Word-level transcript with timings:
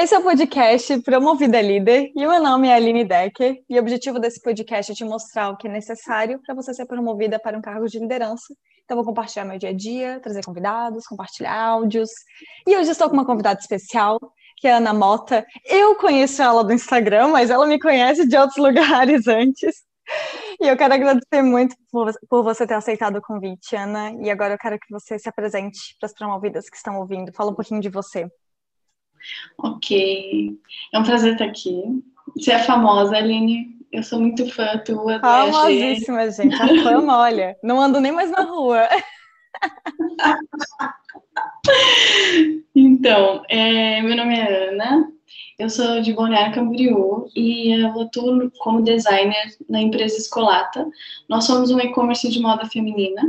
Esse 0.00 0.14
é 0.14 0.18
o 0.18 0.22
podcast 0.22 0.98
Promovida 1.02 1.60
Líder 1.60 2.10
e 2.16 2.26
o 2.26 2.30
meu 2.30 2.42
nome 2.42 2.68
é 2.68 2.74
Aline 2.74 3.04
Decker 3.04 3.62
e 3.68 3.76
o 3.76 3.80
objetivo 3.82 4.18
desse 4.18 4.40
podcast 4.40 4.90
é 4.90 4.94
te 4.94 5.04
mostrar 5.04 5.50
o 5.50 5.58
que 5.58 5.68
é 5.68 5.70
necessário 5.70 6.40
para 6.42 6.54
você 6.54 6.72
ser 6.72 6.86
promovida 6.86 7.38
para 7.38 7.58
um 7.58 7.60
cargo 7.60 7.84
de 7.84 7.98
liderança. 7.98 8.54
Então 8.82 8.96
vou 8.96 9.04
compartilhar 9.04 9.44
meu 9.44 9.58
dia 9.58 9.68
a 9.68 9.72
dia, 9.74 10.18
trazer 10.20 10.42
convidados, 10.42 11.06
compartilhar 11.06 11.54
áudios. 11.54 12.08
E 12.66 12.74
hoje 12.78 12.90
estou 12.90 13.10
com 13.10 13.14
uma 13.14 13.26
convidada 13.26 13.60
especial, 13.60 14.18
que 14.56 14.66
é 14.66 14.72
a 14.72 14.78
Ana 14.78 14.94
Mota. 14.94 15.44
Eu 15.66 15.94
conheço 15.96 16.42
ela 16.42 16.64
do 16.64 16.72
Instagram, 16.72 17.28
mas 17.28 17.50
ela 17.50 17.66
me 17.66 17.78
conhece 17.78 18.26
de 18.26 18.38
outros 18.38 18.56
lugares 18.56 19.28
antes. 19.28 19.84
E 20.58 20.66
eu 20.66 20.78
quero 20.78 20.94
agradecer 20.94 21.42
muito 21.42 21.76
por, 21.92 22.42
você 22.42 22.66
ter 22.66 22.72
aceitado 22.72 23.16
o 23.16 23.22
convite, 23.22 23.76
Ana. 23.76 24.12
E 24.22 24.30
agora 24.30 24.54
eu 24.54 24.58
quero 24.58 24.78
que 24.78 24.90
você 24.90 25.18
se 25.18 25.28
apresente 25.28 25.94
para 26.00 26.06
as 26.06 26.14
promovidas 26.14 26.70
que 26.70 26.76
estão 26.78 26.98
ouvindo. 26.98 27.34
Fala 27.34 27.50
um 27.50 27.54
pouquinho 27.54 27.82
de 27.82 27.90
você. 27.90 28.26
Ok. 29.58 30.56
É 30.92 30.98
um 30.98 31.02
prazer 31.02 31.32
estar 31.32 31.46
aqui. 31.46 31.82
Você 32.36 32.52
é 32.52 32.60
famosa, 32.60 33.16
Aline. 33.16 33.80
Eu 33.92 34.02
sou 34.02 34.20
muito 34.20 34.46
fã 34.52 34.78
tua. 34.84 35.18
Famosíssima, 35.20 36.30
gente. 36.30 36.54
A 36.54 36.82
fama, 36.82 37.18
olha. 37.18 37.56
Não 37.62 37.80
ando 37.80 38.00
nem 38.00 38.12
mais 38.12 38.30
na 38.30 38.42
rua. 38.42 38.86
então, 42.74 43.42
é, 43.48 44.02
meu 44.02 44.16
nome 44.16 44.38
é 44.38 44.68
Ana. 44.68 45.10
Eu 45.58 45.68
sou 45.68 46.00
de 46.00 46.14
Balneário 46.14 46.54
Camboriú 46.54 47.26
e 47.36 47.78
eu 47.78 48.00
atuo 48.00 48.50
como 48.60 48.82
designer 48.82 49.54
na 49.68 49.80
empresa 49.80 50.16
Escolata. 50.16 50.88
Nós 51.28 51.44
somos 51.44 51.70
um 51.70 51.78
e-commerce 51.78 52.30
de 52.30 52.40
moda 52.40 52.64
feminina 52.66 53.22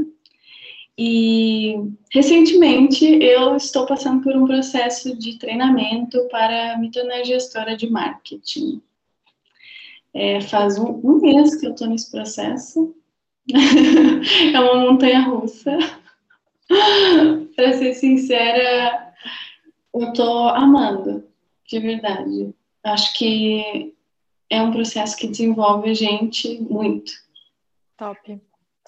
e 1.04 1.78
recentemente 2.12 3.04
eu 3.04 3.56
estou 3.56 3.88
passando 3.88 4.22
por 4.22 4.36
um 4.36 4.46
processo 4.46 5.18
de 5.18 5.40
treinamento 5.40 6.28
para 6.30 6.78
me 6.78 6.92
tornar 6.92 7.24
gestora 7.24 7.76
de 7.76 7.90
marketing. 7.90 8.80
É, 10.14 10.40
faz 10.42 10.78
um, 10.78 11.02
um 11.04 11.20
mês 11.20 11.56
que 11.56 11.66
eu 11.66 11.72
estou 11.72 11.88
nesse 11.88 12.12
processo. 12.12 12.96
é 14.54 14.60
uma 14.60 14.92
montanha 14.92 15.22
russa. 15.22 15.76
para 17.56 17.74
ser 17.74 17.96
sincera, 17.96 19.12
eu 19.96 20.10
estou 20.10 20.50
amando, 20.50 21.28
de 21.68 21.80
verdade. 21.80 22.54
Acho 22.84 23.12
que 23.16 23.96
é 24.52 24.62
um 24.62 24.72
processo 24.72 25.18
que 25.18 25.28
desenvolve 25.28 25.90
a 25.90 25.96
gente 25.96 26.60
muito. 26.62 27.12
Top. 27.98 28.40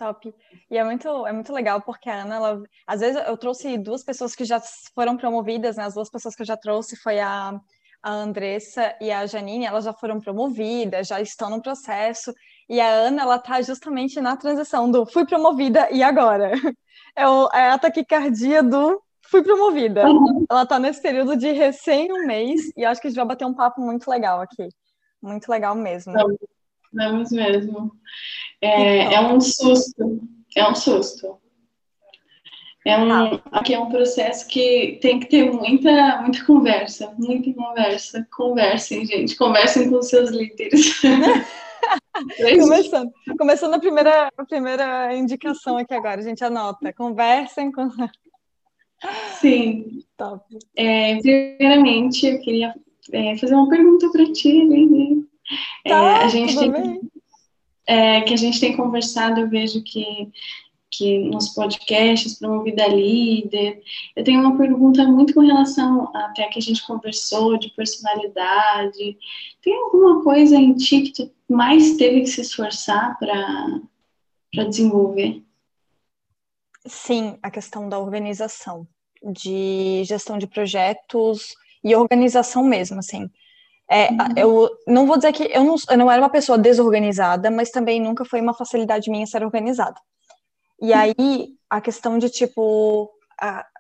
Top. 0.04 0.36
E 0.70 0.78
é 0.78 0.84
muito, 0.84 1.26
é 1.26 1.32
muito 1.32 1.54
legal 1.54 1.82
porque 1.82 2.09
a 2.09 2.23
Ana, 2.23 2.36
ela, 2.36 2.64
às 2.86 3.00
vezes 3.00 3.22
eu 3.26 3.38
trouxe 3.38 3.78
duas 3.78 4.04
pessoas 4.04 4.36
que 4.36 4.44
já 4.44 4.62
foram 4.94 5.16
promovidas, 5.16 5.78
né? 5.78 5.86
As 5.86 5.94
duas 5.94 6.10
pessoas 6.10 6.36
que 6.36 6.42
eu 6.42 6.45
já 6.45 6.58
trouxe 6.58 6.98
foi 6.98 7.22
a, 7.22 7.58
a 8.02 8.12
Andressa 8.12 8.94
e 9.00 9.10
a 9.10 9.26
Janine, 9.26 9.66
elas 9.66 9.86
já 9.86 9.94
foram 9.94 10.20
promovidas, 10.20 11.08
já 11.08 11.22
estão 11.22 11.50
no 11.50 11.62
processo. 11.62 12.34
E 12.70 12.82
a 12.82 12.88
Ana, 12.88 13.22
ela 13.22 13.40
tá 13.40 13.62
justamente 13.62 14.20
na 14.20 14.36
transição 14.36 14.92
do 14.92 15.06
fui 15.06 15.26
promovida 15.26 15.90
e 15.92 16.04
agora. 16.04 16.52
É, 17.16 17.28
o, 17.28 17.48
é 17.54 17.70
a 17.70 17.78
taquicardia 17.78 18.64
do 18.64 19.00
fui 19.30 19.44
promovida. 19.44 20.04
Ela 20.50 20.66
tá 20.66 20.80
nesse 20.80 21.00
período 21.00 21.36
de 21.36 21.52
recém 21.52 22.12
um 22.12 22.26
mês 22.26 22.72
e 22.76 22.84
acho 22.84 23.00
que 23.00 23.06
a 23.06 23.10
gente 23.12 23.17
vai 23.17 23.28
bater 23.28 23.45
um 23.45 23.54
papo 23.54 23.82
muito 23.82 24.10
legal 24.10 24.42
aqui. 24.42 24.67
Muito 25.22 25.48
legal 25.48 25.76
mesmo. 25.76 26.12
Vamos 26.94 27.31
mesmo. 27.31 27.91
É, 28.61 29.16
é 29.16 29.22
um 29.22 29.41
susto, 29.41 30.22
é 30.55 30.67
um 30.67 30.75
susto. 30.75 31.38
É 32.86 32.97
um, 32.97 33.11
ah. 33.11 33.41
aqui 33.52 33.73
é 33.73 33.80
um 33.80 33.89
processo 33.89 34.45
que 34.47 34.99
tem 35.02 35.19
que 35.19 35.27
ter 35.27 35.49
muita, 35.49 36.21
muita 36.21 36.45
conversa, 36.45 37.14
muita 37.17 37.53
conversa. 37.53 38.27
Conversem, 38.36 39.05
gente, 39.05 39.38
conversem 39.38 39.89
com 39.89 40.02
seus 40.02 40.30
líderes. 40.31 41.02
começando, 42.59 43.11
começando 43.38 43.73
a 43.73 43.80
primeira, 43.80 44.30
a 44.38 44.45
primeira 44.45 45.16
indicação 45.16 45.77
aqui 45.77 45.93
agora, 45.93 46.20
a 46.20 46.23
gente 46.23 46.43
anota. 46.43 46.92
Conversem 46.92 47.71
com. 47.71 47.89
Sim. 49.39 50.03
Top. 50.17 50.43
É, 50.76 51.17
primeiramente, 51.20 52.27
eu 52.27 52.39
queria 52.42 52.73
é, 53.14 53.37
fazer 53.37 53.55
uma 53.55 53.70
pergunta 53.70 54.09
para 54.11 54.32
ti, 54.33 54.52
Lili. 54.52 55.23
É, 55.86 55.89
tá, 55.89 56.23
a 56.23 56.27
gente 56.27 56.58
tem 56.58 56.71
bem 56.71 57.02
é, 57.86 58.21
que 58.21 58.33
a 58.33 58.37
gente 58.37 58.59
tem 58.59 58.76
conversado, 58.76 59.39
eu 59.39 59.49
vejo 59.49 59.83
que, 59.83 60.31
que 60.89 61.20
nos 61.20 61.49
podcasts, 61.49 62.39
Promovida 62.39 62.87
Líder, 62.87 63.82
eu 64.15 64.23
tenho 64.23 64.42
uma 64.42 64.58
pergunta 64.58 65.03
muito 65.05 65.33
com 65.33 65.42
relação 65.42 66.09
até 66.15 66.48
que 66.48 66.59
a 66.59 66.61
gente 66.61 66.86
conversou 66.86 67.58
de 67.58 67.70
personalidade. 67.71 69.17
Tem 69.61 69.76
alguma 69.76 70.23
coisa 70.23 70.55
em 70.55 70.76
ti 70.76 71.02
que 71.02 71.11
tu 71.26 71.32
mais 71.49 71.98
teve 71.98 72.21
que 72.21 72.27
se 72.27 72.42
esforçar 72.42 73.17
para 73.20 74.64
desenvolver? 74.65 75.43
Sim, 76.86 77.37
a 77.42 77.49
questão 77.49 77.87
da 77.87 77.98
organização, 77.98 78.87
de 79.21 80.03
gestão 80.05 80.37
de 80.37 80.48
projetos 80.48 81.53
e 81.83 81.95
organização 81.95 82.64
mesmo, 82.64 82.99
assim. 82.99 83.30
É, 83.93 84.09
uhum. 84.09 84.17
eu 84.36 84.70
não 84.87 85.05
vou 85.05 85.17
dizer 85.17 85.31
que 85.33 85.43
eu 85.54 85.64
não, 85.64 85.76
eu 85.87 85.98
não 85.99 86.11
era 86.11 86.20
uma 86.20 86.30
pessoa 86.30 86.58
desorganizada, 86.58 87.52
mas 87.52 87.70
também 87.70 88.02
nunca 88.02 88.26
foi 88.26 88.42
uma 88.42 88.55
facilidade 88.55 89.11
minha 89.11 89.27
ser 89.27 89.43
organizada. 89.43 90.02
E 90.81 90.92
uhum. 90.92 90.98
aí, 90.98 91.49
a 91.70 91.80
questão 91.80 92.17
de, 92.17 92.27
tipo, 92.27 93.11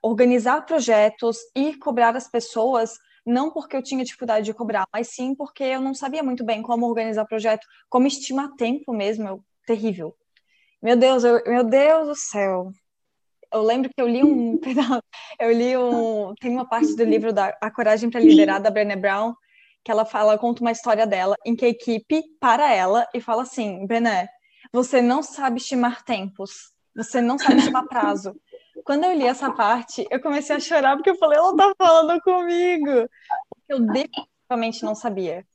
organizar 0.03 0.67
projetos 0.67 1.37
e 1.55 1.73
cobrar 1.77 2.15
as 2.15 2.29
pessoas, 2.29 2.91
não 3.25 3.49
porque 3.49 3.75
eu 3.75 3.81
tinha 3.81 4.03
dificuldade 4.03 4.45
de 4.45 4.53
cobrar, 4.53 4.85
mas 4.93 5.07
sim 5.07 5.33
porque 5.33 5.63
eu 5.63 5.81
não 5.81 5.95
sabia 5.95 6.21
muito 6.21 6.43
bem 6.43 6.61
como 6.61 6.85
organizar 6.85 7.25
projeto, 7.25 7.65
como 7.89 8.05
estimar 8.05 8.51
tempo 8.55 8.93
mesmo, 8.93 9.27
eu, 9.27 9.43
terrível. 9.65 10.15
Meu 10.79 10.95
Deus, 10.95 11.23
eu, 11.23 11.41
meu 11.47 11.63
Deus 11.63 12.07
do 12.07 12.15
céu. 12.15 12.71
Eu 13.51 13.63
lembro 13.63 13.89
que 13.89 14.01
eu 14.01 14.07
li 14.07 14.23
um 14.23 14.59
eu 15.39 15.51
li 15.51 15.75
um, 15.75 16.35
tem 16.39 16.51
uma 16.51 16.67
parte 16.67 16.95
do 16.95 17.03
livro 17.03 17.33
da 17.33 17.57
A 17.59 17.71
Coragem 17.71 18.11
para 18.11 18.19
Liderar 18.19 18.61
da 18.61 18.69
Brené 18.69 18.95
Brown, 18.95 19.33
que 19.83 19.91
ela 19.91 20.05
fala, 20.05 20.37
conta 20.37 20.61
uma 20.61 20.71
história 20.71 21.05
dela, 21.05 21.35
em 21.45 21.55
que 21.55 21.65
a 21.65 21.69
equipe 21.69 22.23
para 22.39 22.71
ela 22.73 23.07
e 23.13 23.19
fala 23.19 23.43
assim, 23.43 23.85
Bené, 23.85 24.29
você 24.71 25.01
não 25.01 25.21
sabe 25.21 25.57
estimar 25.57 26.03
tempos, 26.03 26.71
você 26.95 27.21
não 27.21 27.37
sabe 27.37 27.57
estimar 27.57 27.87
prazo. 27.87 28.35
Quando 28.85 29.03
eu 29.03 29.13
li 29.13 29.25
essa 29.25 29.51
parte, 29.51 30.05
eu 30.09 30.21
comecei 30.21 30.55
a 30.55 30.59
chorar 30.59 30.95
porque 30.95 31.09
eu 31.09 31.17
falei, 31.17 31.37
ela 31.37 31.55
tá 31.55 31.73
falando 31.77 32.19
comigo. 32.21 33.07
Eu 33.69 33.79
definitivamente 33.79 34.83
não 34.83 34.95
sabia. 34.95 35.45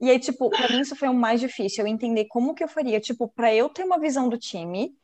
E 0.00 0.10
aí, 0.10 0.18
tipo, 0.18 0.50
pra 0.50 0.68
mim 0.68 0.80
isso 0.80 0.94
foi 0.94 1.08
o 1.08 1.14
mais 1.14 1.40
difícil, 1.40 1.84
eu 1.84 1.88
entender 1.88 2.26
como 2.26 2.54
que 2.54 2.62
eu 2.62 2.68
faria, 2.68 3.00
tipo, 3.00 3.28
para 3.28 3.54
eu 3.54 3.68
ter 3.68 3.82
uma 3.82 3.98
visão 3.98 4.28
do 4.28 4.36
time, 4.36 4.94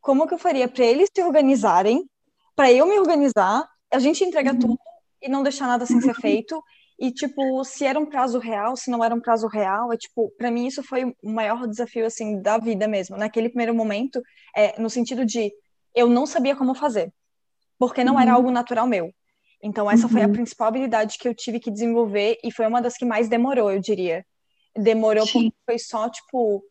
como 0.00 0.26
que 0.26 0.34
eu 0.34 0.38
faria 0.38 0.66
para 0.66 0.84
eles 0.84 1.08
se 1.14 1.22
organizarem, 1.22 2.08
para 2.56 2.72
eu 2.72 2.86
me 2.86 2.98
organizar, 2.98 3.68
a 3.90 3.98
gente 4.00 4.24
entregar 4.24 4.54
uhum. 4.54 4.60
tudo 4.60 4.78
e 5.22 5.28
não 5.28 5.44
deixar 5.44 5.68
nada 5.68 5.86
sem 5.86 6.00
ser 6.00 6.14
feito, 6.14 6.60
e, 7.02 7.10
tipo, 7.10 7.64
se 7.64 7.84
era 7.84 7.98
um 7.98 8.06
prazo 8.06 8.38
real, 8.38 8.76
se 8.76 8.88
não 8.88 9.02
era 9.02 9.12
um 9.12 9.20
prazo 9.20 9.48
real, 9.48 9.92
é 9.92 9.96
tipo, 9.96 10.32
para 10.38 10.52
mim 10.52 10.68
isso 10.68 10.84
foi 10.84 11.04
o 11.20 11.30
maior 11.30 11.66
desafio, 11.66 12.06
assim, 12.06 12.40
da 12.40 12.58
vida 12.58 12.86
mesmo. 12.86 13.16
Naquele 13.16 13.48
primeiro 13.48 13.74
momento, 13.74 14.22
é, 14.56 14.80
no 14.80 14.88
sentido 14.88 15.26
de 15.26 15.52
eu 15.96 16.08
não 16.08 16.26
sabia 16.26 16.54
como 16.54 16.76
fazer, 16.76 17.12
porque 17.76 18.04
não 18.04 18.14
uhum. 18.14 18.20
era 18.20 18.32
algo 18.34 18.52
natural 18.52 18.86
meu. 18.86 19.12
Então, 19.60 19.90
essa 19.90 20.04
uhum. 20.04 20.12
foi 20.12 20.22
a 20.22 20.26
uhum. 20.28 20.32
principal 20.32 20.68
habilidade 20.68 21.18
que 21.18 21.26
eu 21.26 21.34
tive 21.34 21.58
que 21.58 21.72
desenvolver 21.72 22.38
e 22.44 22.52
foi 22.52 22.68
uma 22.68 22.80
das 22.80 22.96
que 22.96 23.04
mais 23.04 23.28
demorou, 23.28 23.72
eu 23.72 23.80
diria. 23.80 24.24
Demorou 24.72 25.26
Sim. 25.26 25.50
porque 25.50 25.56
foi 25.66 25.78
só, 25.80 26.08
tipo, 26.08 26.62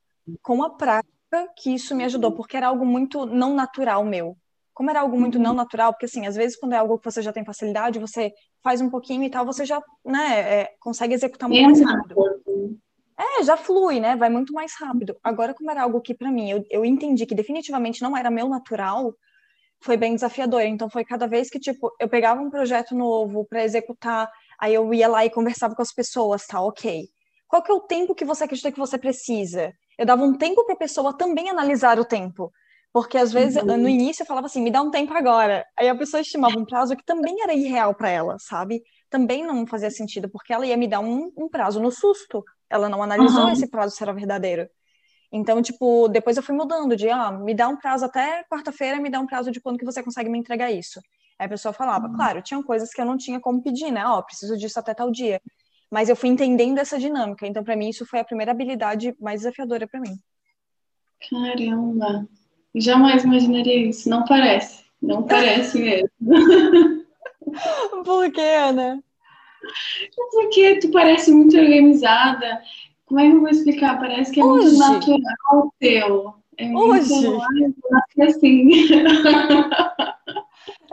com 0.41 0.63
a 0.63 0.69
prática 0.69 1.49
que 1.57 1.73
isso 1.73 1.93
me 1.93 2.05
ajudou, 2.05 2.31
porque 2.31 2.55
era 2.55 2.67
algo 2.67 2.85
muito 2.85 3.25
não 3.25 3.53
natural 3.53 4.05
meu 4.05 4.37
como 4.73 4.89
era 4.89 5.01
algo 5.01 5.19
muito 5.19 5.37
não 5.37 5.51
uhum. 5.51 5.57
natural, 5.57 5.93
porque 5.93 6.05
assim, 6.05 6.25
às 6.25 6.35
vezes 6.35 6.57
quando 6.57 6.73
é 6.73 6.77
algo 6.77 6.97
que 6.97 7.05
você 7.05 7.21
já 7.21 7.33
tem 7.33 7.45
facilidade, 7.45 7.99
você 7.99 8.31
faz 8.63 8.81
um 8.81 8.89
pouquinho 8.89 9.23
e 9.23 9.29
tal, 9.29 9.45
você 9.45 9.65
já, 9.65 9.81
né, 10.05 10.39
é, 10.39 10.75
consegue 10.79 11.13
executar 11.13 11.49
muito 11.49 11.63
mais 11.63 11.81
rápido. 11.81 12.15
É, 13.17 13.43
já 13.43 13.55
flui, 13.55 13.99
né? 13.99 14.15
Vai 14.15 14.29
muito 14.29 14.51
mais 14.51 14.73
rápido. 14.79 15.15
Agora, 15.23 15.53
como 15.53 15.69
era 15.69 15.83
algo 15.83 16.01
que 16.01 16.13
para 16.13 16.31
mim 16.31 16.49
eu, 16.49 16.65
eu 16.71 16.83
entendi 16.83 17.25
que 17.25 17.35
definitivamente 17.35 18.01
não 18.01 18.17
era 18.17 18.31
meu 18.31 18.49
natural, 18.49 19.13
foi 19.79 19.95
bem 19.95 20.15
desafiador. 20.15 20.61
Então 20.61 20.89
foi 20.89 21.05
cada 21.05 21.27
vez 21.27 21.49
que 21.49 21.59
tipo 21.59 21.91
eu 21.99 22.09
pegava 22.09 22.41
um 22.41 22.49
projeto 22.49 22.95
novo 22.95 23.45
para 23.45 23.63
executar, 23.63 24.27
aí 24.59 24.73
eu 24.73 24.91
ia 24.93 25.07
lá 25.07 25.23
e 25.23 25.29
conversava 25.29 25.75
com 25.75 25.81
as 25.81 25.93
pessoas, 25.93 26.47
tá? 26.47 26.61
OK. 26.61 27.09
Qual 27.47 27.61
que 27.61 27.71
é 27.71 27.75
o 27.75 27.81
tempo 27.81 28.15
que 28.15 28.25
você 28.25 28.45
acredita 28.45 28.71
que 28.71 28.79
você 28.79 28.97
precisa? 28.97 29.73
Eu 29.97 30.05
dava 30.05 30.23
um 30.23 30.37
tempo 30.37 30.65
para 30.65 30.73
a 30.73 30.77
pessoa 30.77 31.15
também 31.15 31.49
analisar 31.49 31.99
o 31.99 32.05
tempo. 32.05 32.51
Porque 32.93 33.17
às 33.17 33.31
vezes, 33.31 33.61
uhum. 33.61 33.77
no 33.77 33.87
início, 33.87 34.23
eu 34.23 34.27
falava 34.27 34.47
assim, 34.47 34.61
me 34.61 34.69
dá 34.69 34.81
um 34.81 34.91
tempo 34.91 35.13
agora. 35.13 35.65
Aí 35.77 35.87
a 35.87 35.95
pessoa 35.95 36.19
estimava 36.19 36.57
um 36.59 36.65
prazo 36.65 36.95
que 36.95 37.05
também 37.05 37.41
era 37.41 37.53
irreal 37.53 37.95
para 37.95 38.09
ela, 38.09 38.37
sabe? 38.37 38.83
Também 39.09 39.45
não 39.45 39.65
fazia 39.65 39.89
sentido, 39.89 40.29
porque 40.29 40.51
ela 40.51 40.65
ia 40.65 40.75
me 40.75 40.87
dar 40.87 40.99
um, 40.99 41.31
um 41.37 41.47
prazo 41.47 41.79
no 41.79 41.89
susto. 41.89 42.43
Ela 42.69 42.89
não 42.89 43.01
analisou 43.01 43.43
uhum. 43.43 43.51
esse 43.51 43.67
prazo 43.69 43.95
se 43.95 44.03
era 44.03 44.13
verdadeiro. 44.13 44.67
Então, 45.31 45.61
tipo, 45.61 46.09
depois 46.09 46.35
eu 46.35 46.43
fui 46.43 46.53
mudando 46.53 46.95
de, 46.95 47.09
ah, 47.09 47.31
me 47.31 47.53
dá 47.53 47.69
um 47.69 47.77
prazo 47.77 48.03
até 48.03 48.43
quarta-feira, 48.49 48.99
me 48.99 49.09
dá 49.09 49.21
um 49.21 49.27
prazo 49.27 49.51
de 49.51 49.61
quando 49.61 49.77
que 49.77 49.85
você 49.85 50.03
consegue 50.03 50.29
me 50.29 50.37
entregar 50.37 50.69
isso. 50.69 50.99
Aí 51.39 51.45
a 51.45 51.49
pessoa 51.49 51.73
falava, 51.73 52.07
uhum. 52.07 52.15
claro, 52.15 52.41
tinham 52.41 52.61
coisas 52.61 52.91
que 52.91 52.99
eu 52.99 53.05
não 53.05 53.15
tinha 53.15 53.39
como 53.39 53.63
pedir, 53.63 53.89
né? 53.89 54.05
Ó, 54.05 54.19
oh, 54.19 54.23
preciso 54.23 54.57
disso 54.57 54.77
até 54.77 54.93
tal 54.93 55.09
dia. 55.09 55.41
Mas 55.89 56.09
eu 56.09 56.15
fui 56.15 56.27
entendendo 56.27 56.79
essa 56.79 56.99
dinâmica. 56.99 57.47
Então, 57.47 57.63
para 57.63 57.75
mim, 57.77 57.89
isso 57.89 58.05
foi 58.05 58.19
a 58.19 58.25
primeira 58.25 58.51
habilidade 58.51 59.15
mais 59.19 59.41
desafiadora 59.41 59.87
para 59.87 60.01
mim. 60.01 60.17
Caramba! 61.29 62.27
Jamais 62.75 63.23
imaginaria 63.23 63.87
isso. 63.87 64.09
Não 64.09 64.25
parece. 64.25 64.83
Não 65.01 65.23
parece 65.23 65.79
mesmo. 65.79 66.09
Por 68.05 68.31
quê, 68.31 68.41
Ana? 68.41 69.03
Porque 70.31 70.79
tu 70.79 70.91
parece 70.91 71.31
muito 71.31 71.57
organizada. 71.57 72.61
Como 73.05 73.19
é 73.19 73.27
que 73.27 73.35
eu 73.35 73.39
vou 73.41 73.49
explicar? 73.49 73.99
Parece 73.99 74.31
que 74.31 74.39
é 74.39 74.43
Hoje. 74.43 74.77
muito 74.77 75.17
natural 75.17 75.67
o 75.67 75.73
teu. 75.79 76.33
É 76.57 76.69
Hoje. 76.71 77.13
Muito, 77.13 77.75
assim. 78.21 78.69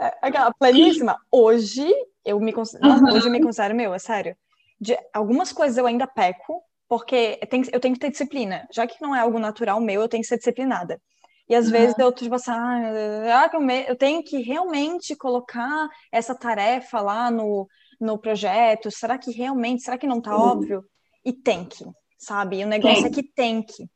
É, 0.01 0.13
aquela 0.21 0.51
pleníssima. 0.53 1.19
Hoje 1.29 1.85
eu 2.23 2.39
me 2.39 2.53
considero, 2.53 2.93
uhum. 2.93 3.13
hoje 3.13 3.27
eu 3.27 3.31
me 3.31 3.41
considero 3.41 3.75
meu, 3.75 3.93
é 3.93 3.99
sério. 3.99 4.35
De 4.79 4.97
algumas 5.13 5.51
coisas 5.51 5.77
eu 5.77 5.85
ainda 5.85 6.07
peco, 6.07 6.63
porque 6.87 7.37
tem, 7.49 7.63
eu 7.71 7.81
tenho 7.81 7.93
que 7.93 7.99
ter 7.99 8.09
disciplina. 8.09 8.65
Já 8.71 8.87
que 8.87 9.01
não 9.01 9.13
é 9.13 9.19
algo 9.19 9.37
natural 9.37 9.81
meu, 9.81 10.01
eu 10.01 10.07
tenho 10.07 10.21
que 10.21 10.27
ser 10.27 10.37
disciplinada. 10.37 11.01
E 11.49 11.55
às 11.55 11.65
uhum. 11.65 11.71
vezes 11.71 11.95
eu 11.97 12.11
tipo 12.11 12.35
assim, 12.35 12.51
ah, 12.51 13.49
eu 13.87 13.95
tenho 13.95 14.23
que 14.23 14.37
realmente 14.39 15.15
colocar 15.15 15.89
essa 16.11 16.35
tarefa 16.35 17.01
lá 17.01 17.31
no, 17.31 17.67
no 17.99 18.19
projeto. 18.19 18.91
Será 18.91 19.17
que 19.17 19.31
realmente, 19.31 19.81
será 19.81 19.97
que 19.97 20.05
não 20.05 20.21
tá 20.21 20.35
uhum. 20.35 20.43
óbvio? 20.43 20.85
E 21.25 21.33
tem 21.33 21.65
que, 21.65 21.83
sabe? 22.19 22.59
E 22.59 22.63
o 22.63 22.67
negócio 22.67 23.07
é 23.07 23.09
que 23.09 23.23
tem 23.23 23.63
que. 23.63 23.89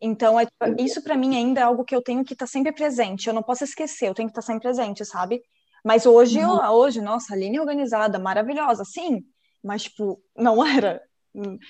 Então, 0.00 0.40
é, 0.40 0.46
tipo, 0.46 0.82
isso 0.82 1.02
para 1.02 1.16
mim 1.16 1.36
ainda 1.36 1.60
é 1.60 1.64
algo 1.64 1.84
que 1.84 1.94
eu 1.94 2.00
tenho 2.00 2.24
que 2.24 2.32
estar 2.32 2.46
tá 2.46 2.50
sempre 2.50 2.72
presente. 2.72 3.26
Eu 3.26 3.34
não 3.34 3.42
posso 3.42 3.64
esquecer, 3.64 4.08
eu 4.08 4.14
tenho 4.14 4.28
que 4.28 4.32
estar 4.32 4.42
tá 4.42 4.46
sempre 4.46 4.62
presente, 4.62 5.04
sabe? 5.04 5.42
Mas 5.84 6.06
hoje, 6.06 6.38
uhum. 6.38 6.64
eu, 6.64 6.72
hoje, 6.72 7.02
nossa, 7.02 7.34
a 7.34 7.36
linha 7.36 7.60
organizada, 7.60 8.18
maravilhosa, 8.18 8.82
sim. 8.84 9.22
Mas, 9.62 9.84
tipo, 9.84 10.22
não 10.34 10.64
era. 10.64 11.02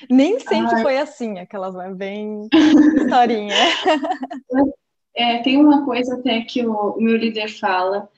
Nem 0.09 0.39
sempre 0.39 0.77
Ai. 0.77 0.83
foi 0.83 0.99
assim, 0.99 1.39
aquelas, 1.39 1.75
né? 1.75 1.93
Bem 1.93 2.49
historinha. 2.97 3.55
É, 5.19 5.39
tem 5.39 5.57
uma 5.57 5.85
coisa 5.85 6.15
até 6.15 6.43
que 6.43 6.65
o, 6.65 6.93
o, 6.93 7.01
meu 7.01 7.17
líder 7.17 7.49
fala, 7.49 8.09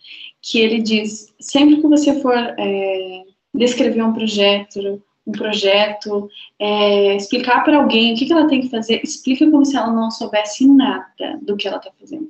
que 0.42 0.60
ele 0.60 0.82
diz, 0.82 1.34
sempre 1.40 1.80
que 1.80 1.86
você 1.86 2.20
for 2.20 2.36
é, 2.36 3.22
descrever 3.54 4.02
um 4.02 4.12
projeto, 4.12 5.02
um 5.26 5.32
projeto, 5.32 6.28
é, 6.58 7.16
explicar 7.16 7.64
para 7.64 7.78
alguém 7.78 8.12
o 8.12 8.16
que, 8.18 8.26
que 8.26 8.32
ela 8.34 8.46
tem 8.46 8.60
que 8.60 8.68
fazer, 8.68 9.00
explica 9.02 9.50
como 9.50 9.64
se 9.64 9.78
ela 9.78 9.90
não 9.90 10.10
soubesse 10.10 10.66
nada 10.66 11.38
do 11.40 11.56
que 11.56 11.66
ela 11.66 11.78
está 11.78 11.90
fazendo. 11.98 12.28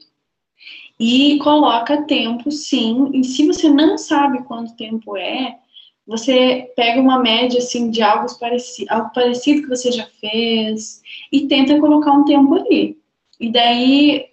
E 1.01 1.37
coloca 1.39 2.03
tempo, 2.03 2.53
sim, 2.53 3.11
e 3.13 3.25
se 3.25 3.45
você 3.45 3.69
não 3.69 3.99
sabe 3.99 4.45
quanto 4.45 4.77
tempo 4.77 5.17
é, 5.17 5.59
você 6.07 6.73
pega 6.77 7.01
uma 7.01 7.19
média, 7.19 7.59
assim, 7.59 7.91
de 7.91 8.03
algo 8.03 8.27
parecido, 8.39 8.93
algo 8.93 9.11
parecido 9.13 9.63
que 9.63 9.69
você 9.69 9.91
já 9.91 10.07
fez, 10.21 11.03
e 11.33 11.49
tenta 11.49 11.81
colocar 11.81 12.13
um 12.13 12.25
tempo 12.25 12.55
ali. 12.55 13.01
E 13.41 13.51
daí, 13.51 14.30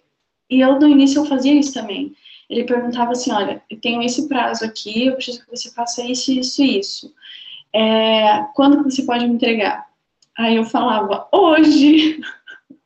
e 0.49 0.59
eu 0.61 0.79
no 0.79 0.87
início 0.87 1.21
eu 1.21 1.25
fazia 1.25 1.53
isso 1.53 1.73
também. 1.73 2.15
Ele 2.49 2.63
perguntava 2.63 3.11
assim, 3.11 3.31
olha, 3.31 3.61
eu 3.69 3.79
tenho 3.79 4.01
esse 4.01 4.27
prazo 4.27 4.63
aqui, 4.63 5.07
eu 5.07 5.15
preciso 5.15 5.43
que 5.43 5.49
você 5.49 5.69
faça 5.71 6.03
isso, 6.03 6.31
isso, 6.31 6.63
isso 6.63 7.13
é, 7.73 8.43
quando 8.55 8.83
que 8.83 8.91
você 8.91 9.03
pode 9.03 9.27
me 9.27 9.35
entregar? 9.35 9.85
Aí 10.37 10.55
eu 10.55 10.65
falava, 10.65 11.27
hoje, 11.31 12.19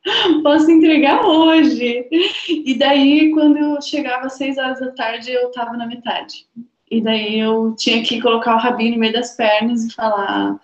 posso 0.42 0.70
entregar 0.70 1.24
hoje. 1.24 2.06
E 2.48 2.74
daí, 2.74 3.30
quando 3.32 3.56
eu 3.56 3.80
chegava 3.80 4.26
às 4.26 4.34
seis 4.34 4.58
horas 4.58 4.80
da 4.80 4.90
tarde, 4.92 5.32
eu 5.32 5.48
estava 5.48 5.76
na 5.76 5.86
metade. 5.86 6.46
E 6.90 7.00
daí 7.00 7.38
eu 7.38 7.74
tinha 7.76 8.02
que 8.02 8.20
colocar 8.20 8.54
o 8.54 8.58
rabinho 8.58 8.92
no 8.92 8.98
meio 8.98 9.12
das 9.12 9.34
pernas 9.34 9.84
e 9.84 9.94
falar, 9.94 10.60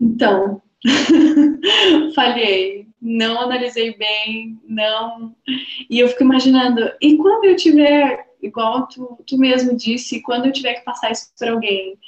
então, 0.00 0.62
falhei, 2.14 2.86
não 3.02 3.40
analisei 3.40 3.96
bem, 3.96 4.60
não. 4.64 5.34
E 5.90 5.98
eu 5.98 6.08
fico 6.08 6.22
imaginando, 6.22 6.88
e 7.00 7.16
quando 7.16 7.44
eu 7.44 7.56
tiver, 7.56 8.28
igual 8.40 8.86
tu, 8.86 9.18
tu 9.26 9.36
mesmo 9.36 9.76
disse, 9.76 10.22
quando 10.22 10.46
eu 10.46 10.52
tiver 10.52 10.74
que 10.74 10.84
passar 10.84 11.10
isso 11.10 11.32
para 11.36 11.50
alguém, 11.50 11.98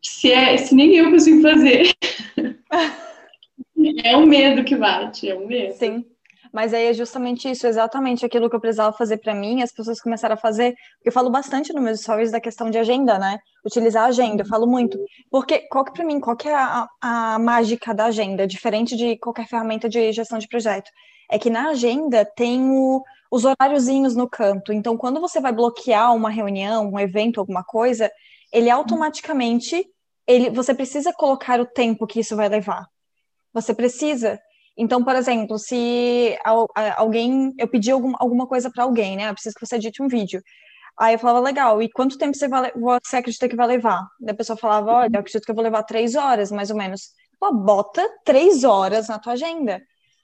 se, 0.00 0.30
é, 0.30 0.56
se 0.56 0.72
nem 0.74 0.94
eu 0.94 1.10
consigo 1.10 1.42
fazer. 1.42 1.92
é 4.04 4.16
o 4.16 4.24
medo 4.24 4.64
que 4.64 4.76
bate, 4.76 5.28
é 5.28 5.34
o 5.34 5.46
medo. 5.46 5.74
Sim. 5.74 6.06
Mas 6.52 6.72
aí 6.72 6.86
é 6.86 6.92
justamente 6.92 7.50
isso, 7.50 7.66
exatamente 7.66 8.24
aquilo 8.24 8.48
que 8.48 8.56
eu 8.56 8.60
precisava 8.60 8.96
fazer 8.96 9.18
para 9.18 9.34
mim, 9.34 9.62
as 9.62 9.72
pessoas 9.72 10.00
começaram 10.00 10.34
a 10.34 10.38
fazer. 10.38 10.74
Eu 11.04 11.12
falo 11.12 11.30
bastante 11.30 11.72
nos 11.72 11.82
meus 11.82 12.00
stories 12.00 12.30
da 12.30 12.40
questão 12.40 12.70
de 12.70 12.78
agenda, 12.78 13.18
né? 13.18 13.38
Utilizar 13.64 14.04
a 14.04 14.08
agenda, 14.08 14.42
eu 14.42 14.46
falo 14.46 14.66
muito. 14.66 14.98
Porque 15.30 15.60
qual 15.68 15.84
que 15.84 15.92
para 15.92 16.04
mim, 16.04 16.20
qual 16.20 16.36
que 16.36 16.48
é 16.48 16.54
a, 16.54 16.88
a 17.00 17.38
mágica 17.38 17.94
da 17.94 18.06
agenda, 18.06 18.46
diferente 18.46 18.96
de 18.96 19.16
qualquer 19.18 19.46
ferramenta 19.46 19.88
de 19.88 20.12
gestão 20.12 20.38
de 20.38 20.48
projeto? 20.48 20.90
É 21.30 21.38
que 21.38 21.50
na 21.50 21.68
agenda 21.68 22.24
tem 22.24 22.70
o, 22.70 23.02
os 23.30 23.44
horáriozinhos 23.44 24.16
no 24.16 24.28
canto. 24.28 24.72
Então, 24.72 24.96
quando 24.96 25.20
você 25.20 25.40
vai 25.40 25.52
bloquear 25.52 26.14
uma 26.14 26.30
reunião, 26.30 26.90
um 26.90 26.98
evento, 26.98 27.40
alguma 27.40 27.62
coisa, 27.62 28.10
ele 28.52 28.70
automaticamente, 28.70 29.86
ele, 30.26 30.50
você 30.50 30.74
precisa 30.74 31.12
colocar 31.12 31.60
o 31.60 31.66
tempo 31.66 32.06
que 32.06 32.20
isso 32.20 32.34
vai 32.36 32.48
levar. 32.48 32.86
Você 33.52 33.74
precisa. 33.74 34.40
Então, 34.78 35.02
por 35.02 35.16
exemplo, 35.16 35.58
se 35.58 36.38
alguém, 36.96 37.52
eu 37.58 37.66
pedi 37.66 37.90
algum, 37.90 38.12
alguma 38.16 38.46
coisa 38.46 38.70
para 38.70 38.84
alguém, 38.84 39.16
né? 39.16 39.28
Eu 39.28 39.34
preciso 39.34 39.56
que 39.56 39.66
você 39.66 39.74
edite 39.74 40.00
um 40.00 40.06
vídeo. 40.06 40.40
Aí 40.96 41.14
eu 41.14 41.18
falava, 41.18 41.40
legal, 41.40 41.82
e 41.82 41.90
quanto 41.90 42.16
tempo 42.16 42.36
você, 42.36 42.46
vai, 42.46 42.72
você 42.72 43.16
acredita 43.16 43.48
que 43.48 43.56
vai 43.56 43.66
levar? 43.66 44.06
Daí 44.20 44.32
a 44.32 44.36
pessoa 44.36 44.56
falava, 44.56 44.92
olha, 44.92 45.10
eu 45.12 45.20
acredito 45.20 45.44
que 45.44 45.50
eu 45.50 45.54
vou 45.54 45.64
levar 45.64 45.82
três 45.82 46.14
horas, 46.14 46.52
mais 46.52 46.70
ou 46.70 46.76
menos. 46.76 47.10
Pô, 47.40 47.52
bota 47.52 48.08
três 48.24 48.62
horas 48.62 49.08
na 49.08 49.18
tua 49.18 49.32
agenda. 49.32 49.82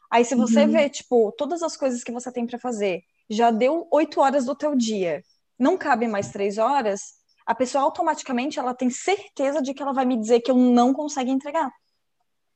Aí 0.09 0.25
se 0.25 0.37
você 0.37 0.63
uhum. 0.63 0.71
vê, 0.71 0.89
tipo, 0.89 1.33
todas 1.37 1.61
as 1.63 1.77
coisas 1.77 2.05
que 2.05 2.13
você 2.13 2.31
tem 2.31 2.47
para 2.47 2.59
fazer, 2.59 3.03
já 3.29 3.51
deu 3.51 3.89
oito 3.91 4.21
horas 4.21 4.45
do 4.45 4.55
teu 4.55 4.77
dia, 4.77 5.23
não 5.59 5.77
cabe 5.77 6.07
mais 6.07 6.31
três 6.31 6.59
horas, 6.59 7.01
a 7.45 7.55
pessoa 7.55 7.83
automaticamente 7.83 8.59
ela 8.59 8.75
tem 8.75 8.89
certeza 8.89 9.61
de 9.61 9.75
que 9.75 9.83
ela 9.83 9.93
vai 9.93 10.05
me 10.05 10.17
dizer 10.17 10.41
que 10.41 10.51
eu 10.51 10.57
não 10.57 10.93
consigo 10.93 11.31
entregar. 11.31 11.71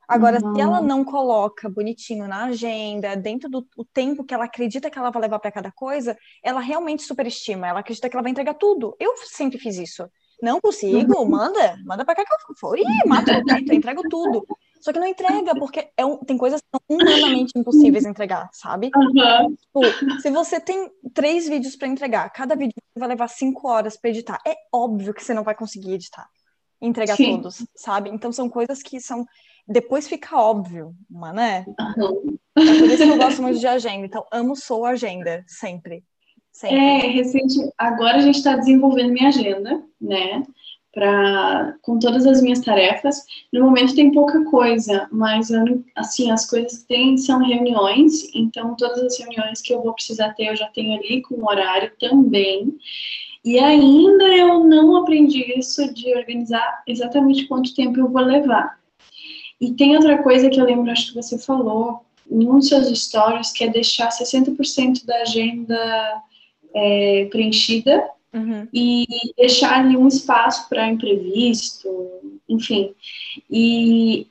Agora, 0.08 0.42
uhum. 0.42 0.54
se 0.54 0.60
ela 0.60 0.80
não 0.80 1.04
coloca 1.04 1.68
bonitinho 1.68 2.26
na 2.26 2.44
agenda, 2.44 3.14
dentro 3.14 3.50
do 3.50 3.66
tempo 3.92 4.24
que 4.24 4.32
ela 4.32 4.46
acredita 4.46 4.88
que 4.90 4.98
ela 4.98 5.10
vai 5.10 5.22
levar 5.22 5.38
para 5.38 5.52
cada 5.52 5.70
coisa, 5.70 6.16
ela 6.42 6.60
realmente 6.60 7.02
superestima, 7.02 7.68
ela 7.68 7.80
acredita 7.80 8.08
que 8.08 8.16
ela 8.16 8.22
vai 8.22 8.32
entregar 8.32 8.54
tudo. 8.54 8.96
Eu 8.98 9.14
sempre 9.18 9.58
fiz 9.58 9.76
isso. 9.76 10.08
Não 10.42 10.60
consigo, 10.60 11.20
uhum. 11.20 11.28
manda, 11.28 11.76
manda 11.84 12.04
para 12.04 12.14
cá 12.14 12.24
que 12.24 12.52
eu 12.52 12.56
for. 12.56 12.78
Ih, 12.78 12.84
mato 13.06 13.30
o 13.30 13.44
peito, 13.44 13.72
eu 13.72 13.76
entrego 13.76 14.02
tudo. 14.08 14.46
Só 14.80 14.92
que 14.92 14.98
não 15.00 15.06
entrega, 15.06 15.54
porque 15.56 15.90
é 15.96 16.04
um, 16.04 16.18
tem 16.18 16.38
coisas 16.38 16.60
que 16.60 16.68
são 16.70 16.80
humanamente 16.88 17.58
impossíveis 17.58 18.04
de 18.04 18.10
entregar, 18.10 18.48
sabe? 18.52 18.90
Uhum. 18.94 19.56
Tipo, 19.56 20.20
se 20.20 20.30
você 20.30 20.60
tem 20.60 20.90
três 21.12 21.48
vídeos 21.48 21.76
para 21.76 21.88
entregar, 21.88 22.30
cada 22.30 22.54
vídeo 22.54 22.74
vai 22.96 23.08
levar 23.08 23.28
cinco 23.28 23.68
horas 23.68 23.96
para 23.96 24.10
editar, 24.10 24.40
é 24.46 24.54
óbvio 24.72 25.12
que 25.12 25.24
você 25.24 25.34
não 25.34 25.42
vai 25.42 25.54
conseguir 25.54 25.94
editar, 25.94 26.28
entregar 26.80 27.16
Sim. 27.16 27.36
todos, 27.36 27.66
sabe? 27.74 28.10
Então 28.10 28.32
são 28.32 28.48
coisas 28.48 28.82
que 28.82 29.00
são. 29.00 29.26
Depois 29.68 30.08
fica 30.08 30.36
óbvio, 30.36 30.94
mas 31.10 31.34
né? 31.34 31.66
Uhum. 31.98 32.38
É 32.56 32.78
por 32.78 32.86
isso 32.86 33.04
que 33.04 33.10
eu 33.10 33.18
gosto 33.18 33.42
muito 33.42 33.58
de 33.58 33.66
agenda. 33.66 34.06
Então, 34.06 34.24
amo 34.32 34.56
sou 34.56 34.84
agenda, 34.84 35.44
sempre. 35.46 36.02
sempre. 36.50 36.76
É, 36.76 36.98
recente. 37.08 37.54
Agora 37.76 38.16
a 38.16 38.20
gente 38.20 38.38
está 38.38 38.56
desenvolvendo 38.56 39.12
minha 39.12 39.28
agenda, 39.28 39.82
né? 40.00 40.42
para 40.98 41.76
com 41.82 41.98
todas 41.98 42.26
as 42.26 42.42
minhas 42.42 42.60
tarefas. 42.60 43.24
No 43.52 43.64
momento 43.64 43.94
tem 43.94 44.10
pouca 44.10 44.44
coisa, 44.46 45.06
mas 45.12 45.48
assim 45.94 46.30
as 46.30 46.48
coisas 46.48 46.78
que 46.78 46.88
tem 46.88 47.16
são 47.16 47.38
reuniões, 47.38 48.34
então 48.34 48.74
todas 48.74 49.02
as 49.02 49.18
reuniões 49.18 49.60
que 49.60 49.72
eu 49.72 49.82
vou 49.82 49.94
precisar 49.94 50.34
ter 50.34 50.48
eu 50.48 50.56
já 50.56 50.66
tenho 50.68 50.98
ali 50.98 51.22
com 51.22 51.36
o 51.36 51.46
horário 51.46 51.92
também. 52.00 52.76
E 53.44 53.58
ainda 53.58 54.24
eu 54.36 54.64
não 54.64 54.96
aprendi 54.96 55.56
isso 55.56 55.92
de 55.94 56.12
organizar 56.14 56.82
exatamente 56.86 57.46
quanto 57.46 57.74
tempo 57.74 57.98
eu 58.00 58.10
vou 58.10 58.22
levar. 58.22 58.78
E 59.60 59.72
tem 59.72 59.96
outra 59.96 60.22
coisa 60.22 60.48
que 60.48 60.60
eu 60.60 60.64
lembro, 60.64 60.90
acho 60.90 61.08
que 61.08 61.14
você 61.14 61.38
falou 61.38 62.00
em 62.30 62.48
um 62.48 62.56
dos 62.56 62.68
seus 62.68 62.86
stories, 62.98 63.52
que 63.52 63.64
é 63.64 63.68
deixar 63.68 64.10
60% 64.10 65.04
da 65.04 65.22
agenda 65.22 66.22
é, 66.74 67.26
preenchida 67.30 68.04
Uhum. 68.32 68.68
E 68.72 69.06
deixar 69.36 69.80
ali 69.80 69.96
um 69.96 70.06
espaço 70.06 70.68
para 70.68 70.88
imprevisto, 70.88 71.88
enfim. 72.48 72.94
E, 73.50 74.26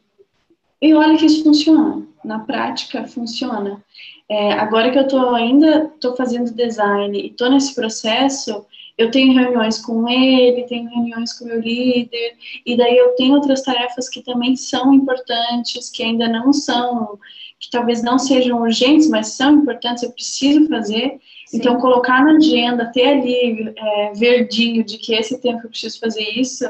e 0.82 0.94
olha 0.94 1.18
que 1.18 1.26
isso 1.26 1.44
funciona, 1.44 2.06
na 2.24 2.40
prática 2.40 3.08
funciona. 3.08 3.84
É, 4.30 4.54
agora 4.54 4.92
que 4.92 4.98
eu 4.98 5.04
estou 5.04 5.34
ainda 5.34 5.92
tô 6.00 6.16
fazendo 6.16 6.54
design 6.54 7.18
e 7.18 7.28
estou 7.28 7.50
nesse 7.50 7.74
processo, 7.74 8.66
eu 8.98 9.12
tenho 9.12 9.34
reuniões 9.34 9.80
com 9.80 10.10
ele, 10.10 10.64
tenho 10.64 10.90
reuniões 10.90 11.38
com 11.38 11.46
meu 11.46 11.60
líder, 11.60 12.36
e 12.66 12.76
daí 12.76 12.98
eu 12.98 13.16
tenho 13.16 13.36
outras 13.36 13.62
tarefas 13.62 14.10
que 14.10 14.24
também 14.24 14.56
são 14.56 14.92
importantes, 14.92 15.90
que 15.90 16.02
ainda 16.02 16.28
não 16.28 16.52
são, 16.52 17.20
que 17.60 17.70
talvez 17.70 18.02
não 18.02 18.18
sejam 18.18 18.62
urgentes, 18.62 19.08
mas 19.08 19.28
são 19.28 19.58
importantes, 19.60 20.04
eu 20.04 20.12
preciso 20.12 20.68
fazer. 20.68 21.20
Sim. 21.46 21.58
Então, 21.58 21.80
colocar 21.80 22.26
na 22.26 22.38
agenda, 22.38 22.92
ter 22.92 23.08
ali 23.08 23.74
é, 23.78 24.14
verdinho 24.14 24.84
de 24.84 24.98
que 24.98 25.14
esse 25.14 25.40
tempo 25.40 25.62
eu 25.64 25.70
preciso 25.70 26.00
fazer 26.00 26.28
isso, 26.32 26.66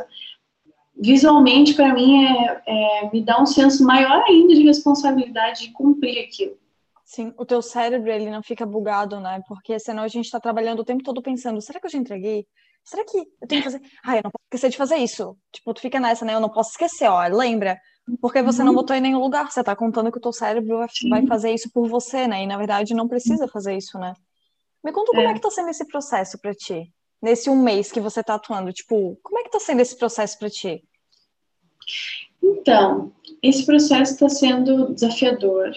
visualmente, 1.00 1.74
para 1.75 1.93
mim, 1.93 2.25
é, 2.25 2.62
é, 2.65 3.10
me 3.12 3.22
dá 3.22 3.41
um 3.41 3.46
senso 3.46 3.84
maior 3.86 4.24
ainda 4.27 4.53
de 4.53 4.63
responsabilidade 4.63 5.62
de 5.62 5.72
cumprir 5.72 6.19
aquilo. 6.19 6.57
Sim, 7.08 7.34
o 7.38 7.46
teu 7.46 7.62
cérebro, 7.62 8.12
ele 8.12 8.30
não 8.30 8.44
fica 8.44 8.66
bugado, 8.66 9.18
né? 9.22 9.42
Porque 9.48 9.80
senão 9.80 10.04
a 10.04 10.10
gente 10.10 10.26
está 10.26 10.42
trabalhando 10.42 10.82
o 10.82 10.84
tempo 10.84 11.02
todo 11.02 11.22
pensando, 11.22 11.62
será 11.62 11.80
que 11.80 11.86
eu 11.86 11.90
já 11.90 11.98
entreguei? 11.98 12.46
Será 12.84 13.06
que 13.06 13.18
eu 13.18 13.48
tenho 13.48 13.62
que 13.64 13.72
fazer? 13.72 13.82
Ah, 14.04 14.18
eu 14.18 14.24
não 14.24 14.30
posso 14.30 14.44
esquecer 14.44 14.70
de 14.72 14.78
fazer 14.78 14.98
isso. 14.98 15.38
Tipo, 15.54 15.74
tu 15.74 15.80
fica 15.80 16.02
nessa, 16.02 16.26
né? 16.26 16.34
Eu 16.34 16.42
não 16.42 16.50
posso 16.50 16.72
esquecer, 16.72 17.08
ó, 17.08 17.26
lembra? 17.28 17.80
Porque 18.22 18.42
você 18.42 18.62
não 18.62 18.74
uhum. 18.74 18.76
botou 18.76 18.94
em 18.94 19.00
nenhum 19.00 19.22
lugar. 19.22 19.50
Você 19.50 19.64
tá 19.64 19.74
contando 19.74 20.12
que 20.12 20.18
o 20.18 20.22
teu 20.22 20.34
cérebro 20.34 20.80
vai 21.10 21.26
fazer 21.26 21.54
isso 21.54 21.72
por 21.72 21.88
você, 21.88 22.28
né? 22.28 22.44
E 22.44 22.48
na 22.48 22.58
verdade 22.58 22.94
não 22.94 23.08
precisa 23.08 23.48
fazer 23.48 23.78
isso, 23.78 23.98
né? 23.98 24.14
Me 24.84 24.92
conta 24.92 25.14
como 25.14 25.22
é, 25.22 25.32
é 25.32 25.34
que 25.34 25.40
tá 25.40 25.50
sendo 25.50 25.70
esse 25.70 25.88
processo 25.88 26.38
para 26.42 26.54
ti? 26.54 26.94
Nesse 27.22 27.50
um 27.50 27.56
mês 27.56 27.90
que 27.90 28.02
você 28.02 28.22
tá 28.22 28.36
atuando, 28.36 28.74
tipo, 28.74 29.18
como 29.24 29.40
é 29.40 29.44
que 29.44 29.50
tá 29.50 29.62
sendo 29.62 29.80
esse 29.80 29.98
processo 29.98 30.38
para 30.38 30.50
ti? 30.50 30.84
Então, 32.44 33.14
esse 33.42 33.66
processo 33.66 34.12
está 34.12 34.28
sendo 34.28 34.94
desafiador. 34.94 35.72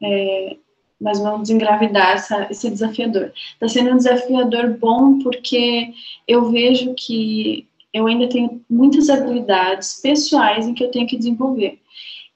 É, 0.00 0.56
mas 1.00 1.20
vamos 1.20 1.42
desengravidar 1.42 2.12
essa, 2.12 2.46
esse 2.50 2.70
desafiador. 2.70 3.32
Está 3.52 3.68
sendo 3.68 3.90
um 3.90 3.96
desafiador 3.96 4.76
bom 4.78 5.18
porque 5.18 5.92
eu 6.26 6.50
vejo 6.50 6.94
que 6.94 7.66
eu 7.92 8.06
ainda 8.06 8.28
tenho 8.28 8.60
muitas 8.68 9.08
habilidades 9.08 10.00
pessoais 10.02 10.66
em 10.66 10.74
que 10.74 10.84
eu 10.84 10.90
tenho 10.90 11.06
que 11.06 11.16
desenvolver. 11.16 11.78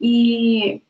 E, 0.00 0.80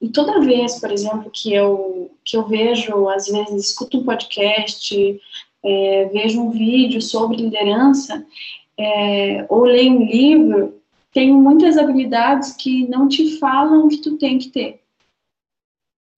e 0.00 0.08
toda 0.08 0.40
vez, 0.40 0.80
por 0.80 0.90
exemplo, 0.90 1.30
que 1.30 1.52
eu, 1.52 2.10
que 2.24 2.36
eu 2.36 2.46
vejo, 2.46 3.08
às 3.08 3.26
vezes, 3.26 3.66
escuto 3.66 3.98
um 3.98 4.04
podcast, 4.04 5.20
é, 5.62 6.10
vejo 6.12 6.40
um 6.40 6.50
vídeo 6.50 7.02
sobre 7.02 7.36
liderança, 7.36 8.24
é, 8.78 9.46
ou 9.48 9.64
leio 9.64 9.92
um 9.92 10.04
livro, 10.04 10.74
tenho 11.12 11.36
muitas 11.36 11.78
habilidades 11.78 12.52
que 12.52 12.88
não 12.88 13.08
te 13.08 13.38
falam 13.38 13.88
que 13.88 13.98
tu 13.98 14.16
tem 14.16 14.38
que 14.38 14.48
ter. 14.48 14.83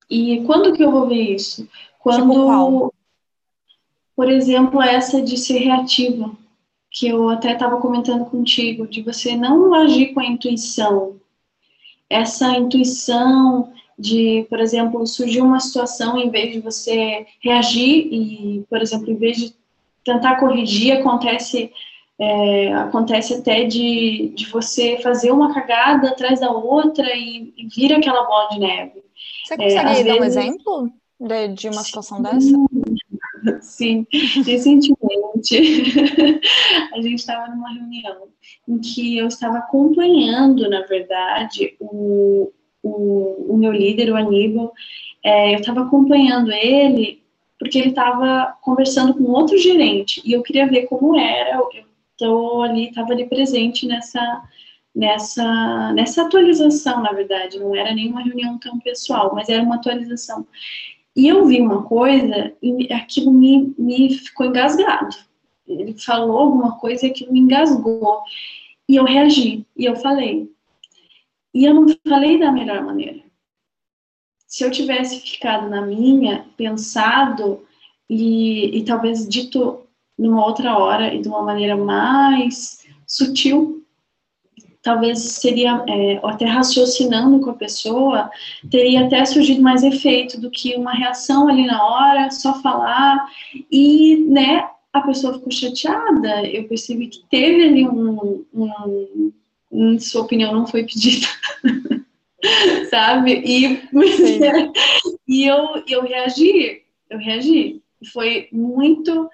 E 0.08 0.42
quando 0.46 0.72
que 0.72 0.82
eu 0.82 0.90
vou 0.90 1.08
ver 1.08 1.34
isso? 1.34 1.68
Quando, 1.98 2.32
tipo 2.32 2.94
por 4.14 4.30
exemplo, 4.30 4.80
essa 4.80 5.20
de 5.20 5.36
ser 5.36 5.58
reativa, 5.58 6.30
que 6.90 7.06
eu 7.06 7.28
até 7.28 7.52
estava 7.52 7.78
comentando 7.78 8.24
contigo, 8.24 8.86
de 8.86 9.02
você 9.02 9.36
não 9.36 9.74
agir 9.74 10.14
com 10.14 10.20
a 10.20 10.26
intuição. 10.26 11.16
Essa 12.08 12.56
intuição 12.56 13.70
de, 13.98 14.46
por 14.48 14.58
exemplo, 14.58 15.06
surgiu 15.06 15.44
uma 15.44 15.60
situação, 15.60 16.16
em 16.16 16.30
vez 16.30 16.52
de 16.52 16.60
você 16.60 17.26
reagir 17.40 18.08
e, 18.10 18.64
por 18.70 18.80
exemplo, 18.80 19.10
em 19.10 19.16
vez 19.16 19.36
de 19.36 19.54
tentar 20.02 20.36
corrigir, 20.36 20.92
acontece 20.92 21.70
é, 22.18 22.72
acontece 22.72 23.34
até 23.34 23.64
de, 23.64 24.32
de 24.34 24.46
você 24.46 24.98
fazer 25.02 25.30
uma 25.30 25.52
cagada 25.52 26.08
atrás 26.08 26.40
da 26.40 26.50
outra 26.50 27.14
e, 27.14 27.52
e 27.56 27.66
vira 27.66 27.98
aquela 27.98 28.24
bola 28.24 28.48
de 28.48 28.58
neve. 28.58 29.05
Você 29.46 29.54
é, 29.54 29.56
consegue 29.58 29.78
é, 29.78 30.04
dar 30.04 30.18
vezes... 30.18 30.18
um 30.18 30.24
exemplo 30.24 30.92
de, 31.20 31.48
de 31.48 31.68
uma 31.68 31.82
situação 31.84 32.20
dessa? 32.20 32.56
Sim, 33.60 34.04
recentemente 34.44 35.56
a 36.92 37.00
gente 37.00 37.20
estava 37.20 37.46
numa 37.54 37.72
reunião 37.72 38.28
em 38.66 38.78
que 38.80 39.16
eu 39.16 39.28
estava 39.28 39.58
acompanhando, 39.58 40.68
na 40.68 40.82
verdade, 40.82 41.76
o, 41.78 42.52
o, 42.82 43.54
o 43.54 43.56
meu 43.56 43.70
líder, 43.70 44.10
o 44.10 44.16
Aníbal, 44.16 44.72
é, 45.22 45.54
eu 45.54 45.60
estava 45.60 45.82
acompanhando 45.82 46.50
ele 46.50 47.22
porque 47.56 47.78
ele 47.78 47.90
estava 47.90 48.56
conversando 48.60 49.14
com 49.14 49.30
outro 49.30 49.56
gerente 49.56 50.20
e 50.24 50.32
eu 50.32 50.42
queria 50.42 50.66
ver 50.66 50.86
como 50.86 51.16
era. 51.16 51.60
Eu 52.20 52.62
ali, 52.62 52.88
estava 52.88 53.12
ali 53.12 53.26
presente 53.26 53.86
nessa 53.86 54.42
nessa, 54.96 55.92
nessa 55.92 56.22
atualização, 56.22 57.02
na 57.02 57.12
verdade, 57.12 57.60
não 57.60 57.76
era 57.76 57.94
nenhuma 57.94 58.22
reunião 58.22 58.58
tão 58.58 58.80
pessoal, 58.80 59.34
mas 59.34 59.50
era 59.50 59.62
uma 59.62 59.74
atualização. 59.74 60.46
E 61.14 61.28
eu 61.28 61.44
vi 61.44 61.60
uma 61.60 61.82
coisa 61.82 62.54
e 62.62 62.90
aquilo 62.90 63.30
me, 63.30 63.74
me 63.78 64.14
ficou 64.14 64.46
engasgado. 64.46 65.14
Ele 65.66 65.92
falou 65.98 66.38
alguma 66.38 66.78
coisa 66.78 67.06
e 67.06 67.10
aquilo 67.10 67.32
me 67.32 67.40
engasgou. 67.40 68.22
E 68.88 68.96
eu 68.96 69.04
reagi, 69.04 69.66
e 69.76 69.84
eu 69.84 69.96
falei. 69.96 70.50
E 71.52 71.64
eu 71.64 71.74
não 71.74 71.86
falei 72.06 72.38
da 72.38 72.50
melhor 72.50 72.82
maneira. 72.82 73.20
Se 74.46 74.64
eu 74.64 74.70
tivesse 74.70 75.20
ficado 75.20 75.68
na 75.68 75.82
minha, 75.82 76.46
pensado 76.56 77.66
e, 78.08 78.78
e 78.78 78.84
talvez 78.84 79.28
dito 79.28 79.86
numa 80.18 80.46
outra 80.46 80.78
hora 80.78 81.12
e 81.12 81.20
de 81.20 81.28
uma 81.28 81.42
maneira 81.42 81.76
mais 81.76 82.86
sutil, 83.06 83.85
talvez 84.86 85.18
seria, 85.18 85.84
é, 85.88 86.20
até 86.22 86.44
raciocinando 86.44 87.40
com 87.40 87.50
a 87.50 87.54
pessoa, 87.54 88.30
teria 88.70 89.04
até 89.04 89.24
surgido 89.24 89.60
mais 89.60 89.82
efeito 89.82 90.40
do 90.40 90.48
que 90.48 90.76
uma 90.76 90.92
reação 90.92 91.48
ali 91.48 91.66
na 91.66 91.84
hora, 91.84 92.30
só 92.30 92.62
falar, 92.62 93.26
e, 93.68 94.18
né, 94.28 94.64
a 94.92 95.00
pessoa 95.00 95.34
ficou 95.34 95.50
chateada, 95.50 96.46
eu 96.46 96.68
percebi 96.68 97.08
que 97.08 97.24
teve 97.28 97.64
ali 97.64 97.84
um, 97.84 98.44
um, 98.54 99.32
um 99.72 99.98
sua 99.98 100.22
opinião 100.22 100.54
não 100.54 100.68
foi 100.68 100.84
pedida, 100.84 101.26
sabe, 102.88 103.42
e, 103.44 103.82
e 105.26 105.44
eu, 105.46 105.82
eu 105.88 106.02
reagi, 106.02 106.82
eu 107.10 107.18
reagi, 107.18 107.82
foi 108.12 108.46
muito 108.52 109.28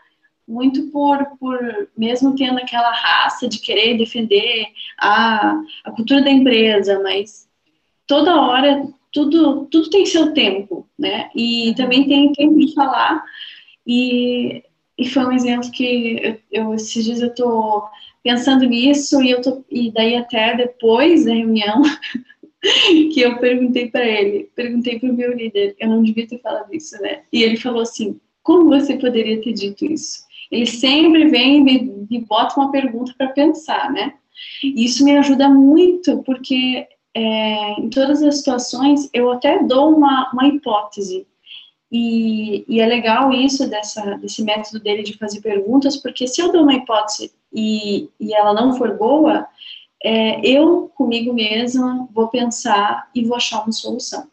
muito 0.46 0.90
por, 0.90 1.18
por 1.38 1.88
mesmo 1.96 2.34
tendo 2.34 2.58
aquela 2.58 2.90
raça 2.90 3.48
de 3.48 3.58
querer 3.60 3.96
defender 3.96 4.66
a, 4.98 5.54
a 5.84 5.90
cultura 5.92 6.22
da 6.22 6.30
empresa, 6.30 7.00
mas 7.02 7.48
toda 8.06 8.40
hora 8.40 8.86
tudo, 9.12 9.66
tudo 9.66 9.90
tem 9.90 10.06
seu 10.06 10.32
tempo, 10.32 10.88
né? 10.98 11.30
E 11.34 11.68
uhum. 11.68 11.74
também 11.74 12.08
tem 12.08 12.32
tempo 12.32 12.58
de 12.58 12.74
falar. 12.74 13.22
E, 13.86 14.62
e 14.98 15.08
foi 15.08 15.24
um 15.26 15.32
exemplo 15.32 15.70
que 15.70 16.20
eu, 16.22 16.38
eu 16.50 16.74
esses 16.74 17.04
dias 17.04 17.20
eu 17.20 17.34
tô 17.34 17.84
pensando 18.22 18.64
nisso 18.64 19.22
e 19.22 19.30
eu 19.30 19.42
tô 19.42 19.64
e 19.70 19.90
daí 19.90 20.16
até 20.16 20.56
depois 20.56 21.24
da 21.24 21.34
reunião 21.34 21.82
que 23.12 23.20
eu 23.20 23.38
perguntei 23.38 23.90
para 23.90 24.06
ele, 24.06 24.48
perguntei 24.54 24.98
para 24.98 25.10
o 25.10 25.14
meu 25.14 25.32
líder, 25.32 25.74
eu 25.78 25.88
não 25.88 26.02
devia 26.02 26.26
ter 26.26 26.38
falado 26.38 26.72
isso, 26.72 27.00
né? 27.02 27.22
E 27.32 27.42
ele 27.42 27.56
falou 27.56 27.82
assim: 27.82 28.18
como 28.42 28.68
você 28.68 28.96
poderia 28.96 29.40
ter 29.42 29.52
dito 29.52 29.84
isso? 29.84 30.24
Ele 30.52 30.66
sempre 30.66 31.28
vem 31.28 31.56
e 31.56 31.60
me, 31.60 32.20
bota 32.28 32.60
uma 32.60 32.70
pergunta 32.70 33.14
para 33.16 33.28
pensar, 33.28 33.90
né? 33.90 34.14
Isso 34.62 35.02
me 35.02 35.16
ajuda 35.16 35.48
muito, 35.48 36.22
porque 36.24 36.86
é, 37.14 37.80
em 37.80 37.88
todas 37.88 38.22
as 38.22 38.36
situações 38.36 39.08
eu 39.14 39.32
até 39.32 39.62
dou 39.62 39.96
uma, 39.96 40.30
uma 40.30 40.46
hipótese. 40.46 41.26
E, 41.90 42.64
e, 42.68 42.80
é 42.80 42.86
legal 42.86 43.32
isso 43.32 43.68
dessa, 43.68 44.16
desse 44.16 44.42
método 44.42 44.80
dele 44.80 45.02
de 45.02 45.16
fazer 45.16 45.40
perguntas, 45.40 45.96
porque 45.96 46.26
se 46.26 46.40
eu 46.40 46.52
dou 46.52 46.62
uma 46.62 46.74
hipótese 46.74 47.32
e, 47.52 48.08
e 48.20 48.34
ela 48.34 48.54
não 48.54 48.74
for 48.74 48.96
boa, 48.96 49.46
é, 50.02 50.40
eu 50.46 50.90
comigo 50.94 51.32
mesma 51.32 52.08
vou 52.12 52.28
pensar 52.28 53.08
e 53.14 53.24
vou 53.24 53.36
achar 53.36 53.62
uma 53.62 53.72
solução. 53.72 54.26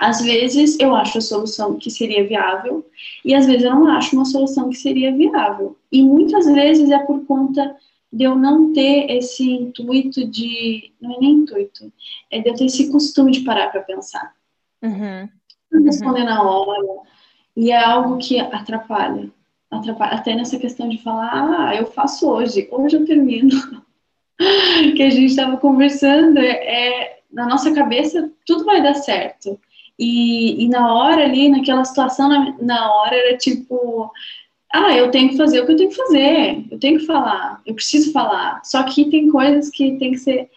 Às 0.00 0.22
vezes 0.22 0.80
eu 0.80 0.94
acho 0.94 1.18
a 1.18 1.20
solução 1.20 1.76
que 1.76 1.90
seria 1.90 2.26
viável 2.26 2.86
e 3.22 3.34
às 3.34 3.44
vezes 3.44 3.64
eu 3.64 3.74
não 3.74 3.86
acho 3.86 4.16
uma 4.16 4.24
solução 4.24 4.70
que 4.70 4.76
seria 4.76 5.14
viável. 5.14 5.76
E 5.92 6.02
muitas 6.02 6.46
vezes 6.46 6.90
é 6.90 6.98
por 7.00 7.26
conta 7.26 7.76
de 8.10 8.24
eu 8.24 8.34
não 8.34 8.72
ter 8.72 9.10
esse 9.10 9.46
intuito 9.46 10.26
de. 10.26 10.90
Não 10.98 11.16
é 11.16 11.20
nem 11.20 11.32
intuito, 11.32 11.92
é 12.30 12.40
de 12.40 12.48
eu 12.48 12.54
ter 12.54 12.64
esse 12.64 12.90
costume 12.90 13.30
de 13.30 13.40
parar 13.40 13.70
para 13.70 13.82
pensar. 13.82 14.34
Uhum. 14.82 15.28
Responder 15.84 16.20
uhum. 16.20 16.26
na 16.26 16.42
hora. 16.42 17.02
E 17.54 17.70
é 17.70 17.76
algo 17.76 18.16
que 18.16 18.40
atrapalha. 18.40 19.30
atrapalha. 19.70 20.14
Até 20.14 20.34
nessa 20.34 20.58
questão 20.58 20.88
de 20.88 20.96
falar, 20.96 21.68
ah, 21.68 21.76
eu 21.76 21.84
faço 21.84 22.26
hoje, 22.26 22.66
hoje 22.72 22.96
eu 22.96 23.04
termino. 23.04 23.50
que 24.96 25.02
a 25.02 25.10
gente 25.10 25.26
estava 25.26 25.58
conversando, 25.58 26.38
é, 26.38 26.52
é, 26.52 27.20
na 27.30 27.46
nossa 27.46 27.74
cabeça 27.74 28.32
tudo 28.46 28.64
vai 28.64 28.82
dar 28.82 28.94
certo. 28.94 29.60
E, 30.02 30.64
e 30.64 30.68
na 30.70 30.94
hora 30.94 31.24
ali, 31.24 31.50
naquela 31.50 31.84
situação, 31.84 32.26
na, 32.26 32.56
na 32.58 32.90
hora 32.90 33.14
era 33.14 33.36
tipo, 33.36 34.10
ah, 34.72 34.96
eu 34.96 35.10
tenho 35.10 35.28
que 35.28 35.36
fazer 35.36 35.60
o 35.60 35.66
que 35.66 35.72
eu 35.72 35.76
tenho 35.76 35.90
que 35.90 35.96
fazer, 35.96 36.64
eu 36.70 36.78
tenho 36.78 36.98
que 36.98 37.04
falar, 37.04 37.60
eu 37.66 37.74
preciso 37.74 38.10
falar. 38.10 38.64
Só 38.64 38.82
que 38.82 39.10
tem 39.10 39.28
coisas 39.28 39.68
que 39.68 39.98
tem 39.98 40.12
que 40.12 40.16
ser, 40.16 40.48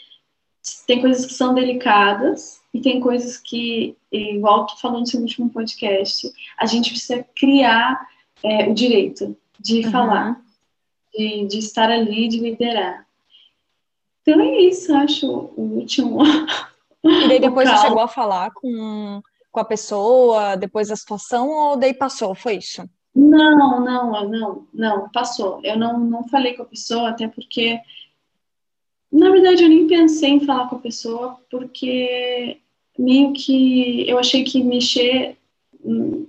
tem 0.88 1.02
coisas 1.02 1.26
que 1.26 1.34
são 1.34 1.54
delicadas 1.54 2.62
e 2.74 2.80
tem 2.80 3.02
coisas 3.02 3.38
que, 3.38 3.98
igual 4.10 4.66
tu 4.66 4.80
falou 4.80 5.02
no 5.02 5.06
seu 5.06 5.20
último 5.20 5.50
podcast, 5.50 6.32
a 6.58 6.66
gente 6.66 6.92
precisa 6.92 7.26
criar 7.36 8.08
é, 8.42 8.70
o 8.70 8.74
direito 8.74 9.36
de 9.60 9.84
uhum. 9.84 9.92
falar, 9.92 10.42
de, 11.14 11.48
de 11.48 11.60
estar 11.60 11.90
ali, 11.90 12.30
de 12.30 12.40
liderar. 12.40 13.06
Então 14.22 14.40
é 14.40 14.62
isso, 14.62 14.96
acho 14.96 15.28
o 15.28 15.80
último. 15.80 16.24
E 17.04 17.28
daí 17.28 17.40
depois 17.42 17.70
você 17.70 17.78
chegou 17.80 18.00
a 18.00 18.08
falar 18.08 18.52
com 18.52 19.22
com 19.54 19.62
a 19.62 19.66
pessoa 19.66 20.58
depois 20.58 20.90
da 20.90 20.96
situação 20.98 21.48
ou 21.48 21.78
daí 21.78 21.94
passou? 21.94 22.36
Foi 22.36 22.58
isso? 22.58 22.84
Não, 23.16 23.80
não, 23.80 24.28
não, 24.28 24.68
não, 24.74 25.10
passou. 25.12 25.62
Eu 25.64 25.78
não, 25.78 25.98
não 25.98 26.28
falei 26.28 26.56
com 26.56 26.64
a 26.64 26.66
pessoa, 26.66 27.10
até 27.10 27.28
porque 27.28 27.80
na 29.14 29.30
verdade, 29.30 29.64
eu 29.64 29.70
nem 29.70 29.86
pensei 29.86 30.32
em 30.32 30.40
falar 30.40 30.68
com 30.68 30.78
a 30.78 30.80
pessoa, 30.80 31.38
porque 31.52 32.58
meio 32.98 33.32
que 33.32 34.10
eu 34.10 34.18
achei 34.18 34.44
que 34.44 34.64
mexer. 34.64 35.38
Hum, 35.86 36.26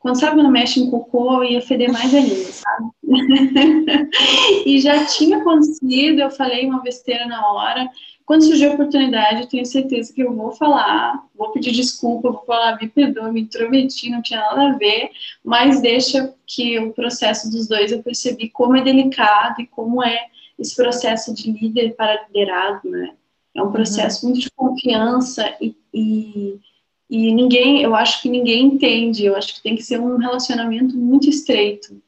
quando 0.00 0.18
sabe 0.18 0.34
quando 0.34 0.50
mexe 0.50 0.80
em 0.80 0.90
cocô, 0.90 1.44
ia 1.44 1.62
feder 1.62 1.92
mais 1.92 2.12
ainda, 2.12 2.34
sabe? 2.50 2.90
e 4.66 4.80
já 4.80 5.06
tinha 5.06 5.38
acontecido, 5.38 6.20
eu 6.20 6.30
falei 6.30 6.66
uma 6.66 6.82
besteira 6.82 7.24
na 7.26 7.52
hora. 7.52 7.88
Quando 8.26 8.44
surgiu 8.44 8.70
a 8.70 8.74
oportunidade, 8.74 9.42
eu 9.42 9.48
tenho 9.48 9.66
certeza 9.66 10.12
que 10.12 10.22
eu 10.22 10.34
vou 10.34 10.52
falar, 10.52 11.26
vou 11.34 11.52
pedir 11.52 11.72
desculpa, 11.72 12.30
vou 12.30 12.44
falar, 12.44 12.80
me 12.80 12.88
perdoa, 12.88 13.30
me 13.30 13.42
intrometi, 13.42 14.08
não 14.08 14.22
tinha 14.22 14.40
nada 14.40 14.70
a 14.70 14.78
ver, 14.78 15.10
mas 15.44 15.82
deixa 15.82 16.34
que 16.46 16.78
o 16.78 16.92
processo 16.92 17.50
dos 17.50 17.68
dois 17.68 17.92
eu 17.92 18.02
percebi 18.02 18.48
como 18.48 18.76
é 18.76 18.82
delicado 18.82 19.60
e 19.60 19.66
como 19.66 20.02
é 20.02 20.28
esse 20.58 20.74
processo 20.74 21.34
de 21.34 21.52
líder 21.52 21.94
para 21.96 22.24
liderado, 22.26 22.88
né? 22.88 23.14
É 23.54 23.62
um 23.62 23.70
processo 23.70 24.24
uhum. 24.24 24.32
muito 24.32 24.44
de 24.44 24.50
confiança 24.50 25.56
e, 25.60 25.76
e, 25.92 26.60
e, 27.08 27.32
ninguém, 27.32 27.82
eu 27.82 27.94
acho 27.94 28.20
que 28.20 28.28
ninguém 28.28 28.64
entende. 28.64 29.24
Eu 29.24 29.36
acho 29.36 29.54
que 29.54 29.62
tem 29.62 29.76
que 29.76 29.82
ser 29.82 30.00
um 30.00 30.16
relacionamento 30.16 30.96
muito 30.96 31.28
estreito. 31.28 32.02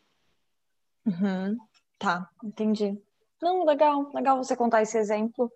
Uhum. 1.07 1.57
Tá, 1.99 2.29
entendi. 2.43 2.99
Não, 3.41 3.65
legal, 3.65 4.11
legal 4.13 4.43
você 4.43 4.57
contar 4.57 4.83
esse 4.83 4.99
exemplo 4.99 5.51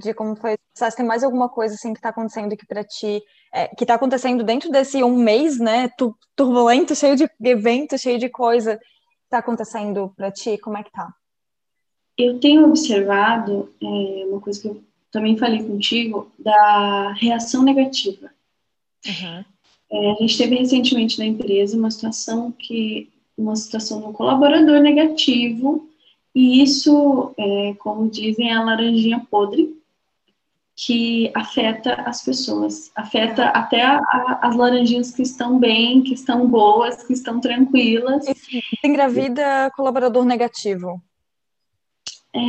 de 0.00 0.14
como 0.14 0.34
foi. 0.34 0.56
Se 0.74 0.96
tem 0.96 1.06
mais 1.06 1.22
alguma 1.22 1.48
coisa 1.48 1.74
assim 1.74 1.92
que 1.92 1.98
está 1.98 2.08
acontecendo 2.08 2.52
aqui 2.52 2.66
para 2.66 2.82
ti, 2.82 3.22
é, 3.52 3.68
que 3.68 3.84
está 3.84 3.94
acontecendo 3.94 4.42
dentro 4.42 4.70
desse 4.70 5.02
um 5.02 5.16
mês, 5.16 5.58
né? 5.58 5.88
Tu, 5.96 6.14
turbulento, 6.34 6.94
cheio 6.96 7.16
de 7.16 7.28
eventos, 7.42 8.00
cheio 8.00 8.18
de 8.18 8.28
coisa, 8.28 8.80
está 9.24 9.38
acontecendo 9.38 10.12
para 10.16 10.30
ti? 10.30 10.58
Como 10.58 10.76
é 10.76 10.82
que 10.82 10.90
tá? 10.90 11.12
Eu 12.16 12.40
tenho 12.40 12.66
observado 12.66 13.72
é, 13.82 14.26
uma 14.26 14.40
coisa 14.40 14.60
que 14.60 14.68
eu 14.68 14.82
também 15.10 15.36
falei 15.36 15.62
contigo 15.62 16.30
da 16.38 17.12
reação 17.12 17.62
negativa. 17.62 18.30
Uhum. 19.06 19.44
É, 19.92 20.12
a 20.12 20.14
gente 20.16 20.38
teve 20.38 20.56
recentemente 20.56 21.18
na 21.18 21.26
empresa 21.26 21.76
uma 21.76 21.90
situação 21.90 22.52
que 22.52 23.10
uma 23.36 23.56
situação 23.56 24.00
do 24.00 24.12
colaborador 24.12 24.80
negativo 24.80 25.90
e 26.34 26.62
isso, 26.62 27.34
é, 27.36 27.74
como 27.78 28.08
dizem, 28.08 28.50
é 28.50 28.54
a 28.54 28.62
laranjinha 28.62 29.26
podre 29.30 29.76
que 30.86 31.30
afeta 31.34 31.92
as 32.06 32.22
pessoas, 32.24 32.90
afeta 32.94 33.48
até 33.48 33.82
a, 33.82 33.98
a, 33.98 34.48
as 34.48 34.56
laranjinhas 34.56 35.10
que 35.10 35.20
estão 35.20 35.58
bem, 35.58 36.02
que 36.02 36.14
estão 36.14 36.48
boas, 36.48 37.02
que 37.02 37.12
estão 37.12 37.38
tranquilas. 37.38 38.26
E 38.26 38.62
engravida 38.82 39.70
colaborador 39.76 40.24
negativo. 40.24 41.02
É, 42.34 42.40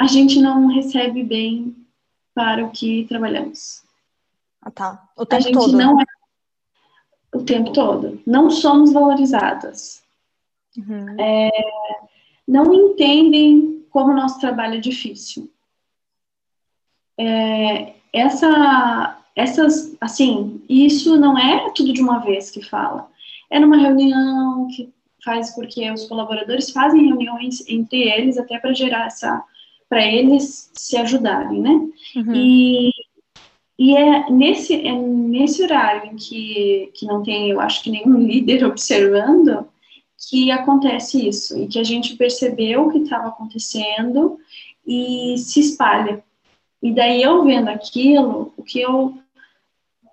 a 0.00 0.06
gente 0.06 0.40
não 0.40 0.68
recebe 0.68 1.22
bem 1.22 1.76
para 2.34 2.64
o 2.64 2.70
que 2.70 3.04
trabalhamos. 3.06 3.82
Ah, 4.62 4.70
tá. 4.70 5.10
O 5.14 5.26
tempo 5.26 5.42
a 5.42 5.44
gente 5.44 5.54
todo. 5.54 5.76
não 5.76 6.00
é 6.00 6.04
o 7.34 7.42
tempo 7.42 7.70
todo. 7.72 8.18
Não 8.26 8.50
somos 8.50 8.94
valorizadas. 8.94 10.02
Uhum. 10.74 11.20
É, 11.20 11.50
não 12.46 12.72
entendem 12.72 13.84
como 13.90 14.12
o 14.12 14.16
nosso 14.16 14.40
trabalho 14.40 14.76
é 14.76 14.80
difícil. 14.80 15.52
É, 17.18 17.94
essa, 18.12 19.18
essas, 19.34 19.96
assim, 20.00 20.62
isso 20.68 21.18
não 21.18 21.36
é 21.36 21.70
tudo 21.74 21.92
de 21.92 22.00
uma 22.00 22.18
vez 22.18 22.50
que 22.50 22.64
fala. 22.64 23.08
É 23.50 23.58
numa 23.58 23.76
reunião 23.76 24.68
que 24.68 24.92
faz 25.24 25.54
porque 25.54 25.90
os 25.90 26.06
colaboradores 26.06 26.70
fazem 26.70 27.06
reuniões 27.06 27.66
entre 27.68 28.02
eles 28.02 28.38
até 28.38 28.58
para 28.58 28.72
gerar 28.72 29.06
essa 29.06 29.44
para 29.88 30.06
eles 30.06 30.70
se 30.74 30.96
ajudarem, 30.96 31.60
né? 31.60 31.70
Uhum. 32.16 32.34
E, 32.34 32.90
e 33.78 33.96
é 33.96 34.30
nesse, 34.30 34.74
é 34.74 34.92
nesse 34.92 35.62
horário 35.62 36.12
em 36.12 36.16
que, 36.16 36.90
que 36.94 37.06
não 37.06 37.22
tem, 37.22 37.50
eu 37.50 37.60
acho 37.60 37.82
que 37.82 37.90
nenhum 37.90 38.18
líder 38.20 38.64
observando, 38.64 39.66
que 40.28 40.50
acontece 40.50 41.26
isso, 41.26 41.58
e 41.58 41.66
que 41.66 41.78
a 41.78 41.84
gente 41.84 42.16
percebeu 42.16 42.86
o 42.86 42.90
que 42.90 42.98
estava 42.98 43.28
acontecendo 43.28 44.38
e 44.86 45.36
se 45.38 45.60
espalha. 45.60 46.22
E 46.82 46.92
daí 46.92 47.22
eu 47.22 47.44
vendo 47.44 47.68
aquilo, 47.68 48.52
o 48.56 48.62
que 48.62 48.80
eu, 48.80 49.18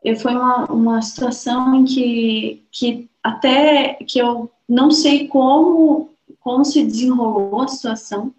eu 0.03 0.15
foi 0.15 0.33
uma, 0.33 0.65
uma 0.65 1.01
situação 1.01 1.75
em 1.75 1.85
que, 1.85 2.63
que 2.71 3.09
até 3.23 3.95
que 3.95 4.19
eu 4.19 4.51
não 4.67 4.91
sei 4.91 5.27
como, 5.27 6.09
como 6.39 6.65
se 6.65 6.83
desenrolou 6.83 7.61
a 7.61 7.67
situação, 7.67 8.33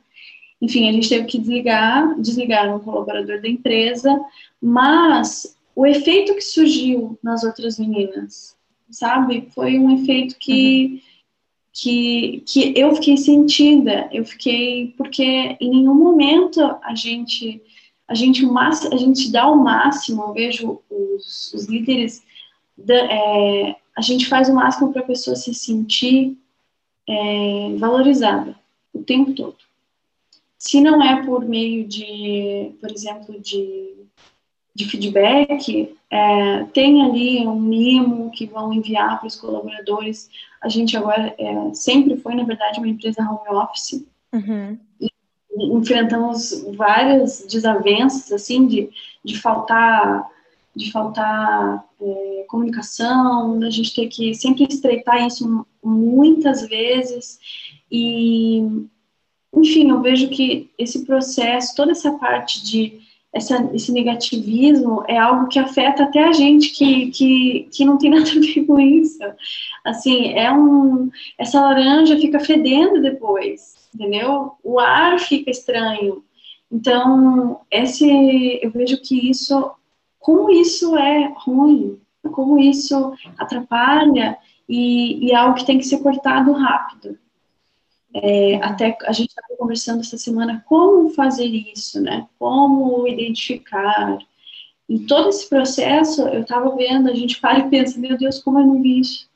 enfim, 0.60 0.88
a 0.88 0.92
gente 0.92 1.08
teve 1.08 1.26
que 1.26 1.38
desligar, 1.38 2.18
desligar 2.20 2.74
um 2.74 2.80
colaborador 2.80 3.40
da 3.40 3.48
empresa, 3.48 4.18
mas 4.60 5.56
o 5.74 5.86
efeito 5.86 6.34
que 6.34 6.40
surgiu 6.40 7.18
nas 7.22 7.44
outras 7.44 7.78
meninas, 7.78 8.56
sabe? 8.90 9.48
Foi 9.54 9.78
um 9.78 9.94
efeito 9.94 10.36
que, 10.38 10.84
uhum. 10.86 11.00
que, 11.72 12.42
que 12.46 12.72
eu 12.74 12.94
fiquei 12.94 13.16
sentida, 13.18 14.08
eu 14.10 14.24
fiquei, 14.24 14.94
porque 14.96 15.56
em 15.60 15.70
nenhum 15.70 15.94
momento 15.94 16.60
a 16.82 16.94
gente, 16.94 17.62
a 18.08 18.14
gente, 18.14 18.44
a 18.92 18.96
gente 18.96 19.30
dá 19.32 19.48
o 19.48 19.56
máximo, 19.56 20.22
eu 20.22 20.32
vejo 20.32 20.80
os, 20.88 21.52
os 21.52 21.64
líderes, 21.66 22.22
da, 22.76 22.94
é, 22.94 23.76
a 23.96 24.00
gente 24.00 24.26
faz 24.26 24.48
o 24.48 24.54
máximo 24.54 24.92
para 24.92 25.02
a 25.02 25.06
pessoa 25.06 25.34
se 25.34 25.52
sentir 25.54 26.36
é, 27.08 27.76
valorizada 27.78 28.54
o 28.92 29.02
tempo 29.02 29.32
todo. 29.32 29.56
Se 30.58 30.80
não 30.80 31.02
é 31.02 31.24
por 31.24 31.44
meio 31.44 31.86
de, 31.86 32.72
por 32.80 32.90
exemplo, 32.90 33.40
de, 33.40 33.94
de 34.74 34.84
feedback, 34.86 35.96
é, 36.10 36.64
tem 36.72 37.02
ali 37.02 37.46
um 37.46 37.60
mimo 37.60 38.30
que 38.30 38.46
vão 38.46 38.72
enviar 38.72 39.18
para 39.18 39.26
os 39.26 39.36
colaboradores. 39.36 40.30
A 40.60 40.68
gente 40.68 40.96
agora 40.96 41.34
é, 41.38 41.74
sempre 41.74 42.16
foi, 42.16 42.34
na 42.34 42.44
verdade, 42.44 42.78
uma 42.78 42.88
empresa 42.88 43.22
home 43.22 43.56
office. 43.56 44.04
Uhum. 44.32 44.78
E 45.00 45.10
enfrentamos 45.56 46.64
várias 46.76 47.44
desavenças, 47.48 48.32
assim, 48.32 48.66
de, 48.66 48.90
de 49.24 49.40
faltar 49.40 50.34
de 50.74 50.92
faltar 50.92 51.82
é, 51.98 52.44
comunicação, 52.48 53.58
da 53.58 53.70
gente 53.70 53.94
ter 53.94 54.08
que 54.08 54.34
sempre 54.34 54.66
estreitar 54.68 55.26
isso 55.26 55.66
muitas 55.82 56.68
vezes 56.68 57.38
e 57.90 58.86
enfim, 59.54 59.88
eu 59.90 60.02
vejo 60.02 60.28
que 60.28 60.68
esse 60.78 61.06
processo, 61.06 61.74
toda 61.74 61.92
essa 61.92 62.12
parte 62.12 62.62
de 62.62 63.00
essa, 63.32 63.70
esse 63.74 63.92
negativismo 63.92 65.04
é 65.06 65.18
algo 65.18 65.48
que 65.48 65.58
afeta 65.58 66.04
até 66.04 66.24
a 66.24 66.32
gente 66.32 66.70
que, 66.70 67.10
que, 67.10 67.68
que 67.70 67.84
não 67.84 67.98
tem 67.98 68.10
nada 68.10 68.28
a 68.30 68.40
ver 68.40 68.64
com 68.64 68.80
isso. 68.80 69.18
Assim, 69.84 70.32
é 70.32 70.50
um. 70.52 71.10
Essa 71.38 71.60
laranja 71.60 72.18
fica 72.18 72.40
fedendo 72.40 73.00
depois, 73.00 73.75
entendeu? 73.96 74.52
O 74.62 74.78
ar 74.78 75.18
fica 75.18 75.50
estranho. 75.50 76.22
Então, 76.70 77.61
esse, 77.70 78.61
eu 78.62 78.70
vejo 78.70 79.00
que 79.00 79.30
isso, 79.30 79.72
como 80.18 80.50
isso 80.50 80.96
é 80.96 81.32
ruim, 81.37 81.98
como 82.32 82.59
isso 82.59 83.14
atrapalha 83.38 84.37
e, 84.68 85.26
e 85.26 85.32
é 85.32 85.37
algo 85.37 85.56
que 85.56 85.64
tem 85.64 85.78
que 85.78 85.87
ser 85.87 86.02
cortado 86.02 86.52
rápido. 86.52 87.18
É, 88.14 88.56
até 88.56 88.96
a 89.02 89.12
gente 89.12 89.28
estava 89.28 89.56
conversando 89.59 90.00
essa 90.00 90.16
semana 90.16 90.64
como 90.66 91.11
fazer 91.11 91.46
isso, 91.46 92.00
né? 92.00 92.26
Como 92.38 93.06
identificar. 93.06 94.18
Em 94.88 95.04
todo 95.06 95.28
esse 95.28 95.48
processo, 95.48 96.22
eu 96.22 96.42
estava 96.42 96.74
vendo, 96.76 97.09
a 97.11 97.14
gente 97.14 97.40
para 97.40 97.59
e 97.59 97.68
pensa, 97.68 97.98
meu 97.98 98.16
Deus, 98.16 98.38
como 98.38 98.59
eu 98.61 98.66
não 98.66 98.82
vi 98.82 99.00
isso? 99.00 99.28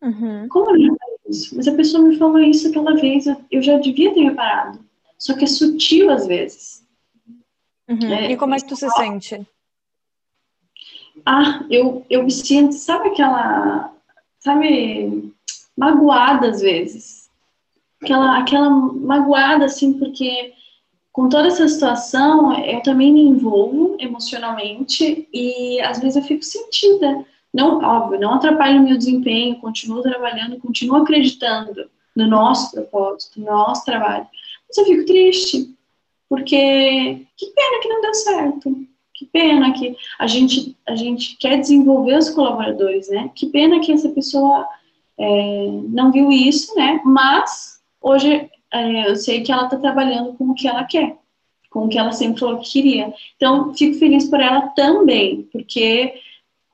Uhum. 0.00 0.46
Como 0.48 0.70
eu 0.70 0.78
não 0.78 0.96
isso? 1.28 1.56
Mas 1.56 1.66
a 1.68 1.74
pessoa 1.74 2.02
me 2.02 2.16
falou 2.16 2.38
isso 2.38 2.68
aquela 2.68 2.94
vez, 2.94 3.26
eu 3.50 3.62
já 3.62 3.78
devia 3.78 4.12
ter 4.12 4.22
reparado. 4.22 4.78
Só 5.18 5.34
que 5.34 5.44
é 5.44 5.48
sutil 5.48 6.10
às 6.10 6.26
vezes. 6.26 6.84
Uhum. 7.88 8.12
É, 8.12 8.32
e 8.32 8.36
como 8.36 8.54
é 8.54 8.58
que 8.58 8.66
tu 8.66 8.76
se 8.76 8.88
sente? 8.90 9.46
Ah, 11.24 11.64
eu, 11.70 12.04
eu 12.10 12.24
me 12.24 12.30
sinto, 12.30 12.72
sabe 12.72 13.08
aquela, 13.08 13.94
sabe, 14.40 15.32
magoada 15.76 16.48
às 16.48 16.60
vezes 16.60 17.24
aquela, 18.04 18.38
aquela 18.38 18.70
magoada, 18.70 19.64
assim, 19.64 19.94
porque 19.94 20.52
com 21.10 21.28
toda 21.28 21.48
essa 21.48 21.66
situação, 21.66 22.52
eu 22.64 22.82
também 22.82 23.12
me 23.12 23.22
envolvo 23.22 23.96
emocionalmente 23.98 25.28
e 25.32 25.80
às 25.80 26.00
vezes 26.00 26.16
eu 26.16 26.22
fico 26.22 26.44
sentida. 26.44 27.24
Não, 27.54 27.78
óbvio, 27.78 28.20
não 28.20 28.34
atrapalha 28.34 28.80
o 28.80 28.84
meu 28.84 28.98
desempenho, 28.98 29.60
continuo 29.60 30.02
trabalhando, 30.02 30.58
continuo 30.58 30.96
acreditando 30.96 31.88
no 32.14 32.26
nosso 32.26 32.72
propósito, 32.72 33.40
no 33.40 33.46
nosso 33.46 33.84
trabalho. 33.84 34.26
Mas 34.68 34.76
eu 34.76 34.84
fico 34.84 35.06
triste, 35.06 35.74
porque 36.28 37.26
que 37.36 37.46
pena 37.46 37.80
que 37.80 37.88
não 37.88 38.00
deu 38.02 38.14
certo. 38.14 38.86
Que 39.14 39.26
pena 39.26 39.72
que 39.72 39.96
a 40.18 40.26
gente, 40.26 40.76
a 40.88 40.96
gente 40.96 41.36
quer 41.38 41.58
desenvolver 41.58 42.18
os 42.18 42.30
colaboradores, 42.30 43.08
né? 43.08 43.30
Que 43.32 43.46
pena 43.46 43.78
que 43.78 43.92
essa 43.92 44.08
pessoa 44.08 44.68
é, 45.16 45.68
não 45.88 46.10
viu 46.10 46.32
isso, 46.32 46.74
né? 46.74 47.00
Mas 47.04 47.74
Hoje, 48.04 48.50
é, 48.70 49.08
eu 49.08 49.16
sei 49.16 49.42
que 49.42 49.50
ela 49.50 49.64
está 49.64 49.78
trabalhando 49.78 50.34
com 50.34 50.50
o 50.50 50.54
que 50.54 50.68
ela 50.68 50.84
quer, 50.84 51.16
com 51.70 51.86
o 51.86 51.88
que 51.88 51.96
ela 51.96 52.12
sempre 52.12 52.38
falou 52.38 52.58
que 52.58 52.70
queria. 52.70 53.14
Então, 53.34 53.72
fico 53.72 53.98
feliz 53.98 54.28
por 54.28 54.40
ela 54.40 54.68
também, 54.76 55.48
porque 55.50 56.12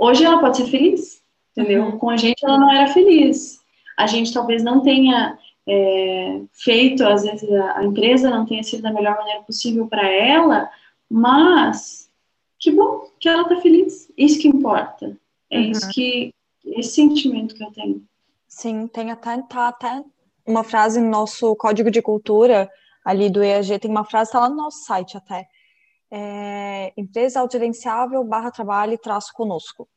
hoje 0.01 0.25
ela 0.25 0.41
pode 0.41 0.57
ser 0.57 0.67
feliz, 0.67 1.23
entendeu? 1.53 1.85
Uhum. 1.85 1.99
Com 1.99 2.09
a 2.09 2.17
gente 2.17 2.43
ela 2.43 2.59
não 2.59 2.73
era 2.73 2.89
feliz. 2.89 3.61
A 3.97 4.07
gente 4.07 4.33
talvez 4.33 4.65
não 4.65 4.81
tenha 4.81 5.39
é, 5.69 6.41
feito, 6.53 7.07
às 7.07 7.23
vezes 7.23 7.49
a, 7.53 7.85
empresa 7.85 8.31
não 8.31 8.47
tenha 8.47 8.63
sido 8.63 8.83
da 8.83 8.93
melhor 8.93 9.17
maneira 9.19 9.43
possível 9.43 9.87
para 9.87 10.09
ela, 10.09 10.71
mas 11.09 12.11
que 12.59 12.71
bom 12.71 13.11
que 13.21 13.29
ela 13.29 13.43
está 13.43 13.61
feliz. 13.61 14.11
Isso 14.17 14.41
que 14.41 14.49
importa. 14.49 15.15
É 15.51 15.59
uhum. 15.59 15.71
isso 15.71 15.89
que 15.91 16.33
esse 16.65 16.93
sentimento 16.93 17.55
que 17.55 17.63
eu 17.63 17.71
tenho. 17.73 18.03
Sim, 18.49 18.87
tem 18.87 19.11
até, 19.11 19.41
tá 19.43 19.69
até 19.69 20.03
uma 20.47 20.65
frase 20.65 21.01
no 21.01 21.11
nosso 21.11 21.55
código 21.57 21.91
de 21.91 22.01
cultura 22.01 22.71
ali 23.05 23.31
do 23.31 23.43
EAG, 23.43 23.79
tem 23.79 23.91
uma 23.91 24.05
frase, 24.05 24.29
está 24.29 24.41
lá 24.41 24.49
no 24.49 24.57
nosso 24.57 24.85
site 24.85 25.17
até. 25.17 25.47
É, 26.11 26.93
empresa 26.97 27.41
autogerenciável 27.41 28.25
barra 28.25 28.51
trabalho 28.51 28.99
traço 28.99 29.33
conosco. 29.33 29.89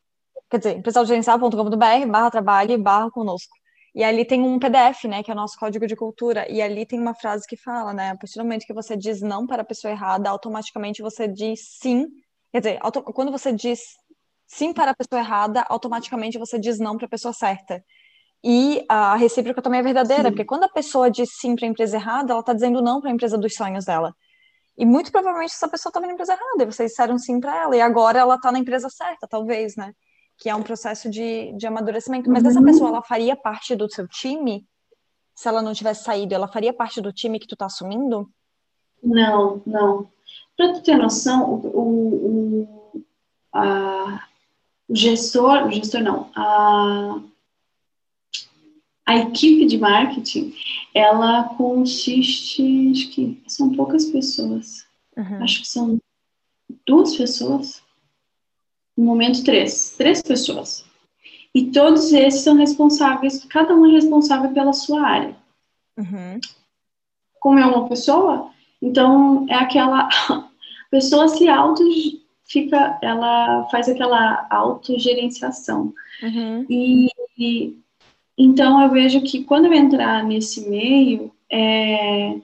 Quer 0.49 0.57
dizer, 0.57 0.77
empresaautgerenciável.com.br 0.77 2.07
barra 2.09 2.31
trabalho 2.31 2.77
barra 2.77 3.09
conosco. 3.09 3.55
E 3.95 4.03
ali 4.03 4.25
tem 4.25 4.41
um 4.41 4.57
PDF, 4.57 5.05
né, 5.05 5.21
que 5.21 5.29
é 5.29 5.33
o 5.33 5.37
nosso 5.37 5.57
código 5.57 5.85
de 5.85 5.95
cultura, 5.95 6.51
e 6.51 6.61
ali 6.61 6.85
tem 6.85 6.99
uma 6.99 7.13
frase 7.13 7.45
que 7.47 7.55
fala, 7.55 7.93
né, 7.93 8.09
a 8.09 8.17
partir 8.17 8.39
do 8.39 8.43
momento 8.43 8.65
que 8.65 8.73
você 8.73 8.97
diz 8.97 9.21
não 9.21 9.45
para 9.45 9.61
a 9.61 9.65
pessoa 9.65 9.91
errada, 9.91 10.29
automaticamente 10.29 11.01
você 11.01 11.27
diz 11.27 11.77
sim, 11.79 12.07
quer 12.51 12.59
dizer, 12.59 12.79
quando 13.13 13.31
você 13.31 13.51
diz 13.51 13.79
sim 14.47 14.73
para 14.73 14.91
a 14.91 14.95
pessoa 14.95 15.19
errada, 15.21 15.63
automaticamente 15.69 16.39
você 16.39 16.57
diz 16.57 16.79
não 16.79 16.97
para 16.97 17.05
a 17.05 17.09
pessoa 17.09 17.33
certa. 17.33 17.83
E 18.43 18.83
a 18.89 19.15
recíproca 19.15 19.61
também 19.61 19.79
é 19.79 19.83
verdadeira, 19.83 20.23
sim. 20.23 20.29
porque 20.29 20.45
quando 20.45 20.63
a 20.63 20.69
pessoa 20.69 21.09
diz 21.09 21.29
sim 21.39 21.55
para 21.55 21.65
a 21.65 21.69
empresa 21.69 21.95
errada, 21.95 22.33
ela 22.33 22.41
está 22.41 22.53
dizendo 22.53 22.81
não 22.81 22.99
para 22.99 23.11
a 23.11 23.13
empresa 23.13 23.37
dos 23.37 23.53
sonhos 23.53 23.85
dela. 23.85 24.13
E 24.77 24.85
muito 24.85 25.11
provavelmente 25.11 25.53
essa 25.53 25.67
pessoa 25.67 25.89
estava 25.89 26.07
na 26.07 26.13
empresa 26.13 26.33
errada, 26.33 26.63
e 26.63 26.65
vocês 26.65 26.91
disseram 26.91 27.17
sim 27.17 27.39
para 27.39 27.63
ela, 27.63 27.75
e 27.75 27.81
agora 27.81 28.19
ela 28.19 28.35
está 28.35 28.51
na 28.51 28.59
empresa 28.59 28.89
certa, 28.89 29.27
talvez, 29.27 29.75
né? 29.75 29.93
Que 30.37 30.49
é 30.49 30.55
um 30.55 30.63
processo 30.63 31.09
de, 31.09 31.53
de 31.53 31.67
amadurecimento. 31.67 32.29
Mas 32.29 32.43
uhum. 32.43 32.49
essa 32.49 32.61
pessoa, 32.63 32.89
ela 32.89 33.03
faria 33.03 33.35
parte 33.35 33.75
do 33.75 33.89
seu 33.89 34.07
time? 34.07 34.65
Se 35.35 35.47
ela 35.47 35.61
não 35.61 35.73
tivesse 35.73 36.03
saído, 36.03 36.33
ela 36.33 36.47
faria 36.47 36.73
parte 36.73 37.01
do 37.01 37.13
time 37.13 37.39
que 37.39 37.47
tu 37.47 37.53
está 37.53 37.65
assumindo? 37.65 38.29
Não, 39.03 39.61
não. 39.65 40.09
Para 40.55 40.73
tu 40.73 40.81
ter 40.81 40.97
noção, 40.97 41.51
o, 41.51 41.67
o, 41.67 42.63
o, 42.93 43.05
a, 43.53 44.27
o 44.87 44.95
gestor, 44.95 45.67
o 45.67 45.71
gestor 45.71 46.01
não, 46.01 46.29
a, 46.35 47.19
a 49.05 49.17
equipe 49.17 49.65
de 49.65 49.77
marketing, 49.77 50.53
ela 50.93 51.43
consiste, 51.55 52.91
acho 52.91 53.09
que 53.09 53.43
são 53.47 53.75
poucas 53.75 54.05
pessoas. 54.05 54.85
Uhum. 55.17 55.43
Acho 55.43 55.61
que 55.61 55.67
são 55.67 55.99
duas 56.85 57.15
pessoas. 57.15 57.81
No 58.95 59.05
momento, 59.05 59.43
três. 59.43 59.95
Três 59.97 60.21
pessoas. 60.21 60.85
E 61.53 61.71
todos 61.71 62.11
esses 62.11 62.41
são 62.41 62.55
responsáveis, 62.55 63.43
cada 63.45 63.75
um 63.75 63.85
é 63.85 63.91
responsável 63.91 64.51
pela 64.53 64.73
sua 64.73 65.05
área. 65.05 65.35
Uhum. 65.97 66.39
Como 67.39 67.59
é 67.59 67.65
uma 67.65 67.87
pessoa, 67.87 68.51
então 68.81 69.45
é 69.49 69.55
aquela 69.55 70.09
pessoa 70.89 71.27
se 71.27 71.47
auto 71.47 71.83
fica, 72.45 72.97
ela 73.01 73.67
faz 73.69 73.87
aquela 73.87 74.47
autogerenciação. 74.49 75.93
Uhum. 76.23 76.65
E, 76.69 77.09
e 77.37 77.82
então, 78.37 78.81
eu 78.81 78.89
vejo 78.89 79.21
que 79.21 79.43
quando 79.43 79.65
eu 79.65 79.73
entrar 79.73 80.23
nesse 80.23 80.67
meio, 80.69 81.31
é, 81.51 82.35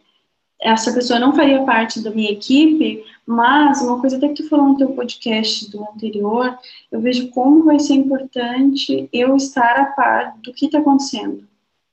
essa 0.61 0.93
pessoa 0.93 1.19
não 1.19 1.33
faria 1.33 1.63
parte 1.63 2.01
da 2.01 2.11
minha 2.11 2.31
equipe, 2.31 3.03
mas 3.25 3.81
uma 3.81 3.99
coisa 3.99 4.17
até 4.17 4.27
que 4.27 4.43
tu 4.43 4.49
falou 4.49 4.67
no 4.69 4.77
teu 4.77 4.89
podcast 4.89 5.69
do 5.71 5.81
anterior, 5.83 6.57
eu 6.91 6.99
vejo 6.99 7.29
como 7.29 7.63
vai 7.63 7.79
ser 7.79 7.93
importante 7.93 9.09
eu 9.11 9.35
estar 9.35 9.79
a 9.79 9.85
par 9.85 10.37
do 10.43 10.53
que 10.53 10.65
está 10.65 10.79
acontecendo, 10.79 11.47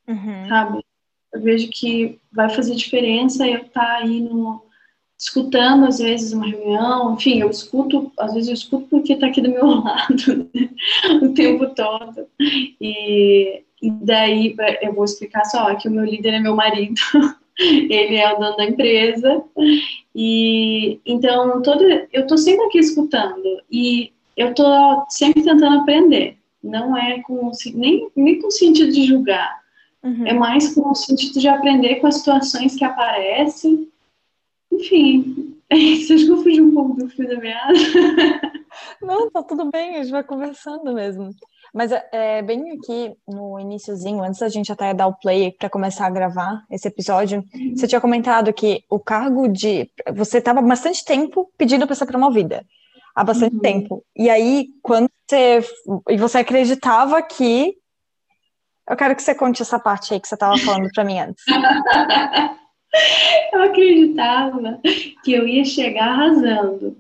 uhum. 0.06 0.48
sabe? 0.48 0.84
Eu 1.32 1.40
vejo 1.40 1.68
que 1.70 2.18
vai 2.32 2.48
fazer 2.48 2.74
diferença 2.74 3.46
eu 3.46 3.62
estar 3.62 3.80
tá 3.80 3.96
aí 3.98 4.20
no, 4.20 4.62
escutando 5.18 5.86
às 5.86 5.98
vezes 5.98 6.32
uma 6.32 6.46
reunião, 6.46 7.14
enfim, 7.14 7.40
eu 7.40 7.48
escuto, 7.48 8.12
às 8.18 8.34
vezes 8.34 8.48
eu 8.48 8.54
escuto 8.54 8.86
porque 8.88 9.14
está 9.14 9.26
aqui 9.26 9.40
do 9.40 9.50
meu 9.50 9.66
lado 9.80 10.50
né? 10.54 10.70
o 11.22 11.32
tempo 11.32 11.66
todo. 11.74 12.26
E 12.80 13.64
e 13.82 13.90
daí 13.90 14.56
eu 14.80 14.92
vou 14.92 15.04
explicar 15.04 15.44
só 15.44 15.74
que 15.74 15.88
o 15.88 15.90
meu 15.90 16.04
líder 16.04 16.34
é 16.34 16.40
meu 16.40 16.56
marido, 16.56 17.00
ele 17.58 18.16
é 18.16 18.32
o 18.32 18.38
dono 18.38 18.56
da 18.56 18.64
empresa. 18.64 19.42
E 20.14 21.00
então 21.04 21.60
todo 21.62 21.84
eu 22.12 22.26
tô 22.26 22.36
sempre 22.36 22.64
aqui 22.66 22.78
escutando 22.78 23.62
e 23.70 24.12
eu 24.36 24.54
tô 24.54 24.64
sempre 25.08 25.42
tentando 25.42 25.80
aprender. 25.80 26.36
Não 26.62 26.96
é 26.96 27.20
com 27.22 27.50
nem, 27.74 28.08
nem 28.16 28.40
com 28.40 28.48
o 28.48 28.50
sentido 28.50 28.92
de 28.92 29.04
julgar. 29.04 29.62
Uhum. 30.02 30.26
É 30.26 30.32
mais 30.32 30.74
com 30.74 30.90
o 30.90 30.94
sentido 30.94 31.40
de 31.40 31.48
aprender 31.48 31.96
com 31.96 32.06
as 32.06 32.16
situações 32.16 32.76
que 32.76 32.84
aparecem. 32.84 33.88
Enfim, 34.72 35.56
é 35.70 35.76
isso. 35.76 36.14
Acho 36.14 36.26
que 36.26 36.32
eu 36.32 36.42
fugi 36.42 36.60
um 36.60 36.74
pouco 36.74 36.94
do 36.94 37.08
fio 37.08 37.28
da 37.28 37.38
meada. 37.38 37.72
Não, 39.00 39.30
tá 39.30 39.42
tudo 39.42 39.70
bem, 39.70 39.96
a 39.96 40.02
gente 40.02 40.12
vai 40.12 40.22
conversando 40.22 40.92
mesmo. 40.92 41.30
Mas 41.76 41.92
é, 41.92 42.08
é, 42.10 42.42
bem 42.42 42.70
aqui 42.70 43.14
no 43.28 43.60
iníciozinho, 43.60 44.24
antes 44.24 44.40
da 44.40 44.48
gente 44.48 44.72
até 44.72 44.94
dar 44.94 45.08
o 45.08 45.14
play 45.14 45.52
para 45.52 45.68
começar 45.68 46.06
a 46.06 46.10
gravar 46.10 46.64
esse 46.70 46.88
episódio, 46.88 47.44
uhum. 47.54 47.76
você 47.76 47.86
tinha 47.86 48.00
comentado 48.00 48.50
que 48.50 48.82
o 48.88 48.98
cargo 48.98 49.46
de. 49.46 49.90
Você 50.14 50.38
estava 50.38 50.62
bastante 50.62 51.04
tempo 51.04 51.52
pedindo 51.58 51.86
para 51.86 51.94
ser 51.94 52.06
promovida. 52.06 52.64
Há 53.14 53.22
bastante 53.22 53.56
uhum. 53.56 53.60
tempo. 53.60 54.02
E 54.16 54.30
aí, 54.30 54.68
quando 54.82 55.10
você. 55.28 55.62
E 56.08 56.16
você 56.16 56.38
acreditava 56.38 57.20
que. 57.20 57.74
Eu 58.88 58.96
quero 58.96 59.14
que 59.14 59.22
você 59.22 59.34
conte 59.34 59.60
essa 59.60 59.78
parte 59.78 60.14
aí 60.14 60.20
que 60.20 60.28
você 60.28 60.34
estava 60.34 60.56
falando 60.56 60.88
para 60.94 61.04
mim 61.04 61.18
antes. 61.18 61.44
eu 63.52 63.62
acreditava 63.64 64.80
que 65.22 65.30
eu 65.30 65.46
ia 65.46 65.66
chegar 65.66 66.08
arrasando 66.08 66.96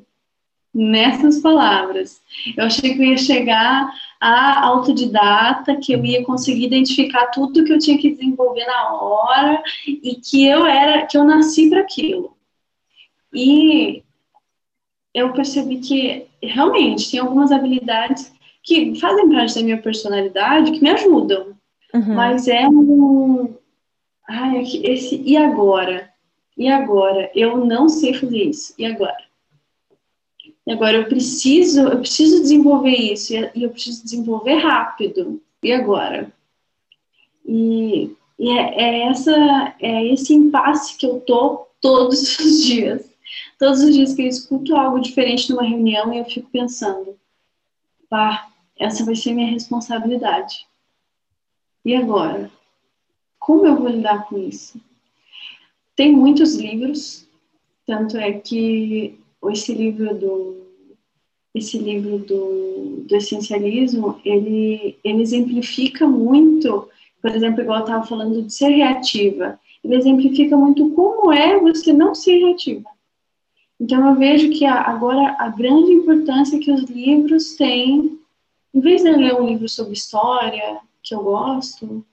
nessas 0.74 1.40
palavras. 1.40 2.20
Eu 2.54 2.66
achei 2.66 2.94
que 2.94 3.00
eu 3.00 3.06
ia 3.06 3.16
chegar 3.16 3.90
a 4.20 4.66
autodidata, 4.66 5.76
que 5.76 5.92
eu 5.92 6.04
ia 6.04 6.24
conseguir 6.24 6.64
identificar 6.64 7.26
tudo 7.26 7.64
que 7.64 7.72
eu 7.72 7.78
tinha 7.78 7.98
que 7.98 8.10
desenvolver 8.10 8.64
na 8.64 8.94
hora 8.94 9.62
e 9.86 10.16
que 10.16 10.46
eu 10.46 10.66
era, 10.66 11.06
que 11.06 11.16
eu 11.16 11.24
nasci 11.24 11.68
para 11.68 11.80
aquilo. 11.80 12.36
E 13.34 14.02
eu 15.12 15.32
percebi 15.32 15.78
que 15.78 16.26
realmente 16.42 17.10
tem 17.10 17.20
algumas 17.20 17.52
habilidades 17.52 18.32
que 18.62 18.94
fazem 18.98 19.30
parte 19.30 19.54
da 19.54 19.62
minha 19.62 19.80
personalidade 19.80 20.72
que 20.72 20.82
me 20.82 20.90
ajudam. 20.90 21.56
Uhum. 21.94 22.14
Mas 22.14 22.48
é 22.48 22.66
um 22.68 23.54
ai, 24.28 24.62
esse 24.82 25.22
e 25.24 25.36
agora? 25.36 26.10
E 26.56 26.68
agora? 26.68 27.30
Eu 27.34 27.64
não 27.64 27.88
sei 27.88 28.14
fazer 28.14 28.44
isso. 28.44 28.74
E 28.78 28.84
agora? 28.84 29.16
E 30.66 30.72
agora 30.72 30.96
eu 30.96 31.08
preciso, 31.08 31.80
eu 31.82 32.00
preciso 32.00 32.42
desenvolver 32.42 32.96
isso 32.96 33.32
e 33.32 33.62
eu 33.62 33.70
preciso 33.70 34.02
desenvolver 34.02 34.56
rápido. 34.56 35.40
E 35.62 35.72
agora? 35.72 36.32
E, 37.46 38.10
e 38.36 38.50
é, 38.50 38.82
é, 38.82 39.02
essa, 39.08 39.74
é 39.80 40.06
esse 40.12 40.34
impasse 40.34 40.96
que 40.96 41.06
eu 41.06 41.20
tô 41.20 41.68
todos 41.80 42.36
os 42.40 42.64
dias. 42.64 43.08
Todos 43.58 43.80
os 43.80 43.94
dias 43.94 44.14
que 44.14 44.22
eu 44.22 44.26
escuto 44.26 44.74
algo 44.74 45.00
diferente 45.00 45.50
numa 45.50 45.62
reunião 45.62 46.12
e 46.12 46.18
eu 46.18 46.24
fico 46.24 46.50
pensando, 46.50 47.16
pá, 48.10 48.48
essa 48.78 49.04
vai 49.04 49.14
ser 49.14 49.32
minha 49.34 49.50
responsabilidade. 49.50 50.66
E 51.84 51.94
agora? 51.94 52.50
Como 53.38 53.64
eu 53.66 53.76
vou 53.76 53.88
lidar 53.88 54.28
com 54.28 54.36
isso? 54.38 54.80
Tem 55.94 56.12
muitos 56.12 56.56
livros, 56.56 57.26
tanto 57.86 58.18
é 58.18 58.32
que 58.32 59.18
esse 59.50 59.72
livro 59.72 60.14
do 60.14 60.66
esse 61.54 61.78
livro 61.78 62.18
do, 62.18 63.04
do 63.06 63.16
essencialismo 63.16 64.20
ele 64.24 64.98
ele 65.02 65.22
exemplifica 65.22 66.06
muito 66.06 66.88
por 67.22 67.30
exemplo 67.30 67.62
igual 67.62 67.78
eu 67.78 67.84
estava 67.84 68.06
falando 68.06 68.42
de 68.42 68.52
ser 68.52 68.68
reativa 68.68 69.58
ele 69.82 69.96
exemplifica 69.96 70.56
muito 70.56 70.90
como 70.90 71.32
é 71.32 71.58
você 71.58 71.92
não 71.92 72.14
ser 72.14 72.38
reativa 72.38 72.88
então 73.80 74.08
eu 74.08 74.14
vejo 74.16 74.50
que 74.50 74.64
a, 74.64 74.82
agora 74.82 75.36
a 75.38 75.48
grande 75.48 75.92
importância 75.92 76.58
que 76.58 76.70
os 76.70 76.82
livros 76.84 77.54
têm 77.56 78.18
em 78.74 78.80
vez 78.80 79.02
de 79.02 79.10
ler 79.10 79.34
um 79.34 79.46
livro 79.46 79.68
sobre 79.68 79.94
história 79.94 80.80
que 81.02 81.14
eu 81.14 81.22
gosto 81.22 82.04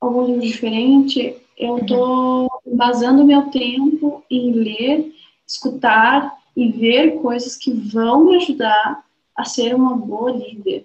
algum 0.00 0.26
livro 0.26 0.42
diferente 0.42 1.36
eu 1.58 1.78
estou 1.78 2.42
uhum. 2.42 2.76
basando 2.76 3.24
meu 3.24 3.50
tempo 3.50 4.22
em 4.30 4.52
ler 4.52 5.12
escutar 5.52 6.32
e 6.56 6.70
ver 6.70 7.20
coisas 7.20 7.56
que 7.56 7.72
vão 7.72 8.26
me 8.26 8.36
ajudar 8.36 9.04
a 9.36 9.44
ser 9.44 9.74
uma 9.74 9.96
boa 9.96 10.32
líder. 10.32 10.84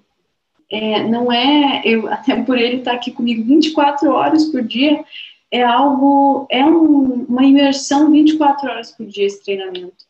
É, 0.69 1.03
não 1.03 1.31
é, 1.31 1.81
eu 1.85 2.07
até 2.11 2.41
por 2.43 2.57
ele 2.57 2.77
estar 2.77 2.93
aqui 2.93 3.11
comigo 3.11 3.43
24 3.43 4.11
horas 4.11 4.45
por 4.45 4.61
dia, 4.61 5.03
é 5.49 5.63
algo, 5.63 6.45
é 6.49 6.65
um, 6.65 7.25
uma 7.25 7.45
imersão 7.45 8.11
24 8.11 8.69
horas 8.69 8.91
por 8.91 9.05
dia 9.05 9.25
esse 9.25 9.43
treinamento. 9.43 10.05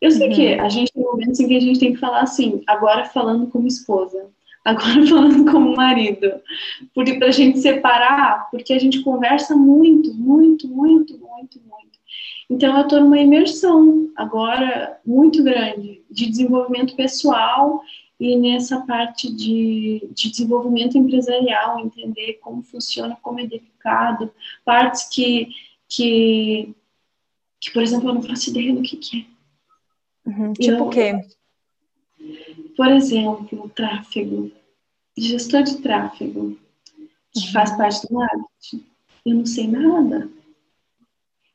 Eu 0.00 0.10
sei 0.12 0.28
uhum. 0.28 0.34
que 0.34 0.54
a 0.54 0.68
gente 0.68 0.92
tem 0.92 1.02
momentos 1.02 1.40
em 1.40 1.48
que 1.48 1.56
a 1.56 1.60
gente 1.60 1.80
tem 1.80 1.92
que 1.92 1.98
falar 1.98 2.20
assim, 2.20 2.62
agora 2.66 3.06
falando 3.06 3.48
como 3.48 3.66
esposa, 3.66 4.26
agora 4.64 5.04
falando 5.06 5.50
como 5.50 5.74
marido, 5.74 6.32
porque 6.94 7.14
para 7.14 7.28
a 7.28 7.32
gente 7.32 7.58
separar, 7.58 8.48
porque 8.50 8.72
a 8.72 8.78
gente 8.78 9.02
conversa 9.02 9.56
muito, 9.56 10.14
muito, 10.14 10.68
muito, 10.68 11.18
muito, 11.18 11.60
muito. 11.60 11.67
Então 12.50 12.76
eu 12.76 12.82
estou 12.82 13.00
numa 13.00 13.18
imersão 13.18 14.10
agora 14.16 14.98
muito 15.04 15.42
grande 15.42 16.02
de 16.10 16.26
desenvolvimento 16.26 16.96
pessoal 16.96 17.82
e 18.18 18.36
nessa 18.36 18.80
parte 18.80 19.32
de, 19.32 20.08
de 20.12 20.30
desenvolvimento 20.30 20.98
empresarial, 20.98 21.78
entender 21.78 22.34
como 22.40 22.62
funciona, 22.62 23.16
como 23.22 23.38
é 23.40 23.46
delicado, 23.46 24.32
partes 24.64 25.04
que, 25.04 25.48
que, 25.88 26.74
que 27.60 27.70
por 27.70 27.82
exemplo, 27.82 28.08
eu 28.08 28.14
não 28.14 28.22
faço 28.22 28.50
ideia 28.50 28.74
do 28.74 28.82
que, 28.82 28.96
que 28.96 29.28
é. 30.26 30.30
Uhum, 30.30 30.52
tipo 30.52 30.84
o 30.84 30.90
quê? 30.90 31.24
Por 32.76 32.88
exemplo, 32.88 33.70
tráfego. 33.74 34.50
Gestor 35.16 35.62
de 35.62 35.78
tráfego, 35.78 36.58
que 37.32 37.46
uhum. 37.46 37.52
faz 37.52 37.76
parte 37.76 38.06
do 38.06 38.14
marketing. 38.14 38.84
Eu 39.24 39.34
não 39.36 39.46
sei 39.46 39.66
nada. 39.66 40.28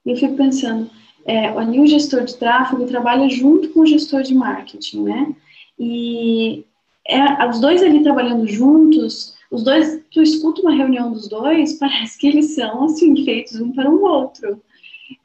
E 0.05 0.11
eu 0.11 0.17
fico 0.17 0.35
pensando, 0.35 0.89
é, 1.25 1.47
ali 1.47 1.79
o 1.79 1.87
gestor 1.87 2.23
de 2.23 2.35
tráfego 2.35 2.85
trabalha 2.85 3.29
junto 3.29 3.69
com 3.69 3.81
o 3.81 3.85
gestor 3.85 4.23
de 4.23 4.35
marketing, 4.35 5.03
né? 5.03 5.35
E 5.79 6.65
é, 7.07 7.47
os 7.47 7.59
dois 7.59 7.81
ali 7.81 8.03
trabalhando 8.03 8.47
juntos, 8.47 9.35
os 9.49 9.63
dois, 9.63 10.03
tu 10.11 10.21
escuta 10.21 10.61
uma 10.61 10.75
reunião 10.75 11.11
dos 11.11 11.27
dois, 11.27 11.73
parece 11.79 12.17
que 12.17 12.27
eles 12.27 12.55
são 12.55 12.85
assim, 12.85 13.23
feitos 13.23 13.59
um 13.59 13.71
para 13.71 13.89
o 13.89 14.03
outro. 14.03 14.61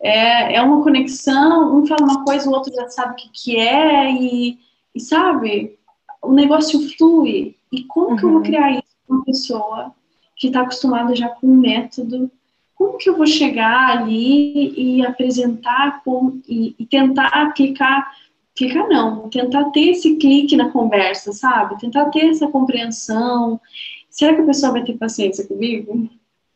É, 0.00 0.56
é 0.56 0.62
uma 0.62 0.82
conexão, 0.82 1.76
um 1.76 1.86
fala 1.86 2.04
uma 2.04 2.24
coisa, 2.24 2.48
o 2.48 2.52
outro 2.52 2.72
já 2.74 2.88
sabe 2.88 3.12
o 3.12 3.16
que, 3.16 3.30
que 3.32 3.56
é, 3.56 4.12
e, 4.12 4.58
e 4.94 5.00
sabe, 5.00 5.78
o 6.22 6.32
negócio 6.32 6.80
flui. 6.96 7.56
E 7.72 7.84
como 7.84 8.10
uhum. 8.10 8.16
que 8.16 8.24
eu 8.24 8.28
vou 8.28 8.38
uhum. 8.38 8.44
criar 8.44 8.72
isso 8.72 8.96
com 9.06 9.14
uma 9.14 9.24
pessoa 9.24 9.94
que 10.36 10.48
está 10.48 10.60
acostumada 10.60 11.14
já 11.14 11.28
com 11.28 11.46
um 11.46 11.56
método? 11.56 12.30
Como 12.78 12.96
que 12.96 13.10
eu 13.10 13.16
vou 13.16 13.26
chegar 13.26 13.98
ali 13.98 14.72
e 14.76 15.04
apresentar 15.04 16.00
com, 16.04 16.40
e, 16.48 16.76
e 16.78 16.86
tentar 16.86 17.26
aplicar 17.26 18.08
clicar 18.54 18.88
não, 18.88 19.28
tentar 19.30 19.70
ter 19.70 19.90
esse 19.90 20.16
clique 20.16 20.56
na 20.56 20.70
conversa, 20.70 21.32
sabe? 21.32 21.78
Tentar 21.78 22.06
ter 22.06 22.28
essa 22.30 22.48
compreensão. 22.48 23.60
Será 24.10 24.34
que 24.34 24.42
a 24.42 24.46
pessoa 24.46 24.72
vai 24.72 24.82
ter 24.82 24.98
paciência 24.98 25.46
comigo? 25.46 26.08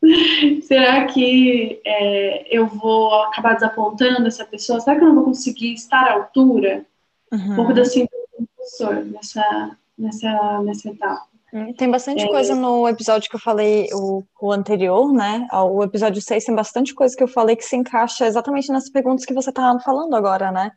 Será 0.63 1.07
que 1.07 1.81
é, 1.85 2.57
eu 2.57 2.67
vou 2.67 3.15
acabar 3.23 3.55
desapontando 3.55 4.27
essa 4.27 4.45
pessoa? 4.45 4.81
Será 4.81 4.97
que 4.97 5.05
eu 5.05 5.09
não 5.09 5.15
vou 5.15 5.25
conseguir 5.25 5.75
estar 5.75 6.09
à 6.09 6.15
altura? 6.15 6.85
Uhum. 7.33 7.53
Um 7.53 7.57
pouco 7.57 7.73
da 7.73 7.85
síndrome 7.85 8.25
do 8.37 8.49
professor 8.57 9.05
nessa, 9.05 9.77
nessa, 9.97 10.63
nessa 10.63 10.89
etapa. 10.89 11.32
Tem 11.77 11.91
bastante 11.91 12.25
é, 12.25 12.29
coisa 12.29 12.55
no 12.55 12.89
episódio 12.89 13.29
que 13.29 13.37
eu 13.37 13.41
falei, 13.41 13.89
o, 13.93 14.23
o, 14.41 14.53
anterior, 14.53 15.13
né? 15.13 15.47
O 15.53 15.83
episódio 15.83 16.23
6 16.23 16.45
tem 16.45 16.55
bastante 16.55 16.95
coisa 16.95 17.15
que 17.15 17.23
eu 17.23 17.29
falei 17.29 17.55
que 17.55 17.65
se 17.65 17.77
encaixa 17.77 18.27
exatamente 18.27 18.73
nas 18.73 18.89
perguntas 18.89 19.27
que 19.27 19.35
você 19.35 19.51
está 19.51 19.79
falando 19.81 20.15
agora, 20.15 20.51
né? 20.51 20.73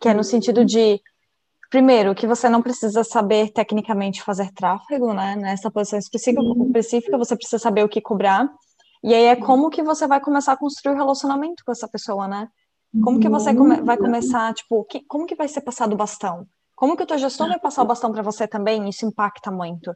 que 0.00 0.08
é 0.08 0.14
no 0.14 0.24
sentido 0.24 0.64
de, 0.64 1.00
primeiro, 1.70 2.14
que 2.14 2.26
você 2.26 2.48
não 2.48 2.62
precisa 2.62 3.02
saber 3.04 3.50
tecnicamente 3.52 4.22
fazer 4.22 4.52
tráfego, 4.52 5.14
né? 5.14 5.36
Nessa 5.36 5.70
posição 5.70 5.98
específica, 5.98 6.42
específica 6.66 7.18
você 7.18 7.36
precisa 7.36 7.58
saber 7.58 7.84
o 7.84 7.88
que 7.88 8.00
cobrar. 8.00 8.48
E 9.02 9.14
aí 9.14 9.24
é 9.24 9.36
como 9.36 9.70
que 9.70 9.82
você 9.82 10.06
vai 10.06 10.20
começar 10.20 10.52
a 10.52 10.56
construir 10.56 10.92
o 10.92 10.96
um 10.96 10.98
relacionamento 10.98 11.62
com 11.64 11.72
essa 11.72 11.88
pessoa, 11.88 12.26
né? 12.26 12.48
Como 13.02 13.20
que 13.20 13.28
você 13.28 13.54
come 13.54 13.80
vai 13.82 13.96
começar, 13.96 14.52
tipo, 14.54 14.82
que, 14.84 15.04
como 15.06 15.26
que 15.26 15.34
vai 15.34 15.46
ser 15.46 15.60
passado 15.60 15.92
o 15.92 15.96
bastão? 15.96 16.46
Como 16.78 16.96
que 16.96 17.02
o 17.02 17.06
teu 17.06 17.18
gestor 17.18 17.48
vai 17.48 17.58
passar 17.58 17.82
o 17.82 17.86
bastão 17.86 18.12
para 18.12 18.22
você 18.22 18.46
também? 18.46 18.88
Isso 18.88 19.04
impacta 19.04 19.50
muito. 19.50 19.92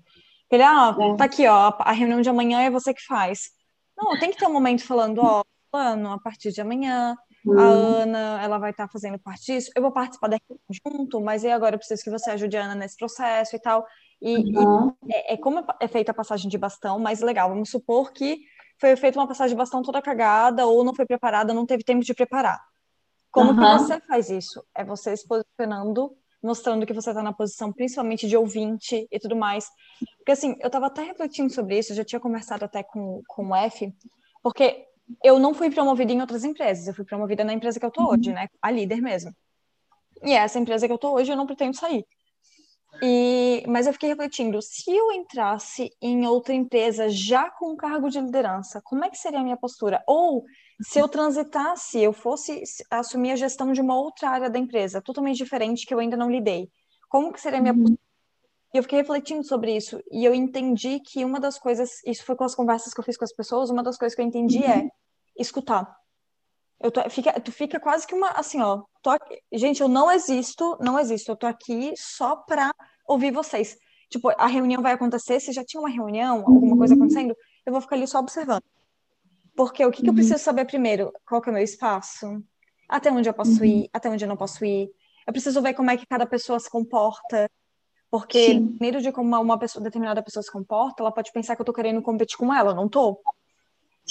Ele, 0.51 0.65
ah, 0.65 0.93
é. 0.99 1.17
tá 1.17 1.27
aqui, 1.27 1.47
ó, 1.47 1.73
a 1.79 1.93
reunião 1.93 2.21
de 2.21 2.29
amanhã 2.29 2.61
é 2.61 2.71
você 2.71 2.93
que 2.93 3.05
faz. 3.07 3.51
Não, 3.97 4.19
tem 4.19 4.33
que 4.33 4.37
ter 4.37 4.47
um 4.49 4.53
momento 4.53 4.85
falando, 4.85 5.21
ó, 5.21 5.45
plano, 5.71 6.11
a 6.11 6.19
partir 6.19 6.51
de 6.51 6.61
amanhã, 6.61 7.17
a 7.47 7.49
uhum. 7.49 7.59
Ana, 7.61 8.43
ela 8.43 8.59
vai 8.59 8.73
estar 8.73 8.89
tá 8.89 8.93
fazendo 8.93 9.17
parte 9.17 9.47
disso. 9.47 9.71
Eu 9.77 9.83
vou 9.83 9.93
participar 9.93 10.27
daqui 10.27 10.45
junto, 10.85 11.21
mas 11.21 11.45
e 11.45 11.51
agora 11.53 11.77
eu 11.77 11.79
preciso 11.79 12.03
que 12.03 12.11
você 12.11 12.33
ajude 12.33 12.57
a 12.57 12.65
Ana 12.65 12.75
nesse 12.75 12.97
processo 12.97 13.55
e 13.55 13.61
tal. 13.61 13.87
E, 14.21 14.59
uhum. 14.59 14.93
e 15.07 15.15
é, 15.15 15.35
é, 15.35 15.37
como 15.37 15.65
é 15.81 15.87
feita 15.87 16.11
a 16.11 16.15
passagem 16.15 16.51
de 16.51 16.59
bastão, 16.59 16.99
mais 16.99 17.21
legal. 17.21 17.49
Vamos 17.49 17.71
supor 17.71 18.13
que 18.13 18.41
foi 18.81 18.97
feita 18.97 19.21
uma 19.21 19.29
passagem 19.29 19.55
de 19.55 19.59
bastão 19.59 19.83
toda 19.83 20.03
cagada 20.03 20.67
ou 20.67 20.83
não 20.83 20.97
foi 20.97 21.07
preparada, 21.07 21.55
não 21.55 21.65
teve 21.65 21.85
tempo 21.85 22.05
de 22.05 22.13
preparar. 22.13 22.61
Como 23.31 23.53
uhum. 23.53 23.57
que 23.57 23.85
você 23.85 24.01
faz 24.01 24.31
isso? 24.31 24.65
É 24.75 24.85
você 24.85 25.17
se 25.17 25.27
posicionando, 25.29 26.17
mostrando 26.43 26.85
que 26.87 26.93
você 26.93 27.11
está 27.11 27.23
na 27.23 27.33
posição 27.33 27.73
principalmente 27.73 28.27
de 28.27 28.37
ouvinte 28.37 29.07
e 29.11 29.19
tudo 29.19 29.37
mais. 29.37 29.67
Porque 30.19 30.33
assim, 30.33 30.57
eu 30.61 30.67
estava 30.67 30.87
até 30.87 31.03
refletindo 31.03 31.53
sobre 31.53 31.79
isso, 31.79 31.95
já 31.95 32.05
tinha 32.05 32.21
conversado 32.21 32.65
até 32.65 32.83
com, 32.83 33.23
com 33.29 33.49
o 33.49 33.55
F, 33.55 33.93
porque 34.43 34.87
eu 35.23 35.39
não 35.39 35.55
fui 35.55 35.71
promovida 35.71 36.13
em 36.13 36.21
outras 36.21 36.45
empresas, 36.45 36.87
eu 36.87 36.95
fui 36.95 37.05
promovida 37.05 37.45
na 37.45 37.53
empresa 37.53 37.79
que 37.79 37.87
eu 37.87 37.91
tô 37.91 38.11
hoje, 38.11 38.31
uhum. 38.31 38.35
né? 38.35 38.49
A 38.61 38.71
líder 38.71 39.01
mesmo. 39.01 39.33
E 40.23 40.33
essa 40.33 40.59
empresa 40.59 40.87
que 40.87 40.93
eu 40.93 40.99
tô 40.99 41.15
hoje, 41.15 41.31
eu 41.31 41.37
não 41.37 41.47
pretendo 41.47 41.77
sair. 41.77 42.05
E, 43.03 43.65
mas 43.67 43.87
eu 43.87 43.93
fiquei 43.93 44.11
refletindo, 44.11 44.61
se 44.61 44.91
eu 44.91 45.13
entrasse 45.13 45.91
em 46.01 46.27
outra 46.27 46.53
empresa 46.53 47.09
já 47.09 47.51
com 47.51 47.77
cargo 47.77 48.11
de 48.11 48.21
liderança, 48.21 48.81
como 48.85 49.05
é 49.05 49.11
que 49.11 49.17
seria 49.17 49.41
a 49.41 49.43
minha 49.43 49.57
postura? 49.57 50.03
Ou 50.07 50.45
se 50.81 50.99
eu 50.99 51.09
transitasse, 51.09 52.01
eu 52.01 52.13
fosse 52.13 52.63
assumir 52.91 53.33
a 53.33 53.37
gestão 53.37 53.73
de 53.73 53.81
uma 53.81 53.97
outra 53.97 54.31
área 54.31 54.51
da 54.51 54.59
empresa, 54.59 55.03
totalmente 55.03 55.37
diferente, 55.37 55.87
que 55.87 55.93
eu 55.93 55.99
ainda 55.99 56.17
não 56.17 56.31
lidei, 56.31 56.71
como 57.09 57.33
que 57.33 57.41
seria 57.41 57.59
a 57.59 57.63
minha 57.63 57.75
uhum. 57.75 57.97
E 58.75 58.79
eu 58.79 58.83
fiquei 58.83 58.99
refletindo 58.99 59.45
sobre 59.45 59.77
isso, 59.77 60.03
e 60.11 60.25
eu 60.25 60.35
entendi 60.35 60.99
que 61.01 61.25
uma 61.27 61.39
das 61.39 61.59
coisas, 61.59 61.91
isso 62.07 62.25
foi 62.25 62.35
com 62.35 62.45
as 62.45 62.55
conversas 62.55 62.95
que 62.95 63.01
eu 63.01 63.05
fiz 63.05 63.19
com 63.19 63.25
as 63.25 63.35
pessoas, 63.35 63.69
uma 63.69 63.83
das 63.83 63.99
coisas 63.99 64.17
que 64.17 64.23
eu 64.23 64.27
entendi 64.27 64.65
é, 64.65 64.77
uhum. 64.77 64.87
é 64.87 64.91
escutar. 65.37 65.95
Eu 66.81 66.91
tô, 66.91 67.09
fica, 67.11 67.39
tu 67.39 67.53
fica 67.53 67.79
quase 67.79 68.07
que 68.07 68.15
uma, 68.15 68.31
assim, 68.31 68.63
ó, 68.63 68.83
aqui, 69.07 69.41
gente, 69.53 69.83
eu 69.83 69.89
não 69.89 70.11
existo, 70.11 70.79
não 70.81 70.99
existo, 70.99 71.31
eu 71.31 71.37
tô 71.37 71.47
aqui 71.47 71.93
só 71.97 72.35
pra 72.35 72.75
ouvir 73.07 73.31
vocês. 73.31 73.77
Tipo, 74.09 74.31
a 74.31 74.47
reunião 74.47 74.83
vai 74.83 74.93
acontecer, 74.93 75.39
se 75.39 75.53
já 75.53 75.65
tinha 75.65 75.81
uma 75.81 75.91
reunião, 75.91 76.39
alguma 76.39 76.77
coisa 76.77 76.95
uhum. 76.95 77.01
acontecendo, 77.01 77.37
eu 77.67 77.73
vou 77.73 77.81
ficar 77.81 77.97
ali 77.97 78.09
só 78.09 78.19
observando. 78.19 78.65
Porque 79.55 79.85
o 79.85 79.91
que, 79.91 80.03
que 80.03 80.09
eu 80.09 80.13
uhum. 80.13 80.17
preciso 80.17 80.43
saber 80.43 80.65
primeiro? 80.65 81.13
Qual 81.27 81.41
que 81.41 81.49
é 81.49 81.53
o 81.53 81.55
meu 81.55 81.63
espaço? 81.63 82.43
Até 82.89 83.11
onde 83.11 83.29
eu 83.29 83.35
posso 83.35 83.65
ir? 83.65 83.89
Até 83.93 84.09
onde 84.09 84.25
eu 84.25 84.29
não 84.29 84.37
posso 84.37 84.65
ir? 84.65 84.91
Eu 85.27 85.33
preciso 85.33 85.63
ver 85.63 85.75
como 85.75 85.91
é 85.91 85.97
que 85.97 86.07
cada 86.07 86.27
pessoa 86.27 86.59
se 86.59 86.71
comporta. 86.71 87.51
Porque, 88.11 88.61
primeiro 88.77 89.01
de 89.01 89.11
como 89.11 89.35
uma 89.41 89.59
pessoa, 89.59 89.83
determinada 89.83 90.23
pessoa 90.23 90.43
se 90.43 90.53
comporta, 90.53 91.03
ela 91.03 91.11
pode 91.11 91.33
pensar 91.33 91.57
que 91.57 91.63
eu 91.63 91.67
tô 91.67 91.73
querendo 91.73 92.03
competir 92.03 92.37
com 92.37 92.53
ela, 92.53 92.75
não 92.75 92.87
tô. 92.87 93.19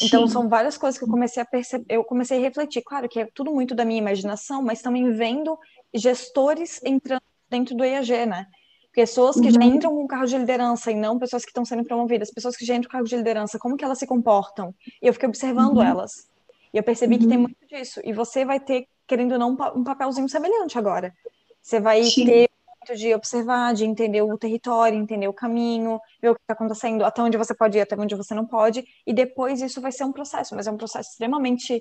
Então, 0.01 0.25
Sim. 0.25 0.33
são 0.33 0.49
várias 0.49 0.77
coisas 0.77 0.97
que 0.97 1.03
eu 1.03 1.09
comecei 1.09 1.43
a 1.43 1.45
perceber, 1.45 1.85
eu 1.87 2.03
comecei 2.03 2.37
a 2.37 2.41
refletir. 2.41 2.81
Claro 2.81 3.07
que 3.07 3.19
é 3.19 3.27
tudo 3.33 3.51
muito 3.51 3.75
da 3.75 3.85
minha 3.85 3.99
imaginação, 3.99 4.63
mas 4.63 4.81
também 4.81 5.11
vendo 5.11 5.57
gestores 5.93 6.81
entrando 6.83 7.21
dentro 7.49 7.75
do 7.75 7.83
EAG, 7.83 8.25
né? 8.25 8.47
Pessoas 8.93 9.39
que 9.39 9.47
uhum. 9.47 9.51
já 9.51 9.63
entram 9.63 9.91
com 9.95 10.07
cargo 10.07 10.27
de 10.27 10.37
liderança 10.37 10.91
e 10.91 10.95
não 10.95 11.17
pessoas 11.17 11.43
que 11.43 11.51
estão 11.51 11.63
sendo 11.63 11.83
promovidas, 11.83 12.29
pessoas 12.31 12.57
que 12.57 12.65
já 12.65 12.75
entram 12.75 12.89
com 12.89 12.93
cargo 12.93 13.07
de 13.07 13.15
liderança, 13.15 13.57
como 13.57 13.77
que 13.77 13.85
elas 13.85 13.97
se 13.97 14.05
comportam? 14.05 14.75
E 15.01 15.07
eu 15.07 15.13
fiquei 15.13 15.29
observando 15.29 15.77
uhum. 15.77 15.83
elas. 15.83 16.29
E 16.73 16.77
eu 16.77 16.83
percebi 16.83 17.17
que 17.17 17.27
tem 17.27 17.37
uhum. 17.37 17.43
muito 17.43 17.67
disso. 17.67 18.01
E 18.03 18.11
você 18.11 18.43
vai 18.43 18.59
ter, 18.59 18.87
querendo 19.07 19.33
ou 19.33 19.39
não, 19.39 19.57
um 19.75 19.83
papelzinho 19.83 20.27
semelhante 20.27 20.77
agora. 20.77 21.13
Você 21.61 21.79
vai 21.79 22.03
Sim. 22.03 22.25
ter 22.25 22.49
de 22.95 23.13
observar, 23.13 23.73
de 23.73 23.85
entender 23.85 24.21
o 24.23 24.37
território, 24.37 24.97
entender 24.97 25.27
o 25.27 25.33
caminho, 25.33 25.99
ver 26.19 26.29
o 26.29 26.35
que 26.35 26.41
está 26.41 26.53
acontecendo, 26.53 27.05
até 27.05 27.21
onde 27.21 27.37
você 27.37 27.53
pode 27.53 27.77
ir, 27.77 27.81
até 27.81 27.95
onde 27.95 28.15
você 28.15 28.33
não 28.33 28.45
pode, 28.45 28.83
e 29.05 29.13
depois 29.13 29.61
isso 29.61 29.79
vai 29.79 29.91
ser 29.91 30.03
um 30.03 30.11
processo, 30.11 30.55
mas 30.55 30.65
é 30.65 30.71
um 30.71 30.77
processo 30.77 31.11
extremamente 31.11 31.79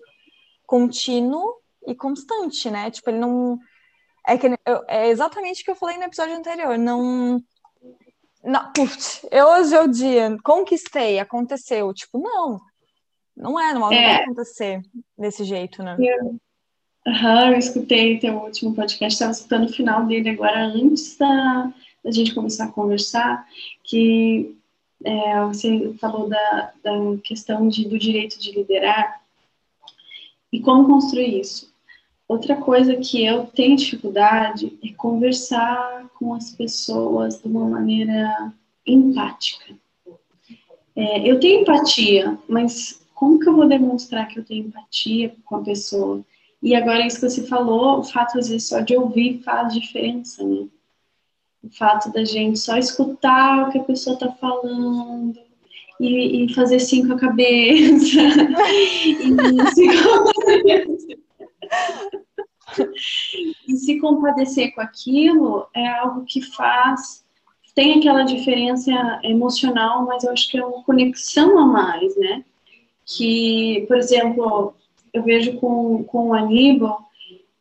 contínuo 0.66 1.54
e 1.86 1.94
constante, 1.94 2.70
né? 2.70 2.90
Tipo, 2.90 3.10
ele 3.10 3.18
não. 3.18 3.58
É, 4.26 4.36
que, 4.36 4.46
é 4.88 5.08
exatamente 5.08 5.62
o 5.62 5.64
que 5.64 5.70
eu 5.70 5.76
falei 5.76 5.96
no 5.96 6.04
episódio 6.04 6.36
anterior, 6.36 6.78
não. 6.78 7.42
Não, 8.42 8.72
putz, 8.72 9.26
eu 9.30 9.46
hoje 9.46 9.74
é 9.74 9.80
o 9.82 9.88
dia, 9.88 10.36
conquistei, 10.42 11.18
aconteceu. 11.18 11.92
Tipo, 11.92 12.18
não, 12.18 12.60
não 13.36 13.60
é, 13.60 13.74
não, 13.74 13.92
é. 13.92 14.02
vai 14.02 14.24
acontecer 14.24 14.80
desse 15.18 15.44
jeito, 15.44 15.82
né? 15.82 15.96
Eu 15.98 16.40
Aham, 17.06 17.52
eu 17.52 17.58
escutei 17.58 18.18
teu 18.18 18.34
último 18.34 18.74
podcast, 18.74 19.14
estava 19.14 19.32
escutando 19.32 19.64
o 19.64 19.72
final 19.72 20.04
dele 20.06 20.30
agora, 20.30 20.66
antes 20.66 21.16
da, 21.16 21.72
da 22.04 22.10
gente 22.10 22.34
começar 22.34 22.66
a 22.66 22.72
conversar, 22.72 23.48
que 23.84 24.54
é, 25.02 25.44
você 25.46 25.94
falou 25.98 26.28
da, 26.28 26.72
da 26.82 26.92
questão 27.24 27.68
de, 27.68 27.88
do 27.88 27.98
direito 27.98 28.38
de 28.38 28.52
liderar 28.52 29.22
e 30.52 30.60
como 30.60 30.86
construir 30.86 31.40
isso. 31.40 31.69
Outra 32.30 32.54
coisa 32.54 32.94
que 32.94 33.24
eu 33.24 33.46
tenho 33.46 33.74
dificuldade 33.74 34.78
é 34.84 34.92
conversar 34.92 36.08
com 36.16 36.32
as 36.32 36.52
pessoas 36.52 37.40
de 37.40 37.48
uma 37.48 37.68
maneira 37.68 38.52
empática. 38.86 39.74
É, 40.94 41.28
eu 41.28 41.40
tenho 41.40 41.62
empatia, 41.62 42.38
mas 42.48 43.04
como 43.16 43.40
que 43.40 43.48
eu 43.48 43.56
vou 43.56 43.66
demonstrar 43.66 44.28
que 44.28 44.38
eu 44.38 44.44
tenho 44.44 44.68
empatia 44.68 45.34
com 45.44 45.56
a 45.56 45.62
pessoa? 45.64 46.24
E 46.62 46.72
agora, 46.72 47.04
isso 47.04 47.18
que 47.18 47.28
você 47.28 47.48
falou, 47.48 47.98
o 47.98 48.04
fato, 48.04 48.38
às 48.38 48.48
vezes, 48.48 48.68
só 48.68 48.78
de 48.78 48.96
ouvir 48.96 49.42
faz 49.42 49.74
diferença, 49.74 50.44
né? 50.44 50.68
O 51.64 51.68
fato 51.68 52.12
da 52.12 52.24
gente 52.24 52.60
só 52.60 52.76
escutar 52.76 53.66
o 53.66 53.72
que 53.72 53.78
a 53.78 53.82
pessoa 53.82 54.14
está 54.14 54.30
falando 54.30 55.36
e, 55.98 56.44
e, 56.44 56.54
fazer 56.54 56.76
assim 56.76 57.04
com 57.04 57.14
a 57.14 57.18
cabeça. 57.18 58.20
e, 59.02 59.74
se 59.74 61.20
compadecer 64.00 64.74
com 64.74 64.80
aquilo 64.80 65.66
é 65.74 65.86
algo 65.86 66.24
que 66.24 66.40
faz. 66.40 67.24
Tem 67.74 67.98
aquela 67.98 68.22
diferença 68.22 68.90
emocional, 69.22 70.04
mas 70.04 70.24
eu 70.24 70.32
acho 70.32 70.50
que 70.50 70.58
é 70.58 70.64
uma 70.64 70.82
conexão 70.82 71.58
a 71.58 71.66
mais, 71.66 72.16
né? 72.16 72.44
Que, 73.06 73.84
por 73.86 73.96
exemplo, 73.96 74.74
eu 75.12 75.22
vejo 75.22 75.56
com, 75.58 76.02
com 76.04 76.28
o 76.28 76.34
Aníbal, 76.34 77.08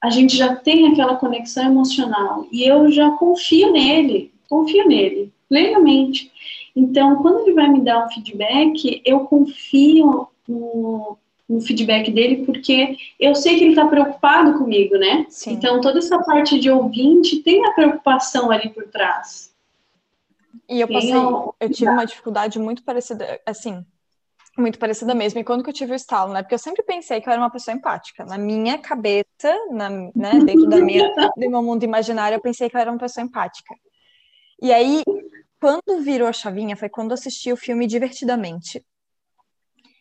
a 0.01 0.09
gente 0.09 0.35
já 0.35 0.55
tem 0.55 0.87
aquela 0.87 1.15
conexão 1.15 1.65
emocional 1.65 2.47
e 2.51 2.63
eu 2.63 2.91
já 2.91 3.11
confio 3.11 3.71
nele, 3.71 4.31
confio 4.47 4.87
nele, 4.87 5.31
plenamente. 5.47 6.31
Então, 6.75 7.21
quando 7.21 7.41
ele 7.41 7.53
vai 7.53 7.67
me 7.67 7.81
dar 7.81 8.05
um 8.05 8.09
feedback, 8.09 9.01
eu 9.03 9.21
confio 9.21 10.27
no, 10.47 11.17
no 11.49 11.59
feedback 11.59 12.11
dele, 12.11 12.45
porque 12.45 12.95
eu 13.19 13.33
sei 13.33 13.57
que 13.57 13.63
ele 13.63 13.71
está 13.71 13.87
preocupado 13.87 14.59
comigo, 14.59 14.95
né? 14.97 15.25
Sim. 15.29 15.53
Então, 15.53 15.81
toda 15.81 15.97
essa 15.97 16.19
parte 16.19 16.59
de 16.59 16.69
ouvinte 16.69 17.41
tem 17.41 17.65
a 17.65 17.71
preocupação 17.71 18.51
ali 18.51 18.69
por 18.69 18.87
trás. 18.87 19.51
E 20.69 20.79
eu 20.79 20.87
passei, 20.87 21.11
eu 21.11 21.69
tive 21.71 21.89
uma 21.89 22.05
dificuldade 22.05 22.59
muito 22.59 22.83
parecida, 22.83 23.41
assim, 23.45 23.83
muito 24.55 24.77
parecida 24.77 25.15
mesmo. 25.15 25.39
E 25.39 25.43
quando 25.43 25.63
que 25.63 25.69
eu 25.69 25.73
tive 25.73 25.93
o 25.93 25.95
estalo, 25.95 26.33
né? 26.33 26.43
Porque 26.43 26.53
eu 26.53 26.59
sempre 26.59 26.83
pensei 26.83 27.19
que 27.19 27.27
eu 27.27 27.33
era 27.33 27.41
uma 27.41 27.49
pessoa 27.49 27.75
empática. 27.75 28.23
Na 28.25 28.37
minha 28.37 28.77
cabeça, 28.77 29.25
na, 29.71 29.89
né, 29.89 30.39
dentro 30.45 30.67
da 30.67 30.77
minha, 30.77 31.03
do 31.35 31.49
meu 31.49 31.63
mundo 31.63 31.83
imaginário, 31.83 32.35
eu 32.35 32.41
pensei 32.41 32.69
que 32.69 32.75
eu 32.75 32.81
era 32.81 32.91
uma 32.91 32.99
pessoa 32.99 33.25
empática. 33.25 33.73
E 34.61 34.71
aí, 34.71 35.01
quando 35.59 36.03
virou 36.03 36.27
a 36.27 36.33
chavinha, 36.33 36.75
foi 36.75 36.89
quando 36.89 37.11
eu 37.11 37.15
assisti 37.15 37.51
o 37.51 37.57
filme 37.57 37.87
Divertidamente. 37.87 38.83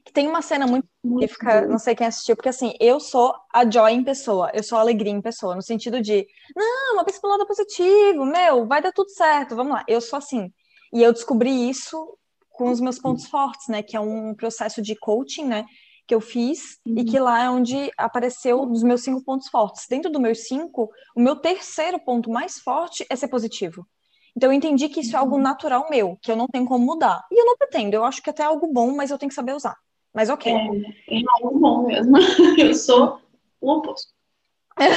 Que 0.08 0.14
tem 0.14 0.26
uma 0.26 0.40
cena 0.40 0.66
muito 0.66 0.88
específica, 1.04 1.66
não 1.66 1.78
sei 1.78 1.94
quem 1.94 2.06
assistiu, 2.06 2.34
porque 2.34 2.48
assim, 2.48 2.72
eu 2.80 2.98
sou 2.98 3.34
a 3.52 3.70
joy 3.70 3.92
em 3.92 4.02
pessoa, 4.02 4.50
eu 4.54 4.62
sou 4.62 4.78
a 4.78 4.80
alegria 4.80 5.12
em 5.12 5.20
pessoa, 5.20 5.54
no 5.54 5.60
sentido 5.60 6.00
de, 6.00 6.26
não, 6.56 6.94
uma 6.94 7.04
pensa 7.04 7.20
pelo 7.20 7.34
lado 7.34 7.46
positivo, 7.46 8.24
meu, 8.24 8.66
vai 8.66 8.80
dar 8.80 8.90
tudo 8.90 9.10
certo, 9.10 9.54
vamos 9.54 9.74
lá. 9.74 9.84
Eu 9.86 10.00
sou 10.00 10.16
assim. 10.16 10.50
E 10.94 11.02
eu 11.02 11.12
descobri 11.12 11.68
isso 11.68 12.16
com 12.52 12.70
os 12.70 12.80
meus 12.80 12.98
pontos 12.98 13.26
fortes, 13.26 13.68
né? 13.68 13.82
Que 13.82 13.98
é 13.98 14.00
um 14.00 14.34
processo 14.34 14.80
de 14.80 14.96
coaching, 14.96 15.44
né? 15.44 15.66
Que 16.06 16.14
eu 16.14 16.22
fiz 16.22 16.78
uhum. 16.86 17.00
e 17.00 17.04
que 17.04 17.18
lá 17.18 17.44
é 17.44 17.50
onde 17.50 17.90
apareceu 17.98 18.62
os 18.62 18.82
meus 18.82 19.02
cinco 19.02 19.22
pontos 19.22 19.48
fortes. 19.48 19.84
Dentro 19.90 20.10
dos 20.10 20.22
meus 20.22 20.46
cinco, 20.46 20.90
o 21.14 21.20
meu 21.20 21.36
terceiro 21.36 22.00
ponto 22.00 22.30
mais 22.30 22.60
forte 22.60 23.04
é 23.10 23.14
ser 23.14 23.28
positivo. 23.28 23.86
Então 24.34 24.50
eu 24.50 24.54
entendi 24.54 24.88
que 24.88 25.00
isso 25.00 25.14
é 25.14 25.18
algo 25.18 25.36
uhum. 25.36 25.42
natural 25.42 25.86
meu, 25.90 26.16
que 26.22 26.32
eu 26.32 26.36
não 26.36 26.46
tenho 26.46 26.64
como 26.64 26.82
mudar. 26.82 27.22
E 27.30 27.38
eu 27.38 27.44
não 27.44 27.58
pretendo, 27.58 27.92
eu 27.92 28.04
acho 28.04 28.22
que 28.22 28.30
até 28.30 28.42
é 28.42 28.46
algo 28.46 28.72
bom, 28.72 28.96
mas 28.96 29.10
eu 29.10 29.18
tenho 29.18 29.28
que 29.28 29.34
saber 29.34 29.54
usar. 29.54 29.76
Mas 30.18 30.30
ok. 30.30 30.52
É, 30.52 30.56
é 30.56 31.22
algo 31.40 31.60
bom 31.60 31.86
mesmo. 31.86 32.16
Eu 32.58 32.74
sou 32.74 33.20
o 33.60 33.70
oposto. 33.74 34.12
é, 34.76 34.92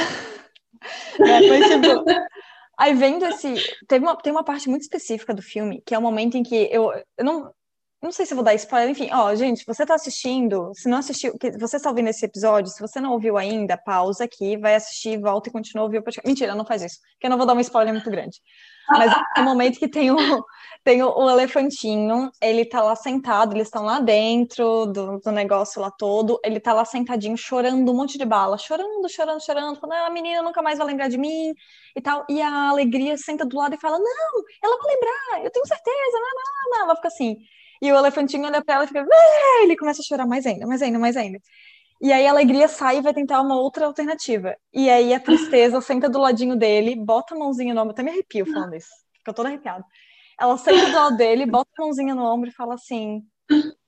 foi 1.46 1.60
tipo, 1.60 2.04
Aí 2.76 2.92
vendo 2.92 3.24
esse. 3.26 3.54
Teve 3.86 4.04
uma, 4.04 4.16
tem 4.16 4.32
uma 4.32 4.42
parte 4.42 4.68
muito 4.68 4.82
específica 4.82 5.32
do 5.32 5.40
filme, 5.40 5.80
que 5.86 5.94
é 5.94 5.98
o 5.98 6.02
momento 6.02 6.36
em 6.36 6.42
que 6.42 6.68
eu, 6.72 6.90
eu 7.16 7.24
não. 7.24 7.54
Não 8.02 8.10
sei 8.10 8.26
se 8.26 8.34
vou 8.34 8.42
dar 8.42 8.52
spoiler, 8.54 8.90
enfim, 8.90 9.10
ó, 9.12 9.32
gente, 9.36 9.64
você 9.64 9.86
tá 9.86 9.94
assistindo, 9.94 10.72
se 10.74 10.88
não 10.88 10.98
assistiu, 10.98 11.38
que 11.38 11.52
você 11.52 11.76
está 11.76 11.88
ouvindo 11.88 12.08
esse 12.08 12.24
episódio, 12.26 12.72
se 12.72 12.80
você 12.80 13.00
não 13.00 13.12
ouviu 13.12 13.36
ainda, 13.36 13.76
pausa 13.76 14.24
aqui, 14.24 14.56
vai 14.56 14.74
assistir, 14.74 15.20
volta 15.20 15.48
e 15.48 15.52
continua 15.52 15.84
a 15.84 15.86
ouvir 15.86 15.98
o 15.98 16.02
podcast. 16.02 16.28
Mentira, 16.28 16.52
não 16.56 16.66
faz 16.66 16.82
isso, 16.82 16.98
porque 17.12 17.26
eu 17.26 17.30
não 17.30 17.36
vou 17.38 17.46
dar 17.46 17.54
um 17.54 17.60
spoiler 17.60 17.94
muito 17.94 18.10
grande. 18.10 18.40
Mas 18.88 19.12
é 19.36 19.40
o 19.40 19.44
momento 19.44 19.78
que 19.78 19.88
tem 19.88 20.10
o, 20.10 20.16
tem 20.84 21.02
o, 21.02 21.08
o, 21.08 21.30
elefantinho, 21.30 22.30
ele 22.40 22.64
tá 22.64 22.82
lá 22.82 22.96
sentado, 22.96 23.54
eles 23.54 23.68
estão 23.68 23.84
lá 23.84 24.00
dentro 24.00 24.86
do, 24.86 25.18
do, 25.18 25.30
negócio 25.30 25.80
lá 25.80 25.90
todo, 25.90 26.40
ele 26.44 26.58
tá 26.60 26.72
lá 26.72 26.84
sentadinho, 26.84 27.36
chorando 27.36 27.90
um 27.90 27.94
monte 27.94 28.18
de 28.18 28.24
bala, 28.24 28.58
chorando, 28.58 29.08
chorando, 29.08 29.40
chorando, 29.40 29.80
falando, 29.80 29.98
ah, 29.98 30.06
a 30.06 30.10
menina 30.10 30.42
nunca 30.42 30.60
mais 30.62 30.78
vai 30.78 30.86
lembrar 30.86 31.08
de 31.08 31.18
mim 31.18 31.54
e 31.96 32.00
tal. 32.00 32.24
E 32.28 32.40
a 32.42 32.70
alegria 32.70 33.16
senta 33.16 33.46
do 33.46 33.56
lado 33.56 33.74
e 33.74 33.80
fala, 33.80 33.98
não, 33.98 34.44
ela 34.62 34.78
vai 34.78 34.94
lembrar, 34.94 35.44
eu 35.44 35.50
tenho 35.50 35.66
certeza, 35.66 36.18
não, 36.18 36.70
não, 36.70 36.78
não. 36.78 36.84
Ela 36.86 36.96
fica 36.96 37.08
assim. 37.08 37.36
E 37.80 37.92
o 37.92 37.96
elefantinho 37.96 38.46
olha 38.46 38.62
pra 38.64 38.76
ela 38.76 38.84
e 38.84 38.86
fica, 38.88 39.02
ah! 39.02 39.62
ele 39.64 39.76
começa 39.76 40.00
a 40.00 40.04
chorar 40.04 40.26
mais 40.26 40.46
ainda, 40.46 40.66
mais 40.66 40.82
ainda, 40.82 40.98
mais 40.98 41.16
ainda. 41.16 41.38
E 42.02 42.12
aí 42.12 42.26
a 42.26 42.30
alegria 42.30 42.66
sai 42.66 42.98
e 42.98 43.00
vai 43.00 43.14
tentar 43.14 43.40
uma 43.40 43.56
outra 43.56 43.86
alternativa. 43.86 44.56
E 44.74 44.90
aí 44.90 45.14
a 45.14 45.20
tristeza 45.20 45.80
senta 45.80 46.08
do 46.08 46.18
ladinho 46.18 46.56
dele, 46.56 46.96
bota 46.96 47.32
a 47.32 47.38
mãozinha 47.38 47.72
no 47.72 47.80
ombro, 47.80 47.92
até 47.92 48.02
me 48.02 48.10
arrepio 48.10 48.44
falando 48.44 48.74
isso, 48.74 48.90
fica 49.18 49.32
toda 49.32 49.48
arrepiada. 49.48 49.84
Ela 50.38 50.58
senta 50.58 50.86
do 50.86 50.96
lado 50.96 51.16
dele, 51.16 51.46
bota 51.46 51.70
a 51.78 51.82
mãozinha 51.82 52.12
no 52.12 52.24
ombro 52.24 52.48
e 52.48 52.52
fala 52.52 52.74
assim: 52.74 53.22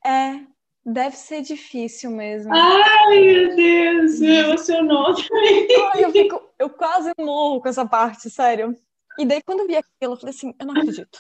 É, 0.07 0.39
deve 0.87 1.17
ser 1.17 1.43
difícil 1.43 2.13
mesmo. 2.13 2.55
Ai, 2.55 3.21
meu 3.21 3.57
Deus, 3.57 4.21
me 4.21 4.37
emocionou 4.37 5.13
também. 5.15 5.67
Eu, 5.97 6.13
fico, 6.13 6.41
eu 6.57 6.71
quase 6.71 7.13
morro 7.19 7.61
com 7.61 7.69
essa 7.69 7.85
parte, 7.85 8.31
sério. 8.31 8.77
E 9.19 9.27
daí, 9.27 9.43
quando 9.43 9.61
eu 9.61 9.67
vi 9.67 9.75
aquilo, 9.75 10.15
eu 10.15 10.17
falei 10.17 10.33
assim: 10.33 10.55
Eu 10.57 10.67
não 10.67 10.75
acredito. 10.75 11.19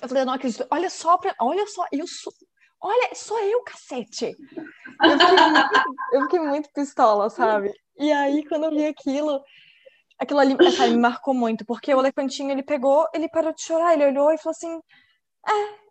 Eu 0.00 0.08
falei: 0.08 0.22
Eu 0.22 0.26
não 0.26 0.32
acredito. 0.32 0.66
Olha 0.70 0.88
só, 0.88 1.18
pra... 1.18 1.34
olha 1.38 1.66
só, 1.66 1.84
eu 1.92 2.06
sou. 2.06 2.32
Olha, 2.80 3.14
sou 3.14 3.38
eu, 3.40 3.62
cacete! 3.62 4.36
Eu 5.02 5.18
fiquei, 5.18 5.36
muito, 5.36 5.70
eu 6.12 6.22
fiquei 6.22 6.40
muito 6.40 6.70
pistola, 6.72 7.30
sabe? 7.30 7.72
E 7.98 8.12
aí, 8.12 8.46
quando 8.46 8.64
eu 8.64 8.70
vi 8.70 8.86
aquilo, 8.86 9.42
aquilo 10.18 10.40
ali 10.40 10.56
sabe, 10.72 10.92
me 10.92 10.98
marcou 10.98 11.34
muito, 11.34 11.64
porque 11.64 11.94
o 11.94 12.00
elefantinho, 12.00 12.50
ele 12.50 12.62
pegou, 12.62 13.06
ele 13.14 13.28
parou 13.28 13.52
de 13.52 13.62
chorar, 13.62 13.94
ele 13.94 14.06
olhou 14.06 14.32
e 14.32 14.38
falou 14.38 14.52
assim, 14.52 14.80
é, 15.46 15.86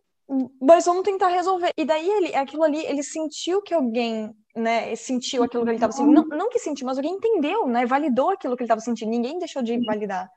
mas 0.61 0.85
vamos 0.85 1.03
tentar 1.03 1.27
resolver. 1.27 1.71
E 1.77 1.85
daí, 1.85 2.09
ele, 2.09 2.35
aquilo 2.35 2.63
ali, 2.63 2.85
ele 2.85 3.03
sentiu 3.03 3.61
que 3.61 3.73
alguém, 3.73 4.31
né, 4.55 4.95
sentiu 4.95 5.43
aquilo 5.43 5.63
que 5.63 5.69
ele 5.69 5.77
estava 5.77 5.93
sentindo. 5.93 6.27
Não, 6.27 6.37
não 6.37 6.49
que 6.49 6.59
sentiu, 6.59 6.85
mas 6.85 6.97
alguém 6.97 7.13
entendeu, 7.13 7.67
né, 7.67 7.85
validou 7.85 8.31
aquilo 8.31 8.55
que 8.55 8.63
ele 8.63 8.67
estava 8.67 8.81
sentindo. 8.81 9.09
Ninguém 9.09 9.37
deixou 9.39 9.61
de 9.61 9.77
validar. 9.85 10.29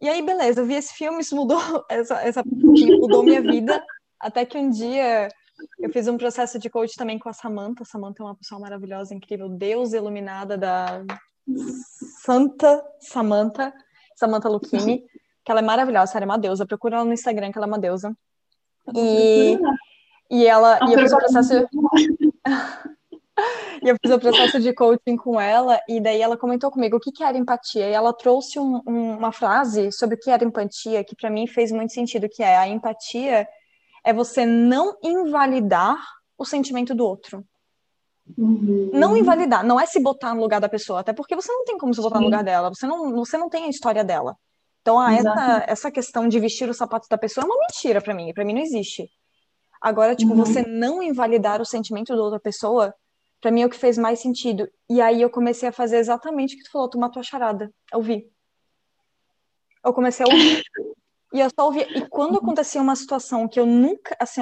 E 0.00 0.08
aí, 0.08 0.22
beleza, 0.22 0.60
eu 0.62 0.66
vi 0.66 0.74
esse 0.74 0.94
filme, 0.94 1.20
isso 1.20 1.36
mudou, 1.36 1.58
essa, 1.88 2.22
essa 2.22 2.42
mudou 2.44 3.22
minha 3.22 3.42
vida, 3.42 3.82
até 4.18 4.44
que 4.44 4.56
um 4.56 4.70
dia 4.70 5.28
eu 5.78 5.90
fiz 5.90 6.08
um 6.08 6.16
processo 6.16 6.58
de 6.58 6.68
coach 6.68 6.96
também 6.96 7.18
com 7.18 7.28
a 7.28 7.32
Samantha. 7.32 7.84
Samantha 7.84 8.22
é 8.22 8.26
uma 8.26 8.34
pessoa 8.34 8.60
maravilhosa, 8.60 9.14
incrível, 9.14 9.48
Deus 9.48 9.92
iluminada 9.92 10.56
da 10.56 11.04
Santa 12.22 12.82
Samantha, 13.00 13.72
Samantha 14.16 14.48
Lucchini, 14.48 15.04
que 15.44 15.50
ela 15.50 15.60
é 15.60 15.64
maravilhosa, 15.64 16.12
ela 16.14 16.24
é 16.24 16.26
uma 16.26 16.38
deusa. 16.38 16.66
Procura 16.66 16.96
ela 16.96 17.04
no 17.04 17.12
Instagram, 17.12 17.50
que 17.50 17.58
ela 17.58 17.66
é 17.66 17.68
uma 17.68 17.78
deusa. 17.78 18.14
E, 18.94 19.58
e 20.30 20.46
ela. 20.46 20.78
E 20.88 20.92
eu 20.92 20.98
fiz 20.98 21.12
o 21.12 21.16
processo. 21.16 21.54
e 23.82 23.88
eu 23.88 23.96
fiz 24.00 24.12
o 24.12 24.18
processo 24.18 24.60
de 24.60 24.72
coaching 24.74 25.16
com 25.16 25.40
ela, 25.40 25.80
e 25.88 26.00
daí 26.00 26.20
ela 26.20 26.36
comentou 26.36 26.70
comigo 26.70 26.96
o 26.96 27.00
que, 27.00 27.10
que 27.10 27.24
era 27.24 27.38
empatia. 27.38 27.88
E 27.88 27.92
ela 27.92 28.12
trouxe 28.12 28.58
um, 28.58 28.82
um, 28.86 29.16
uma 29.16 29.32
frase 29.32 29.90
sobre 29.92 30.16
o 30.16 30.18
que 30.18 30.30
era 30.30 30.44
empatia, 30.44 31.02
que 31.02 31.16
para 31.16 31.30
mim 31.30 31.46
fez 31.46 31.72
muito 31.72 31.92
sentido, 31.92 32.28
que 32.28 32.42
é 32.42 32.56
a 32.56 32.68
empatia 32.68 33.48
é 34.04 34.12
você 34.12 34.44
não 34.46 34.96
invalidar 35.02 35.96
o 36.36 36.44
sentimento 36.44 36.94
do 36.94 37.04
outro. 37.04 37.44
Uhum. 38.38 38.90
Não 38.92 39.16
invalidar, 39.16 39.64
não 39.64 39.80
é 39.80 39.86
se 39.86 40.00
botar 40.00 40.34
no 40.34 40.40
lugar 40.40 40.60
da 40.60 40.68
pessoa, 40.68 41.00
até 41.00 41.12
porque 41.12 41.34
você 41.34 41.52
não 41.52 41.64
tem 41.64 41.76
como 41.76 41.92
se 41.92 42.00
botar 42.00 42.16
Sim. 42.16 42.22
no 42.22 42.26
lugar 42.26 42.44
dela, 42.44 42.68
você 42.68 42.86
não, 42.86 43.12
você 43.12 43.36
não 43.36 43.48
tem 43.48 43.64
a 43.64 43.68
história 43.68 44.04
dela. 44.04 44.36
Então, 44.82 44.98
ah, 44.98 45.12
essa, 45.12 45.64
essa 45.66 45.90
questão 45.90 46.28
de 46.28 46.40
vestir 46.40 46.68
os 46.68 46.76
sapatos 46.76 47.08
da 47.08 47.18
pessoa 47.18 47.44
é 47.44 47.46
uma 47.46 47.58
mentira 47.58 48.00
para 48.00 48.14
mim, 48.14 48.32
para 48.32 48.44
mim 48.44 48.54
não 48.54 48.62
existe. 48.62 49.08
Agora, 49.80 50.14
tipo, 50.14 50.32
uhum. 50.32 50.38
você 50.38 50.62
não 50.62 51.02
invalidar 51.02 51.60
o 51.60 51.64
sentimento 51.64 52.14
da 52.14 52.22
outra 52.22 52.40
pessoa, 52.40 52.94
para 53.40 53.50
mim 53.50 53.62
é 53.62 53.66
o 53.66 53.70
que 53.70 53.76
fez 53.76 53.96
mais 53.96 54.20
sentido. 54.20 54.68
E 54.88 55.00
aí 55.00 55.22
eu 55.22 55.30
comecei 55.30 55.68
a 55.68 55.72
fazer 55.72 55.96
exatamente 55.96 56.54
o 56.54 56.58
que 56.58 56.64
tu 56.64 56.70
falou, 56.70 56.88
tu 56.88 56.98
matou 56.98 57.20
a 57.20 57.24
charada. 57.24 57.70
Eu 57.92 58.02
vi. 58.02 58.30
Eu 59.84 59.92
comecei 59.92 60.24
a 60.24 60.32
ouvir. 60.32 60.62
E 61.32 61.40
eu 61.40 61.48
só 61.48 61.66
ouvia. 61.66 61.86
E 61.96 62.08
quando 62.08 62.38
acontecia 62.38 62.82
uma 62.82 62.96
situação 62.96 63.46
que 63.46 63.60
eu 63.60 63.66
nunca. 63.66 64.16
Assim, 64.18 64.40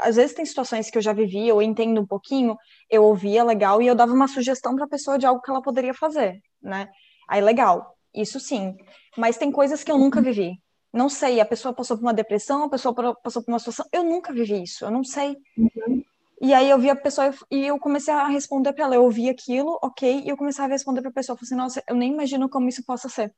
às 0.00 0.16
vezes 0.16 0.34
tem 0.34 0.44
situações 0.44 0.90
que 0.90 0.98
eu 0.98 1.02
já 1.02 1.12
vivi, 1.12 1.48
eu 1.48 1.62
entendo 1.62 2.00
um 2.00 2.06
pouquinho, 2.06 2.56
eu 2.90 3.04
ouvia 3.04 3.42
legal 3.42 3.80
e 3.80 3.86
eu 3.86 3.94
dava 3.94 4.12
uma 4.12 4.28
sugestão 4.28 4.74
para 4.76 4.84
a 4.84 4.88
pessoa 4.88 5.18
de 5.18 5.26
algo 5.26 5.40
que 5.40 5.50
ela 5.50 5.62
poderia 5.62 5.94
fazer, 5.94 6.40
né? 6.62 6.88
Aí, 7.28 7.40
legal, 7.40 7.96
isso 8.14 8.38
sim. 8.38 8.76
Mas 9.16 9.38
tem 9.38 9.50
coisas 9.50 9.82
que 9.82 9.90
eu 9.90 9.98
nunca 9.98 10.20
vivi. 10.20 10.60
Não 10.92 11.08
sei, 11.08 11.40
a 11.40 11.44
pessoa 11.44 11.74
passou 11.74 11.96
por 11.96 12.04
uma 12.04 12.14
depressão, 12.14 12.64
a 12.64 12.68
pessoa 12.70 12.94
passou 13.22 13.42
por 13.42 13.50
uma 13.50 13.58
situação. 13.58 13.86
Eu 13.92 14.02
nunca 14.02 14.32
vivi 14.32 14.62
isso, 14.62 14.84
eu 14.84 14.90
não 14.90 15.04
sei. 15.04 15.36
Uhum. 15.56 16.02
E 16.40 16.52
aí 16.52 16.68
eu 16.68 16.78
vi 16.78 16.90
a 16.90 16.96
pessoa 16.96 17.34
e 17.50 17.66
eu 17.66 17.78
comecei 17.78 18.12
a 18.12 18.28
responder 18.28 18.72
para 18.72 18.84
ela. 18.84 18.94
Eu 18.94 19.04
ouvi 19.04 19.28
aquilo, 19.28 19.78
ok, 19.82 20.22
e 20.24 20.28
eu 20.28 20.36
comecei 20.36 20.64
a 20.64 20.68
responder 20.68 21.00
para 21.00 21.10
a 21.10 21.14
pessoa. 21.14 21.34
Eu 21.34 21.38
falei 21.38 21.46
assim, 21.46 21.54
nossa, 21.54 21.82
eu 21.88 21.94
nem 21.94 22.12
imagino 22.12 22.48
como 22.48 22.68
isso 22.68 22.84
possa 22.84 23.08
ser. 23.08 23.34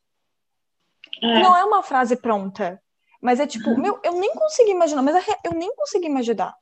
É. 1.22 1.42
Não 1.42 1.57
é 1.57 1.64
uma 1.64 1.82
frase 1.82 2.16
pronta. 2.16 2.80
Mas 3.21 3.41
é 3.41 3.47
tipo, 3.47 3.71
uhum. 3.71 3.81
meu, 3.81 4.01
eu 4.05 4.12
nem 4.12 4.33
consegui 4.35 4.71
imaginar, 4.71 5.03
mas 5.03 5.16
é 5.16 5.35
eu 5.45 5.53
nem 5.53 5.75
consegui 5.75 6.07
imaginar. 6.07 6.55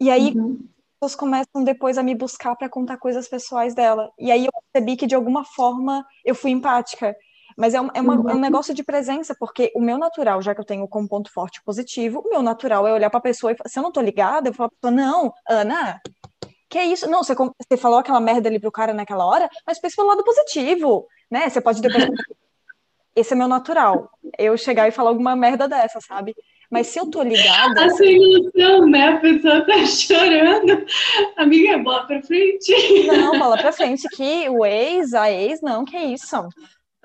E 0.00 0.10
aí, 0.10 0.32
uhum. 0.34 0.58
pessoas 0.98 1.16
começam 1.16 1.64
depois 1.64 1.98
a 1.98 2.02
me 2.02 2.14
buscar 2.14 2.54
para 2.56 2.68
contar 2.68 2.96
coisas 2.96 3.28
pessoais 3.28 3.74
dela. 3.74 4.10
E 4.18 4.30
aí 4.30 4.46
eu 4.46 4.52
percebi 4.72 4.96
que 4.96 5.06
de 5.06 5.14
alguma 5.14 5.44
forma 5.44 6.04
eu 6.24 6.34
fui 6.34 6.50
empática. 6.50 7.14
Mas 7.56 7.74
é, 7.74 7.80
um, 7.80 7.88
é, 7.92 8.00
uma, 8.00 8.14
é 8.14 8.16
um 8.16 8.22
uhum. 8.22 8.38
negócio 8.38 8.72
de 8.72 8.82
presença, 8.82 9.34
porque 9.38 9.70
o 9.74 9.80
meu 9.80 9.98
natural, 9.98 10.40
já 10.40 10.54
que 10.54 10.60
eu 10.60 10.64
tenho 10.64 10.88
como 10.88 11.08
ponto 11.08 11.30
forte 11.32 11.62
positivo, 11.62 12.22
o 12.24 12.30
meu 12.30 12.42
natural 12.42 12.86
é 12.86 12.92
olhar 12.92 13.10
para 13.10 13.18
a 13.18 13.22
pessoa 13.22 13.52
e 13.52 13.56
se 13.68 13.78
eu 13.78 13.82
não 13.82 13.92
tô 13.92 14.00
ligada, 14.00 14.48
eu 14.48 14.54
falo, 14.54 14.70
não, 14.84 15.32
Ana, 15.48 16.00
que 16.70 16.78
é 16.78 16.86
isso? 16.86 17.10
Não, 17.10 17.22
você, 17.22 17.34
você 17.34 17.76
falou 17.76 17.98
aquela 17.98 18.20
merda 18.20 18.48
ali 18.48 18.60
pro 18.60 18.70
cara 18.70 18.94
naquela 18.94 19.26
hora, 19.26 19.50
mas 19.66 19.80
pensa 19.80 19.96
pelo 19.96 20.08
lado 20.08 20.24
positivo, 20.24 21.06
né? 21.30 21.50
Você 21.50 21.60
pode 21.60 21.82
depois. 21.82 22.08
Esse 23.14 23.32
é 23.32 23.36
meu 23.36 23.48
natural. 23.48 24.10
Eu 24.38 24.56
chegar 24.56 24.88
e 24.88 24.92
falar 24.92 25.10
alguma 25.10 25.34
merda 25.34 25.68
dessa, 25.68 26.00
sabe? 26.00 26.34
Mas 26.70 26.86
se 26.86 27.00
eu 27.00 27.10
tô 27.10 27.22
ligada. 27.22 27.84
A 27.84 27.90
sua 27.90 28.06
ilusão, 28.06 28.86
né? 28.86 29.08
A 29.08 29.16
pessoa 29.18 29.66
tá 29.66 29.84
chorando. 29.86 30.86
Amiga, 31.36 31.78
bola 31.78 32.06
pra 32.06 32.22
frente. 32.22 33.06
Não, 33.06 33.38
bola 33.38 33.58
pra 33.58 33.72
frente, 33.72 34.08
que 34.16 34.48
o 34.48 34.64
ex, 34.64 35.12
a 35.12 35.30
ex, 35.30 35.60
não, 35.60 35.84
que 35.84 35.96
é 35.96 36.04
isso. 36.04 36.36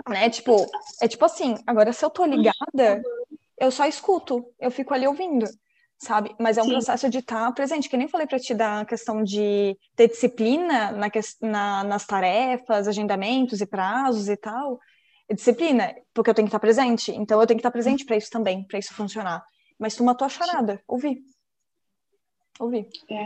Né? 0.07 0.29
Tipo, 0.29 0.65
é 1.01 1.07
tipo 1.07 1.25
assim, 1.25 1.55
agora 1.65 1.91
se 1.91 2.05
eu 2.05 2.09
tô 2.11 2.25
ligada, 2.25 3.01
eu 3.57 3.71
só 3.71 3.85
escuto, 3.87 4.45
eu 4.59 4.69
fico 4.69 4.93
ali 4.93 5.07
ouvindo 5.07 5.45
sabe? 5.97 6.35
Mas 6.39 6.57
é 6.57 6.61
um 6.61 6.65
Sim. 6.65 6.71
processo 6.71 7.09
de 7.09 7.19
estar 7.19 7.51
presente, 7.53 7.89
que 7.89 7.97
nem 7.97 8.07
falei 8.07 8.27
para 8.27 8.39
ti 8.39 8.53
da 8.53 8.85
questão 8.85 9.23
de 9.23 9.77
ter 9.95 10.07
disciplina 10.07 10.91
na, 10.91 11.09
na, 11.41 11.83
nas 11.83 12.05
tarefas, 12.05 12.87
agendamentos 12.87 13.61
e 13.61 13.65
prazos 13.65 14.27
e 14.29 14.37
tal. 14.37 14.79
Disciplina, 15.33 15.95
porque 16.13 16.29
eu 16.29 16.33
tenho 16.33 16.47
que 16.47 16.49
estar 16.49 16.59
presente, 16.59 17.11
então 17.11 17.41
eu 17.41 17.47
tenho 17.47 17.57
que 17.57 17.61
estar 17.61 17.71
presente 17.71 18.05
para 18.05 18.15
isso 18.15 18.29
também, 18.29 18.63
para 18.63 18.77
isso 18.77 18.93
funcionar. 18.93 19.43
Mas 19.79 19.95
tu 19.95 20.03
matou 20.03 20.25
a 20.25 20.29
charada, 20.29 20.81
ouvi. 20.87 21.23
Ouvi. 22.59 22.87
É. 23.09 23.25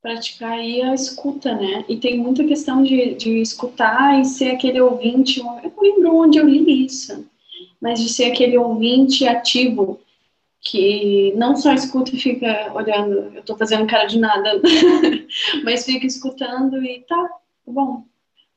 Praticar 0.00 0.52
aí 0.52 0.80
a 0.80 0.94
escuta, 0.94 1.54
né? 1.54 1.84
E 1.88 1.96
tem 1.96 2.18
muita 2.18 2.44
questão 2.44 2.82
de, 2.82 3.14
de 3.14 3.40
escutar 3.40 4.20
e 4.20 4.24
ser 4.24 4.52
aquele 4.52 4.80
ouvinte. 4.80 5.40
Eu 5.40 5.44
não 5.44 5.82
lembro 5.82 6.16
onde 6.16 6.38
eu 6.38 6.46
li 6.46 6.86
isso, 6.86 7.28
mas 7.80 8.00
de 8.00 8.08
ser 8.08 8.30
aquele 8.30 8.56
ouvinte 8.56 9.26
ativo 9.26 10.00
que 10.60 11.32
não 11.36 11.56
só 11.56 11.72
escuta 11.72 12.14
e 12.14 12.20
fica 12.20 12.72
olhando, 12.74 13.34
eu 13.34 13.42
tô 13.42 13.56
fazendo 13.56 13.86
cara 13.86 14.06
de 14.06 14.18
nada, 14.18 14.60
mas 15.64 15.84
fica 15.84 16.06
escutando 16.06 16.82
e 16.84 17.00
tá, 17.00 17.16
tá 17.16 17.72
bom. 17.72 18.04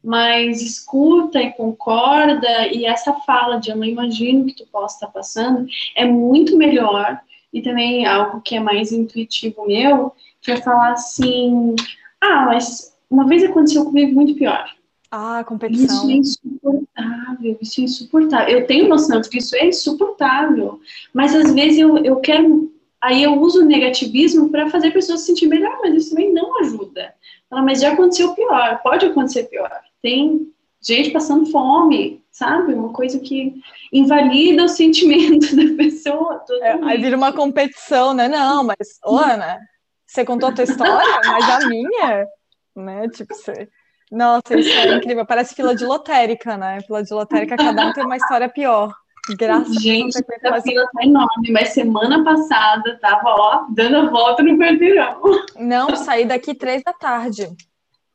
Mas 0.04 0.62
escuta 0.62 1.41
e 1.41 1.52
concorda, 1.52 2.68
e 2.68 2.86
essa 2.86 3.14
fala 3.14 3.58
de 3.58 3.70
eu 3.70 3.76
não 3.76 3.86
imagino 3.86 4.45
que 4.45 4.56
tu 4.56 4.66
possa 4.72 4.95
estar 4.95 5.08
passando, 5.08 5.68
é 5.95 6.06
muito 6.06 6.58
melhor, 6.58 7.20
e 7.54 7.62
também 7.62 8.06
algo 8.06 8.41
que 8.41 8.56
é 8.56 8.60
mais 8.60 8.91
intuitivo 8.91 9.68
meu, 9.68 10.14
que 10.41 10.52
é 10.52 10.58
falar 10.58 10.93
assim, 10.93 11.76
ah, 12.20 12.45
mas 12.45 12.95
uma 13.10 13.28
vez 13.28 13.43
aconteceu 13.43 13.86
comigo 13.86 14.14
muito 14.14 14.36
pior. 14.36 14.70
Ah, 15.12 15.43
competição. 15.43 16.10
Isso 16.10 16.10
é 16.10 16.14
insuportável, 16.14 17.58
isso 17.62 17.82
é 17.82 17.84
insuportável. 17.84 18.60
Eu 18.60 18.66
tenho 18.66 18.88
noção 18.88 19.20
de 19.20 19.30
que 19.30 19.39
isso 19.39 19.56
é 19.58 19.68
insuportável, 19.68 20.80
mas 21.14 21.36
às 21.36 21.54
vezes 21.54 21.80
eu, 21.80 21.97
eu 21.97 22.16
quero. 22.22 22.72
Aí 23.02 23.22
eu 23.22 23.34
uso 23.41 23.62
o 23.62 23.66
negativismo 23.66 24.49
para 24.49 24.70
fazer 24.70 24.88
a 24.88 24.93
pessoa 24.93 25.18
se 25.18 25.26
sentir 25.26 25.47
melhor, 25.47 25.78
mas 25.82 25.95
isso 25.95 26.12
também 26.12 26.32
não 26.32 26.60
ajuda. 26.62 27.14
Fala, 27.49 27.64
mas 27.64 27.82
já 27.82 27.91
aconteceu 27.91 28.34
pior, 28.34 28.80
pode 28.82 29.06
acontecer 29.06 29.43
pior. 29.43 29.82
Tem 30.02 30.52
gente 30.82 31.12
passando 31.12 31.45
fome, 31.45 32.24
sabe? 32.32 32.74
Uma 32.74 32.91
coisa 32.91 33.20
que 33.20 33.54
invalida 33.91 34.64
o 34.64 34.70
sentimento 34.70 35.54
da 35.56 35.76
pessoa. 35.76 36.43
É, 36.62 36.72
aí 36.84 36.97
vira 36.99 37.18
uma 37.18 37.34
competição, 37.34 38.14
né? 38.14 38.28
Não, 38.28 38.64
mas, 38.64 38.99
ô, 39.06 39.18
Ana, 39.18 39.60
você 40.06 40.26
contou 40.26 40.49
a 40.49 40.52
tua 40.52 40.64
história, 40.64 41.20
mas 41.26 41.49
a 41.49 41.68
minha, 41.68 42.28
né? 42.76 43.08
Tipo, 43.10 43.34
você 43.34 43.70
nossa, 44.12 44.60
isso 44.60 44.70
é 44.70 44.97
incrível. 44.97 45.26
Parece 45.26 45.56
fila 45.56 45.74
de 45.74 45.86
lotérica, 45.86 46.58
né? 46.58 46.82
Fila 46.82 47.02
de 47.02 47.14
lotérica, 47.14 47.56
cada 47.56 47.88
um 47.88 47.93
tem 47.93 48.04
uma 48.04 48.18
história 48.18 48.49
pior. 48.49 48.93
Graças 49.38 49.82
Gente, 49.82 50.18
a 50.18 50.22
Deus. 50.22 50.54
A 50.58 50.62
fila 50.62 50.86
tá 50.93 51.04
enorme, 51.04 51.52
mas 51.52 51.70
semana 51.70 52.22
passada 52.24 52.99
tava, 52.99 53.30
ó, 53.30 53.66
dando 53.70 53.97
a 53.97 54.10
volta 54.10 54.43
no 54.43 54.58
quarteirão. 54.58 55.22
Não, 55.58 55.95
saí 55.95 56.26
daqui 56.26 56.54
três 56.54 56.84
da 56.84 56.91
tarde. 56.91 57.47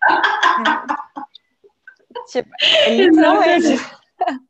tipo, 2.26 2.50
é 2.60 2.96
literalmente. 2.96 3.68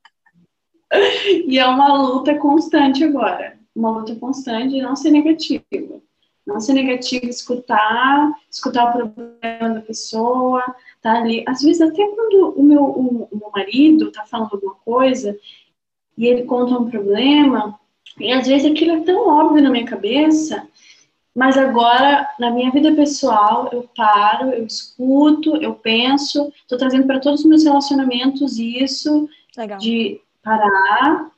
E 1.47 1.59
é 1.59 1.67
uma 1.67 2.01
luta 2.01 2.37
constante 2.37 3.03
agora. 3.03 3.59
Uma 3.75 3.91
luta 3.91 4.15
constante 4.15 4.69
de 4.69 4.83
não 4.83 4.95
ser 4.95 5.11
negativa. 5.11 6.01
Não 6.47 6.61
ser 6.61 6.75
negativo, 6.75 7.27
escutar, 7.27 8.33
escutar 8.49 8.89
o 8.89 8.93
problema 8.93 9.75
da 9.75 9.81
pessoa, 9.81 10.63
tá 11.03 11.15
ali. 11.15 11.45
Às 11.47 11.61
vezes, 11.61 11.83
até 11.83 12.07
quando 12.07 12.55
o 12.57 12.63
meu, 12.63 12.85
o, 12.85 13.29
o 13.33 13.37
meu 13.37 13.51
marido 13.53 14.13
tá 14.13 14.25
falando 14.25 14.51
alguma 14.53 14.77
coisa 14.77 15.37
e 16.17 16.27
ele 16.27 16.45
conta 16.45 16.79
um 16.79 16.89
problema, 16.89 17.79
e 18.19 18.33
às 18.33 18.47
vezes 18.47 18.71
aquilo 18.71 18.93
é 18.93 19.05
tão 19.05 19.29
óbvio 19.29 19.63
na 19.63 19.71
minha 19.71 19.85
cabeça, 19.85 20.67
mas 21.37 21.59
agora, 21.59 22.27
na 22.39 22.51
minha 22.51 22.71
vida 22.71 22.95
pessoal, 22.95 23.69
eu 23.71 23.89
paro, 23.95 24.51
eu 24.51 24.65
escuto, 24.65 25.57
eu 25.57 25.75
penso, 25.75 26.51
estou 26.63 26.79
trazendo 26.79 27.07
para 27.07 27.21
todos 27.21 27.41
os 27.41 27.47
meus 27.47 27.63
relacionamentos 27.63 28.59
isso, 28.59 29.29
Legal. 29.57 29.79
de 29.79 30.19
parar, 30.43 31.31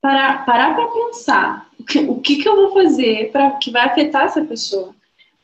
parar 0.00 0.44
para 0.44 0.88
pensar 0.88 1.70
o 1.78 1.84
que, 1.84 1.98
o 2.00 2.20
que, 2.20 2.42
que 2.42 2.48
eu 2.48 2.56
vou 2.56 2.72
fazer 2.72 3.30
para 3.30 3.52
que 3.52 3.70
vai 3.70 3.84
afetar 3.84 4.24
essa 4.24 4.44
pessoa 4.44 4.92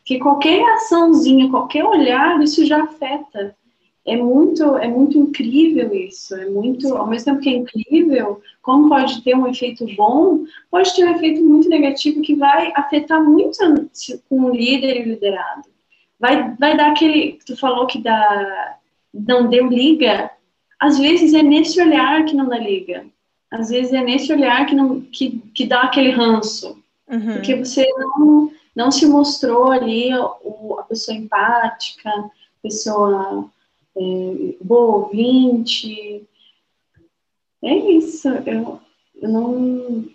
que 0.05 0.19
qualquer 0.19 0.61
açãozinha, 0.75 1.49
qualquer 1.49 1.85
olhar, 1.85 2.41
isso 2.43 2.67
já 2.67 2.83
afeta. 2.83 3.57
É 4.05 4.17
muito, 4.17 4.77
é 4.77 4.89
muito 4.89 5.17
incrível 5.17 5.95
isso. 5.95 6.35
É 6.35 6.49
muito, 6.49 6.97
ao 6.97 7.07
mesmo 7.07 7.27
tempo 7.27 7.41
que 7.41 7.49
é 7.49 7.53
incrível, 7.53 8.43
como 8.61 8.89
pode 8.89 9.23
ter 9.23 9.37
um 9.37 9.47
efeito 9.47 9.87
bom, 9.97 10.45
pode 10.71 10.95
ter 10.95 11.05
um 11.05 11.15
efeito 11.15 11.45
muito 11.45 11.69
negativo 11.69 12.21
que 12.21 12.35
vai 12.35 12.73
afetar 12.75 13.23
muito 13.23 13.59
com 14.29 14.41
o 14.43 14.51
líder 14.51 14.97
e 14.97 15.03
o 15.03 15.13
liderado. 15.13 15.69
Vai, 16.19 16.55
vai 16.57 16.77
dar 16.77 16.91
aquele, 16.91 17.39
tu 17.47 17.57
falou 17.57 17.87
que 17.87 17.99
dá, 17.99 18.77
não 19.15 19.49
deu 19.49 19.69
liga. 19.69 20.31
Às 20.81 20.99
vezes 20.99 21.33
é 21.33 21.43
nesse 21.43 21.81
olhar 21.81 22.25
que 22.25 22.35
não 22.35 22.49
dá 22.49 22.59
liga. 22.59 23.07
Às 23.51 23.71
vezes 23.71 23.93
é 23.93 24.03
nesse 24.03 24.33
olhar 24.33 24.67
que 24.67 24.75
não, 24.75 25.01
que, 25.01 25.43
que 25.55 25.65
dá 25.65 25.83
aquele 25.83 26.11
ranço. 26.11 26.83
Uhum. 27.09 27.35
Porque 27.35 27.55
você 27.55 27.87
não 27.99 28.51
não 28.75 28.91
se 28.91 29.07
mostrou 29.07 29.71
ali 29.71 30.11
a, 30.11 30.25
a 30.25 30.83
pessoa 30.89 31.17
empática, 31.17 32.11
pessoa 32.63 33.51
é, 33.97 34.57
boa 34.61 34.97
ouvinte. 34.97 36.27
É 37.63 37.75
isso. 37.75 38.29
Eu, 38.29 38.81
eu 39.21 39.29
não. 39.29 40.09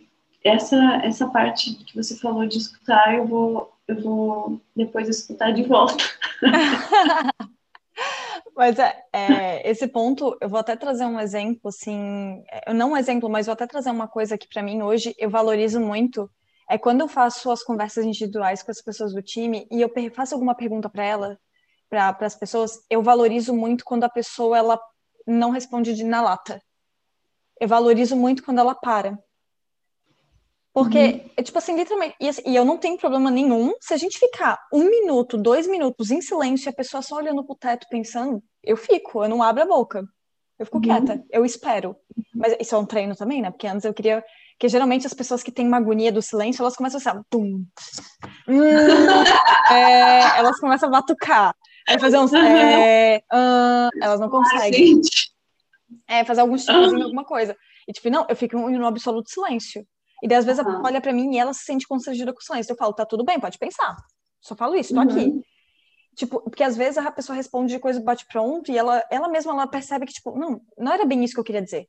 Essa, 0.43 1.01
essa 1.03 1.27
parte 1.27 1.73
que 1.75 1.95
você 1.95 2.15
falou 2.15 2.45
de 2.45 2.57
escutar, 2.57 3.15
eu 3.15 3.27
vou, 3.27 3.73
eu 3.87 4.01
vou 4.01 4.61
depois 4.75 5.09
escutar 5.09 5.51
de 5.51 5.63
volta. 5.63 6.03
Mas 8.55 8.79
é, 8.79 9.03
é, 9.13 9.69
esse 9.69 9.87
ponto, 9.87 10.35
eu 10.41 10.49
vou 10.49 10.59
até 10.59 10.75
trazer 10.75 11.05
um 11.05 11.19
exemplo, 11.19 11.69
assim, 11.69 12.43
é, 12.49 12.73
não 12.73 12.93
um 12.93 12.97
exemplo, 12.97 13.29
mas 13.29 13.45
vou 13.45 13.53
até 13.53 13.67
trazer 13.67 13.91
uma 13.91 14.07
coisa 14.07 14.35
que 14.35 14.47
para 14.47 14.63
mim 14.63 14.81
hoje 14.81 15.13
eu 15.19 15.29
valorizo 15.29 15.79
muito, 15.79 16.27
é 16.67 16.75
quando 16.75 17.01
eu 17.01 17.07
faço 17.07 17.51
as 17.51 17.63
conversas 17.63 18.03
individuais 18.03 18.63
com 18.63 18.71
as 18.71 18.81
pessoas 18.81 19.13
do 19.13 19.21
time 19.21 19.67
e 19.71 19.79
eu 19.79 19.91
faço 20.11 20.33
alguma 20.33 20.55
pergunta 20.55 20.89
para 20.89 21.03
ela, 21.03 21.39
para 21.89 22.15
as 22.21 22.35
pessoas, 22.35 22.79
eu 22.89 23.01
valorizo 23.01 23.53
muito 23.53 23.85
quando 23.85 24.03
a 24.03 24.09
pessoa 24.09 24.57
ela 24.57 24.79
não 25.25 25.51
responde 25.51 25.93
de 25.93 26.03
na 26.03 26.21
lata. 26.21 26.61
Eu 27.59 27.67
valorizo 27.67 28.15
muito 28.15 28.43
quando 28.43 28.59
ela 28.59 28.75
para. 28.75 29.17
Porque, 30.73 30.99
uhum. 30.99 31.29
é 31.35 31.41
tipo 31.41 31.57
assim, 31.57 31.75
literalmente, 31.75 32.15
e, 32.19 32.29
assim, 32.29 32.43
e, 32.45 32.55
eu 32.55 32.63
não 32.63 32.77
tenho 32.77 32.99
problema 32.99 33.31
nenhum 33.31 33.73
se 33.81 33.95
a 33.95 33.97
gente 33.97 34.19
ficar 34.19 34.59
um 34.71 34.83
minuto, 34.83 35.35
dois 35.35 35.65
minutos 35.65 36.11
em 36.11 36.21
silêncio 36.21 36.67
e 36.67 36.71
a 36.71 36.73
pessoa 36.73 37.01
só 37.01 37.15
olhando 37.15 37.43
pro 37.43 37.55
teto 37.55 37.87
pensando, 37.89 38.43
eu 38.63 38.77
fico, 38.77 39.23
eu 39.23 39.29
não 39.29 39.41
abro 39.41 39.63
a 39.63 39.65
boca. 39.65 40.07
Eu 40.59 40.65
fico 40.65 40.77
uhum. 40.77 40.83
quieta, 40.83 41.23
eu 41.31 41.43
espero. 41.43 41.95
Mas 42.33 42.55
isso 42.59 42.75
é 42.75 42.77
um 42.77 42.85
treino 42.85 43.15
também, 43.15 43.41
né? 43.41 43.49
Porque 43.49 43.65
antes 43.65 43.85
eu 43.85 43.93
queria 43.93 44.23
que 44.59 44.67
geralmente 44.67 45.05
as 45.05 45.13
pessoas 45.13 45.43
que 45.43 45.51
têm 45.51 45.67
uma 45.67 45.77
agonia 45.77 46.11
do 46.11 46.21
silêncio, 46.21 46.61
elas 46.61 46.75
começam 46.75 46.99
assim, 46.99 47.21
pum, 47.29 47.65
hum, 48.47 49.73
é, 49.73 50.37
elas 50.37 50.59
começam 50.59 50.89
a 50.89 50.91
batucar, 50.91 51.55
aí 51.87 51.99
fazer 51.99 52.17
uns, 52.17 52.33
é, 52.33 53.17
uh, 53.31 53.89
elas 54.01 54.19
não 54.19 54.29
conseguem, 54.29 55.01
é, 56.07 56.23
fazer 56.25 56.41
algum 56.41 56.55
estilozinho, 56.55 57.03
alguma 57.03 57.23
coisa, 57.23 57.55
e 57.87 57.93
tipo, 57.93 58.09
não, 58.09 58.25
eu 58.29 58.35
fico 58.35 58.57
no 58.57 58.85
absoluto 58.85 59.29
silêncio, 59.29 59.85
e 60.21 60.27
daí 60.27 60.37
às 60.37 60.45
vezes 60.45 60.63
uhum. 60.63 60.81
olha 60.83 60.99
para 60.99 61.13
mim 61.13 61.33
e 61.33 61.39
ela 61.39 61.53
se 61.53 61.63
sente 61.63 61.87
constrangida 61.87 62.33
com 62.33 62.39
o 62.39 62.43
silêncio, 62.43 62.71
eu 62.71 62.77
falo, 62.77 62.93
tá 62.93 63.05
tudo 63.05 63.23
bem, 63.23 63.39
pode 63.39 63.57
pensar, 63.57 63.95
só 64.41 64.55
falo 64.55 64.75
isso, 64.75 64.93
tô 64.93 64.99
uhum. 64.99 65.09
aqui, 65.09 65.41
Tipo, 66.17 66.41
porque 66.41 66.63
às 66.63 66.75
vezes 66.75 66.97
a 66.97 67.11
pessoa 67.11 67.35
responde 67.35 67.71
de 67.71 67.79
coisa 67.79 68.01
bate 68.01 68.25
pronto 68.25 68.71
e 68.71 68.77
ela, 68.77 69.05
ela 69.11 69.29
mesma 69.29 69.51
ela 69.53 69.67
percebe 69.67 70.07
que, 70.07 70.13
tipo, 70.13 70.35
não, 70.35 70.59
não 70.75 70.91
era 70.91 71.05
bem 71.05 71.23
isso 71.23 71.35
que 71.35 71.39
eu 71.39 71.43
queria 71.43 71.61
dizer. 71.61 71.87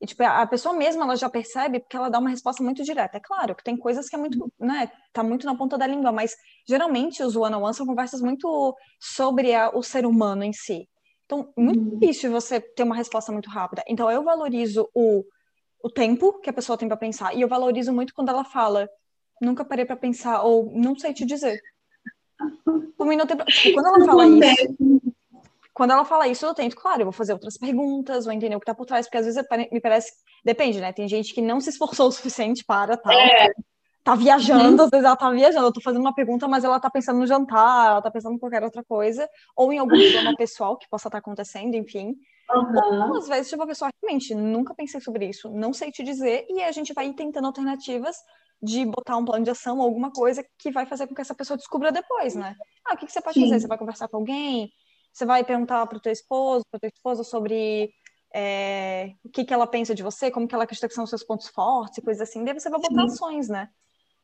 E, 0.00 0.06
tipo, 0.06 0.22
a 0.22 0.46
pessoa 0.46 0.74
mesma, 0.74 1.04
ela 1.04 1.16
já 1.16 1.28
percebe 1.28 1.80
porque 1.80 1.96
ela 1.96 2.08
dá 2.08 2.20
uma 2.20 2.30
resposta 2.30 2.62
muito 2.62 2.84
direta. 2.84 3.16
É 3.16 3.20
claro 3.20 3.54
que 3.54 3.64
tem 3.64 3.76
coisas 3.76 4.08
que 4.08 4.14
é 4.14 4.18
muito, 4.18 4.52
né, 4.58 4.90
tá 5.12 5.24
muito 5.24 5.44
na 5.44 5.56
ponta 5.56 5.76
da 5.76 5.86
língua, 5.86 6.12
mas 6.12 6.36
geralmente 6.68 7.22
os 7.22 7.34
one-on-one 7.34 7.74
são 7.74 7.84
conversas 7.84 8.20
muito 8.20 8.76
sobre 9.00 9.54
a, 9.54 9.70
o 9.70 9.82
ser 9.82 10.06
humano 10.06 10.44
em 10.44 10.52
si. 10.52 10.88
Então, 11.26 11.52
muito 11.56 11.80
uhum. 11.80 11.98
difícil 11.98 12.30
você 12.30 12.60
ter 12.60 12.84
uma 12.84 12.94
resposta 12.94 13.32
muito 13.32 13.50
rápida. 13.50 13.82
Então, 13.88 14.10
eu 14.10 14.22
valorizo 14.22 14.88
o, 14.94 15.24
o 15.82 15.90
tempo 15.90 16.38
que 16.40 16.48
a 16.48 16.52
pessoa 16.52 16.78
tem 16.78 16.86
para 16.86 16.96
pensar. 16.96 17.34
E 17.34 17.40
eu 17.40 17.48
valorizo 17.48 17.92
muito 17.92 18.14
quando 18.14 18.28
ela 18.28 18.44
fala, 18.44 18.88
nunca 19.42 19.64
parei 19.64 19.84
para 19.84 19.96
pensar, 19.96 20.42
ou 20.42 20.72
não 20.72 20.96
sei 20.96 21.12
te 21.12 21.26
dizer. 21.26 21.60
Não 22.98 23.26
tem... 23.26 23.36
Tipo, 23.36 23.74
quando 23.74 23.86
ela 23.86 24.04
fala 24.06 24.26
isso, 24.26 25.07
quando 25.78 25.92
ela 25.92 26.04
fala 26.04 26.26
isso, 26.26 26.44
eu 26.44 26.52
tento, 26.52 26.74
claro, 26.74 27.02
eu 27.02 27.04
vou 27.04 27.12
fazer 27.12 27.32
outras 27.32 27.56
perguntas, 27.56 28.24
vou 28.24 28.34
entender 28.34 28.56
o 28.56 28.58
que 28.58 28.66
tá 28.66 28.74
por 28.74 28.84
trás, 28.84 29.06
porque 29.06 29.18
às 29.18 29.26
vezes 29.26 29.40
me 29.70 29.80
parece, 29.80 30.12
depende, 30.44 30.80
né? 30.80 30.92
Tem 30.92 31.06
gente 31.06 31.32
que 31.32 31.40
não 31.40 31.60
se 31.60 31.70
esforçou 31.70 32.08
o 32.08 32.10
suficiente 32.10 32.64
para 32.64 32.96
tal. 32.96 33.12
É. 33.12 33.52
Tá 34.02 34.16
viajando, 34.16 34.78
uhum. 34.78 34.84
às 34.86 34.90
vezes 34.90 35.06
ela 35.06 35.14
tá 35.14 35.30
viajando, 35.30 35.66
eu 35.66 35.72
tô 35.72 35.80
fazendo 35.80 36.00
uma 36.00 36.12
pergunta, 36.12 36.48
mas 36.48 36.64
ela 36.64 36.80
tá 36.80 36.90
pensando 36.90 37.20
no 37.20 37.28
jantar, 37.28 37.90
ela 37.90 38.02
tá 38.02 38.10
pensando 38.10 38.34
em 38.34 38.38
qualquer 38.38 38.64
outra 38.64 38.82
coisa, 38.82 39.28
ou 39.54 39.72
em 39.72 39.78
algum 39.78 39.96
problema 39.96 40.34
pessoal 40.36 40.76
que 40.76 40.88
possa 40.88 41.06
estar 41.06 41.18
tá 41.18 41.20
acontecendo, 41.20 41.76
enfim. 41.76 42.16
Uhum. 42.50 43.10
Ou 43.10 43.16
às 43.18 43.28
vezes, 43.28 43.48
tipo, 43.48 43.62
a 43.62 43.66
pessoa 43.66 43.88
realmente 44.02 44.34
nunca 44.34 44.74
pensei 44.74 45.00
sobre 45.00 45.26
isso, 45.26 45.48
não 45.48 45.72
sei 45.72 45.92
te 45.92 46.02
dizer, 46.02 46.44
e 46.48 46.60
a 46.60 46.72
gente 46.72 46.92
vai 46.92 47.12
tentando 47.12 47.46
alternativas 47.46 48.16
de 48.60 48.84
botar 48.84 49.16
um 49.16 49.24
plano 49.24 49.44
de 49.44 49.50
ação, 49.50 49.80
alguma 49.80 50.10
coisa 50.10 50.44
que 50.58 50.72
vai 50.72 50.86
fazer 50.86 51.06
com 51.06 51.14
que 51.14 51.20
essa 51.20 51.36
pessoa 51.36 51.56
descubra 51.56 51.92
depois, 51.92 52.34
né? 52.34 52.56
Ah, 52.84 52.94
o 52.94 52.96
que, 52.96 53.06
que 53.06 53.12
você 53.12 53.20
pode 53.20 53.34
Sim. 53.34 53.42
fazer? 53.42 53.60
Você 53.60 53.68
vai 53.68 53.78
conversar 53.78 54.08
com 54.08 54.16
alguém? 54.16 54.72
Você 55.12 55.24
vai 55.26 55.44
perguntar 55.44 55.86
para 55.86 55.98
o 55.98 56.00
teu 56.00 56.12
esposo, 56.12 56.64
para 56.70 56.80
tua 56.80 56.88
esposa 56.88 57.24
sobre 57.24 57.92
é, 58.34 59.14
o 59.24 59.28
que, 59.28 59.44
que 59.44 59.54
ela 59.54 59.66
pensa 59.66 59.94
de 59.94 60.02
você, 60.02 60.30
como 60.30 60.46
que 60.46 60.54
ela 60.54 60.64
acredita 60.64 60.88
que 60.88 60.94
são 60.94 61.04
os 61.04 61.10
seus 61.10 61.24
pontos 61.24 61.48
fortes, 61.48 62.02
coisas 62.04 62.28
assim. 62.28 62.44
Daí 62.44 62.54
você 62.54 62.70
vai 62.70 62.80
botar 62.80 63.08
Sim. 63.08 63.14
ações, 63.14 63.48
né? 63.48 63.68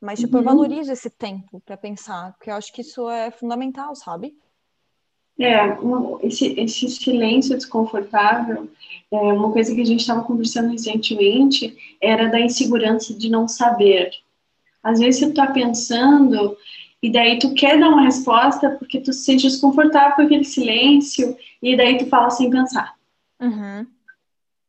Mas, 0.01 0.21
tipo, 0.21 0.37
uhum. 0.37 0.43
eu 0.43 0.45
valorizo 0.45 0.93
esse 0.93 1.09
tempo 1.09 1.61
para 1.65 1.77
pensar, 1.77 2.33
porque 2.35 2.51
eu 2.51 2.55
acho 2.55 2.73
que 2.73 2.83
isso 2.83 3.09
é 3.09 3.31
fundamental, 3.31 3.95
sabe? 3.95 4.37
É, 5.39 5.77
esse, 6.23 6.61
esse 6.61 6.89
silêncio 6.89 7.57
desconfortável, 7.57 8.69
é, 9.11 9.17
uma 9.17 9.51
coisa 9.51 9.75
que 9.75 9.81
a 9.81 9.85
gente 9.85 10.01
estava 10.01 10.23
conversando 10.23 10.71
recentemente 10.71 11.77
era 12.01 12.29
da 12.29 12.41
insegurança 12.41 13.15
de 13.15 13.29
não 13.29 13.49
saber. 13.49 14.11
Às 14.83 15.01
vezes 15.01 15.21
você 15.21 15.27
está 15.31 15.47
pensando 15.49 16.57
e 17.05 17.13
daí 17.13 17.39
tu 17.39 17.53
quer 17.53 17.79
dar 17.79 17.91
uma 17.91 18.05
resposta 18.05 18.71
porque 18.79 18.99
tu 18.99 19.13
se 19.13 19.25
sente 19.25 19.47
desconfortável 19.47 20.17
com 20.17 20.23
aquele 20.23 20.43
silêncio, 20.43 21.37
e 21.63 21.77
daí 21.77 21.99
tu 21.99 22.07
fala 22.07 22.31
sem 22.31 22.49
pensar. 22.49 22.95
Uhum. 23.39 23.87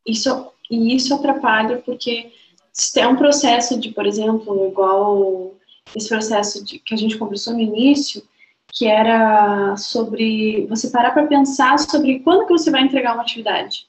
Isso, 0.05 0.51
e 0.69 0.93
isso 0.93 1.13
atrapalha 1.13 1.77
porque 1.77 2.33
se 2.73 2.99
é 2.99 3.07
um 3.07 3.15
processo 3.15 3.79
de, 3.79 3.89
por 3.91 4.05
exemplo, 4.05 4.67
igual 4.67 5.55
esse 5.95 6.09
processo 6.09 6.61
de, 6.61 6.77
que 6.77 6.93
a 6.93 6.97
gente 6.97 7.17
conversou 7.17 7.53
no 7.53 7.61
início, 7.61 8.21
que 8.67 8.86
era 8.86 9.77
sobre 9.77 10.67
você 10.67 10.89
parar 10.89 11.11
para 11.11 11.27
pensar 11.27 11.79
sobre 11.79 12.19
quando 12.19 12.47
que 12.47 12.51
você 12.51 12.69
vai 12.69 12.81
entregar 12.81 13.13
uma 13.13 13.23
atividade. 13.23 13.88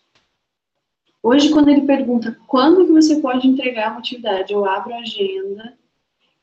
Hoje, 1.20 1.51
quando 1.51 1.68
ele 1.68 1.80
pergunta 1.80 2.38
quando 2.47 2.86
que 2.86 2.92
você 2.92 3.16
pode 3.16 3.49
entregar 3.49 3.90
uma 3.90 3.99
atividade, 3.99 4.53
eu 4.53 4.64
abro 4.64 4.94
a 4.94 4.99
agenda 4.99 5.76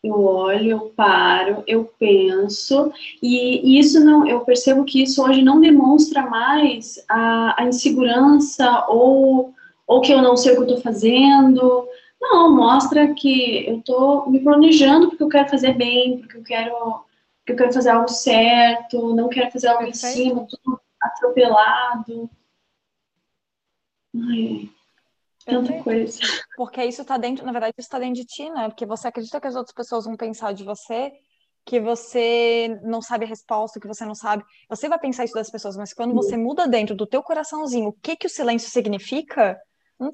eu 0.04 0.22
olho, 0.22 0.72
eu 0.72 0.80
paro, 0.90 1.64
eu 1.66 1.86
penso, 1.98 2.92
e, 3.22 3.80
isso 3.80 4.04
não, 4.04 4.28
eu 4.28 4.42
percebo 4.42 4.84
que 4.84 5.02
isso 5.02 5.24
hoje 5.24 5.42
não 5.42 5.62
demonstra 5.62 6.24
mais 6.24 7.04
a, 7.08 7.62
a 7.62 7.66
insegurança 7.66 8.86
ou, 8.90 9.54
ou 9.88 10.02
que 10.02 10.12
eu 10.12 10.22
não 10.22 10.36
sei 10.36 10.52
o 10.52 10.56
que 10.56 10.62
eu 10.62 10.68
estou 10.68 10.82
fazendo. 10.82 11.88
Não, 12.22 12.54
mostra 12.54 13.14
que 13.14 13.66
eu 13.68 13.80
estou 13.80 14.30
me 14.30 14.40
planejando 14.42 15.10
porque 15.10 15.24
eu 15.24 15.30
quero 15.30 15.50
fazer 15.50 15.74
bem, 15.74 16.20
porque 16.20 16.38
eu 16.38 16.44
quero, 16.44 16.76
porque 17.40 17.54
eu 17.54 17.56
quero 17.56 17.74
fazer 17.74 17.90
algo 17.90 18.10
certo, 18.10 19.16
não 19.16 19.30
quero 19.30 19.52
fazer 19.52 19.68
algo 19.68 19.84
Perfeito. 19.84 20.20
em 20.20 20.24
cima, 20.24 20.48
tudo 20.50 20.82
atropelado. 21.02 22.30
Ai. 24.16 24.70
Tanta 25.46 25.74
coisa. 25.84 26.20
Porque 26.56 26.84
isso 26.84 27.04
tá 27.04 27.18
dentro, 27.18 27.46
na 27.46 27.52
verdade, 27.52 27.74
isso 27.78 27.90
tá 27.90 28.00
dentro 28.00 28.16
de 28.16 28.26
ti, 28.26 28.50
né? 28.50 28.70
Porque 28.70 28.86
você 28.86 29.08
acredita 29.08 29.42
que 29.42 29.48
as 29.48 29.56
outras 29.56 29.74
pessoas 29.74 30.06
vão 30.06 30.16
pensar 30.16 30.54
de 30.54 30.64
você, 30.64 31.12
que 31.66 31.80
você 31.80 32.80
não 32.84 33.02
sabe 33.02 33.26
a 33.26 33.28
resposta, 33.28 33.80
que 33.80 33.88
você 33.88 34.06
não 34.06 34.16
sabe. 34.16 34.44
Você 34.70 34.88
vai 34.88 35.00
pensar 35.00 35.26
isso 35.26 35.34
das 35.34 35.50
pessoas, 35.50 35.76
mas 35.78 35.94
quando 35.94 36.14
você 36.14 36.38
muda 36.38 36.68
dentro 36.68 36.96
do 36.96 37.06
teu 37.06 37.22
coraçãozinho 37.22 37.90
o 37.90 37.94
que 37.94 38.16
que 38.16 38.28
o 38.28 38.30
silêncio 38.30 38.70
significa, 38.70 39.58
hum, 40.00 40.12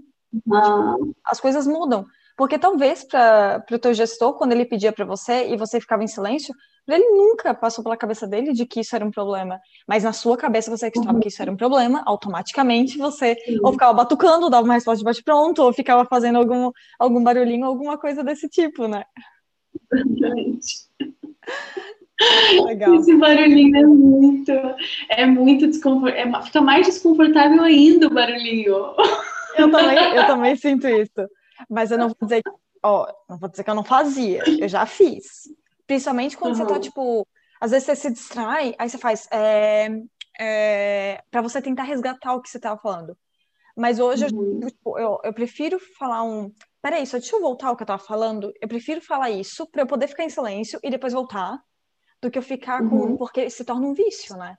ah. 0.52 0.96
as 1.26 1.40
coisas 1.40 1.68
mudam. 1.68 2.06
Porque 2.38 2.58
talvez 2.58 3.04
para 3.04 3.66
o 3.70 3.80
teu 3.80 3.94
gestor, 3.94 4.38
quando 4.38 4.54
ele 4.54 4.66
pedia 4.66 4.94
para 4.94 5.06
você 5.06 5.50
e 5.50 5.58
você 5.58 5.80
ficava 5.82 6.04
em 6.04 6.08
silêncio, 6.08 6.56
ele 6.92 7.10
nunca 7.12 7.54
passou 7.54 7.84
pela 7.84 7.98
cabeça 7.98 8.28
dele 8.28 8.54
de 8.54 8.66
que 8.66 8.80
isso 8.82 8.96
era 8.96 9.06
um 9.06 9.12
problema. 9.12 9.60
Mas 9.88 10.04
na 10.04 10.14
sua 10.14 10.38
cabeça 10.38 10.70
você 10.70 10.88
acreditava 10.88 11.18
uhum. 11.18 11.22
que 11.22 11.28
isso 11.28 11.42
era 11.42 11.52
um 11.52 11.58
problema, 11.58 12.04
automaticamente 12.06 12.98
você 12.98 13.36
Sim. 13.46 13.60
ou 13.64 13.72
ficava 13.72 13.94
batucando, 13.94 14.50
dava 14.50 14.64
uma 14.66 14.74
resposta 14.74 15.00
de 15.00 15.06
bate-pronto, 15.06 15.62
ou 15.62 15.74
ficava 15.74 16.06
fazendo 16.06 16.38
algum, 16.38 16.72
algum 16.98 17.24
barulhinho, 17.24 17.66
alguma 17.66 17.98
coisa 17.98 18.24
desse 18.24 18.48
tipo, 18.50 18.88
né? 18.88 19.04
Exatamente. 19.94 20.90
Legal. 22.66 22.96
Esse 22.96 23.16
barulhinho 23.16 23.78
é 23.78 23.84
muito, 23.84 24.52
é 25.10 25.26
muito 25.26 25.68
desconfortável. 25.68 26.36
É, 26.36 26.44
fica 26.44 26.62
mais 26.62 26.86
desconfortável 26.86 27.64
ainda 27.64 28.08
o 28.08 28.14
barulhinho. 28.14 28.76
Eu 29.58 29.72
também, 29.72 29.98
eu 30.16 30.28
também 30.28 30.56
sinto 30.56 30.88
isso. 30.88 31.28
Mas 31.70 31.92
eu 31.92 31.98
não 31.98 32.08
vou 32.08 32.18
dizer, 32.22 32.42
ó, 32.84 33.08
não 33.30 33.38
vou 33.38 33.50
dizer 33.50 33.64
que 33.64 33.70
eu 33.70 33.76
não 33.76 33.84
fazia, 33.84 34.44
eu 34.60 34.68
já 34.68 34.86
fiz. 34.86 35.50
Principalmente 35.90 36.38
quando 36.38 36.52
uhum. 36.52 36.68
você 36.68 36.72
tá, 36.72 36.80
tipo, 36.80 37.28
às 37.60 37.72
vezes 37.72 37.88
você 37.88 37.96
se 37.96 38.12
distrai, 38.12 38.76
aí 38.78 38.88
você 38.88 39.00
faz 39.00 39.28
é, 39.32 39.90
é, 40.40 41.24
para 41.32 41.42
você 41.42 41.60
tentar 41.60 41.82
resgatar 41.82 42.36
o 42.36 42.42
que 42.44 42.48
você 42.48 42.60
tava 42.60 42.80
falando. 42.80 43.18
Mas 43.76 44.00
hoje 44.00 44.28
uhum. 44.32 44.60
eu, 44.62 44.70
tipo, 44.70 45.00
eu, 45.00 45.20
eu, 45.24 45.34
prefiro 45.34 45.80
falar 45.98 46.22
um. 46.22 46.54
Peraí, 46.80 47.08
só 47.08 47.18
deixa 47.18 47.36
eu 47.36 47.42
voltar 47.42 47.70
ao 47.70 47.76
que 47.76 47.82
eu 47.82 47.88
tava 47.88 48.04
falando. 48.04 48.54
Eu 48.62 48.68
prefiro 48.68 49.02
falar 49.02 49.32
isso 49.32 49.66
para 49.66 49.82
eu 49.82 49.88
poder 49.88 50.08
ficar 50.08 50.24
em 50.24 50.30
silêncio 50.30 50.80
e 50.84 50.92
depois 50.92 51.12
voltar, 51.12 51.60
do 52.22 52.30
que 52.30 52.38
eu 52.38 52.44
ficar 52.44 52.84
uhum. 52.84 52.90
com. 52.90 53.18
Porque 53.18 53.50
se 53.50 53.66
torna 53.66 53.88
um 53.88 53.96
vício, 53.96 54.38
né? 54.38 54.56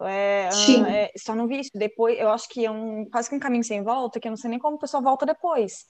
É, 0.00 0.50
é, 0.86 1.12
se 1.16 1.24
torna 1.24 1.44
um 1.44 1.46
vício. 1.46 1.72
Depois, 1.74 2.18
eu 2.18 2.28
acho 2.28 2.46
que 2.46 2.66
é 2.66 2.70
um, 2.70 3.08
quase 3.10 3.30
que 3.30 3.36
um 3.36 3.40
caminho 3.40 3.64
sem 3.64 3.82
volta, 3.82 4.20
que 4.20 4.28
eu 4.28 4.32
não 4.32 4.36
sei 4.36 4.50
nem 4.50 4.58
como 4.58 4.76
a 4.76 4.80
pessoa 4.80 5.02
volta 5.02 5.24
depois. 5.24 5.86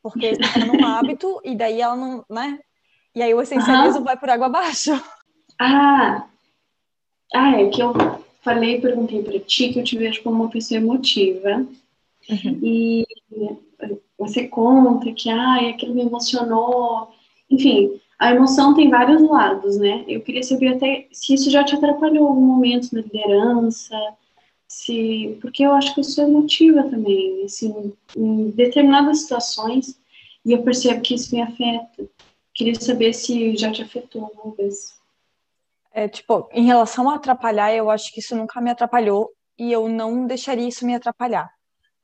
Porque 0.00 0.26
está 0.26 0.64
num 0.64 0.86
hábito 0.86 1.40
e 1.42 1.56
daí 1.56 1.80
ela 1.80 1.96
não, 1.96 2.24
né? 2.30 2.60
E 3.14 3.22
aí 3.22 3.34
o 3.34 3.40
essencialismo 3.40 3.98
uhum. 3.98 4.04
vai 4.04 4.16
por 4.16 4.30
água 4.30 4.46
abaixo. 4.46 4.92
Ah, 5.58 6.26
ah, 7.34 7.60
é 7.60 7.68
que 7.68 7.82
eu 7.82 7.92
falei, 8.42 8.80
perguntei 8.80 9.22
para 9.22 9.38
ti 9.40 9.72
que 9.72 9.78
eu 9.78 9.84
te 9.84 9.96
vejo 9.96 10.22
como 10.22 10.42
uma 10.42 10.50
pessoa 10.50 10.78
emotiva. 10.78 11.66
Uhum. 12.28 12.60
E 12.62 13.06
você 14.18 14.46
conta 14.46 15.12
que, 15.12 15.30
ah, 15.30 15.70
aquilo 15.70 15.94
me 15.94 16.02
emocionou. 16.02 17.10
Enfim, 17.50 18.00
a 18.18 18.32
emoção 18.32 18.74
tem 18.74 18.90
vários 18.90 19.22
lados, 19.22 19.78
né? 19.78 20.04
Eu 20.06 20.20
queria 20.20 20.42
saber 20.42 20.74
até 20.74 21.08
se 21.10 21.34
isso 21.34 21.50
já 21.50 21.64
te 21.64 21.74
atrapalhou 21.74 22.26
em 22.26 22.28
algum 22.28 22.46
momento 22.46 22.92
na 22.92 23.00
liderança, 23.00 23.96
se 24.68 25.38
porque 25.40 25.64
eu 25.64 25.72
acho 25.72 25.94
que 25.94 26.00
eu 26.00 26.04
sou 26.04 26.24
emotiva 26.24 26.82
também, 26.84 27.42
assim, 27.44 27.92
em 28.16 28.50
determinadas 28.50 29.22
situações, 29.22 29.98
e 30.44 30.52
eu 30.52 30.62
percebo 30.62 31.00
que 31.00 31.14
isso 31.14 31.34
me 31.34 31.42
afeta. 31.42 32.08
Queria 32.60 32.78
saber 32.78 33.14
se 33.14 33.56
já 33.56 33.72
te 33.72 33.80
afetou 33.80 34.22
alguma 34.22 34.54
vez. 34.54 34.92
É, 35.94 36.06
tipo, 36.06 36.46
em 36.52 36.66
relação 36.66 37.08
a 37.08 37.14
atrapalhar, 37.14 37.72
eu 37.72 37.88
acho 37.88 38.12
que 38.12 38.20
isso 38.20 38.36
nunca 38.36 38.60
me 38.60 38.68
atrapalhou 38.68 39.30
e 39.58 39.72
eu 39.72 39.88
não 39.88 40.26
deixaria 40.26 40.68
isso 40.68 40.84
me 40.84 40.94
atrapalhar. 40.94 41.50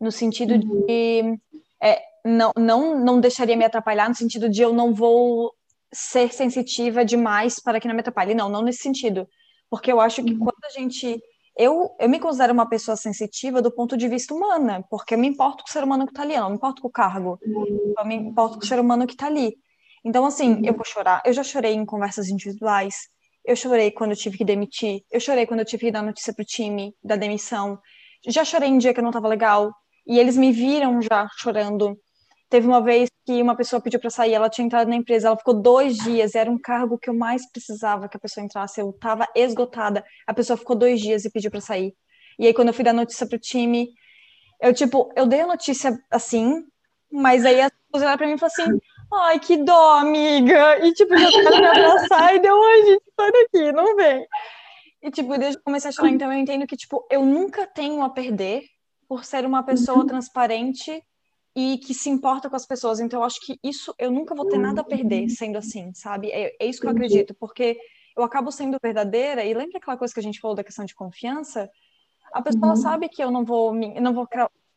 No 0.00 0.10
sentido 0.10 0.54
uhum. 0.54 0.86
de. 0.86 1.38
É, 1.78 2.02
não, 2.24 2.52
não, 2.56 2.98
não 2.98 3.20
deixaria 3.20 3.54
me 3.54 3.66
atrapalhar, 3.66 4.08
no 4.08 4.14
sentido 4.14 4.48
de 4.48 4.62
eu 4.62 4.72
não 4.72 4.94
vou 4.94 5.52
ser 5.92 6.32
sensitiva 6.32 7.04
demais 7.04 7.60
para 7.60 7.78
que 7.78 7.86
não 7.86 7.94
me 7.94 8.00
atrapalhe. 8.00 8.34
Não, 8.34 8.48
não 8.48 8.62
nesse 8.62 8.78
sentido. 8.78 9.28
Porque 9.68 9.92
eu 9.92 10.00
acho 10.00 10.24
que 10.24 10.32
uhum. 10.32 10.38
quando 10.38 10.64
a 10.64 10.70
gente 10.70 11.22
eu, 11.54 11.94
eu 12.00 12.08
me 12.08 12.18
considero 12.18 12.54
uma 12.54 12.66
pessoa 12.66 12.96
sensitiva 12.96 13.60
do 13.60 13.70
ponto 13.70 13.94
de 13.94 14.08
vista 14.08 14.32
humana, 14.32 14.82
porque 14.88 15.12
eu 15.12 15.18
me 15.18 15.28
importo 15.28 15.64
com 15.64 15.68
o 15.68 15.72
ser 15.72 15.84
humano 15.84 16.06
que 16.06 16.12
está 16.12 16.22
ali, 16.22 16.34
eu 16.34 16.40
não 16.40 16.48
me 16.48 16.56
importo 16.56 16.80
com 16.80 16.88
o 16.88 16.90
cargo, 16.90 17.38
eu 17.42 18.06
me 18.06 18.14
importo 18.14 18.56
com 18.56 18.64
o 18.64 18.66
ser 18.66 18.80
humano 18.80 19.06
que 19.06 19.12
está 19.12 19.26
ali. 19.26 19.58
Então, 20.06 20.24
assim, 20.24 20.60
eu 20.64 20.72
vou 20.72 20.84
chorar. 20.84 21.20
Eu 21.26 21.32
já 21.32 21.42
chorei 21.42 21.74
em 21.74 21.84
conversas 21.84 22.28
individuais, 22.28 22.94
eu 23.44 23.56
chorei 23.56 23.90
quando 23.90 24.12
eu 24.12 24.16
tive 24.16 24.38
que 24.38 24.44
demitir, 24.44 25.00
eu 25.10 25.18
chorei 25.18 25.46
quando 25.46 25.60
eu 25.60 25.66
tive 25.66 25.86
que 25.86 25.90
dar 25.90 26.02
notícia 26.02 26.32
pro 26.32 26.44
time 26.44 26.94
da 27.02 27.16
demissão, 27.16 27.76
já 28.28 28.44
chorei 28.44 28.68
em 28.68 28.78
dia 28.78 28.94
que 28.94 29.00
eu 29.00 29.02
não 29.02 29.10
estava 29.10 29.26
legal, 29.26 29.72
e 30.06 30.16
eles 30.20 30.36
me 30.36 30.52
viram 30.52 31.02
já 31.02 31.26
chorando. 31.38 31.98
Teve 32.48 32.68
uma 32.68 32.80
vez 32.80 33.08
que 33.26 33.42
uma 33.42 33.56
pessoa 33.56 33.82
pediu 33.82 33.98
para 33.98 34.10
sair, 34.10 34.34
ela 34.34 34.48
tinha 34.48 34.64
entrado 34.64 34.88
na 34.88 34.94
empresa, 34.94 35.26
ela 35.26 35.36
ficou 35.36 35.60
dois 35.60 35.96
dias, 35.96 36.36
era 36.36 36.48
um 36.48 36.58
cargo 36.58 36.96
que 36.98 37.10
eu 37.10 37.14
mais 37.14 37.42
precisava 37.50 38.08
que 38.08 38.16
a 38.16 38.20
pessoa 38.20 38.44
entrasse, 38.44 38.80
eu 38.80 38.90
estava 38.90 39.26
esgotada. 39.34 40.04
A 40.24 40.32
pessoa 40.32 40.56
ficou 40.56 40.76
dois 40.76 41.00
dias 41.00 41.24
e 41.24 41.30
pediu 41.32 41.50
para 41.50 41.60
sair. 41.60 41.92
E 42.38 42.46
aí, 42.46 42.54
quando 42.54 42.68
eu 42.68 42.74
fui 42.74 42.84
dar 42.84 42.92
notícia 42.92 43.26
pro 43.26 43.38
time, 43.40 43.88
eu, 44.60 44.72
tipo, 44.72 45.12
eu 45.16 45.26
dei 45.26 45.40
a 45.40 45.46
notícia 45.48 45.98
assim, 46.12 46.64
Mas 47.10 47.44
aí 47.44 47.60
as 47.60 47.70
pessoas 47.70 48.02
olharam 48.02 48.18
pra 48.18 48.26
mim 48.26 48.34
e 48.34 48.38
falaram 48.38 48.74
assim, 48.74 48.78
ai, 49.16 49.38
que 49.38 49.56
dó, 49.56 49.98
amiga. 49.98 50.84
E 50.84 50.92
tipo, 50.92 51.16
já 51.16 51.30
quero 51.30 51.60
me 51.60 51.66
abraçar 51.66 52.34
e 52.34 52.38
deu, 52.40 52.62
ai, 52.62 52.82
gente, 52.84 53.04
sai 53.14 53.32
daqui, 53.32 53.72
não 53.72 53.96
vem. 53.96 54.26
E 55.02 55.10
tipo, 55.10 55.38
desde 55.38 55.58
que 55.58 55.64
comecei 55.64 55.88
a 55.88 55.92
chorar, 55.92 56.10
então 56.10 56.32
eu 56.32 56.38
entendo 56.38 56.66
que, 56.66 56.76
tipo, 56.76 57.06
eu 57.10 57.24
nunca 57.24 57.66
tenho 57.66 58.02
a 58.02 58.10
perder 58.10 58.64
por 59.08 59.24
ser 59.24 59.44
uma 59.44 59.62
pessoa 59.62 59.98
uhum. 59.98 60.06
transparente 60.06 61.02
e 61.54 61.78
que 61.78 61.94
se 61.94 62.10
importa 62.10 62.50
com 62.50 62.56
as 62.56 62.66
pessoas. 62.66 63.00
Então, 63.00 63.20
eu 63.20 63.24
acho 63.24 63.40
que 63.40 63.58
isso 63.62 63.94
eu 63.98 64.10
nunca 64.10 64.34
vou 64.34 64.46
ter 64.48 64.58
nada 64.58 64.80
a 64.80 64.84
perder 64.84 65.28
sendo 65.30 65.56
assim, 65.56 65.92
sabe? 65.94 66.30
É, 66.30 66.54
é 66.60 66.66
isso 66.66 66.80
que 66.80 66.86
eu 66.86 66.90
acredito, 66.90 67.34
porque 67.34 67.78
eu 68.16 68.22
acabo 68.22 68.50
sendo 68.50 68.78
verdadeira. 68.82 69.44
E 69.44 69.54
lembra 69.54 69.78
aquela 69.78 69.96
coisa 69.96 70.12
que 70.12 70.20
a 70.20 70.22
gente 70.22 70.40
falou 70.40 70.56
da 70.56 70.64
questão 70.64 70.84
de 70.84 70.94
confiança? 70.94 71.70
A 72.32 72.42
pessoa 72.42 72.70
uhum. 72.70 72.76
sabe 72.76 73.08
que 73.08 73.22
eu 73.22 73.30
não 73.30 73.44
vou, 73.44 73.74
não 73.74 74.12
vou 74.12 74.28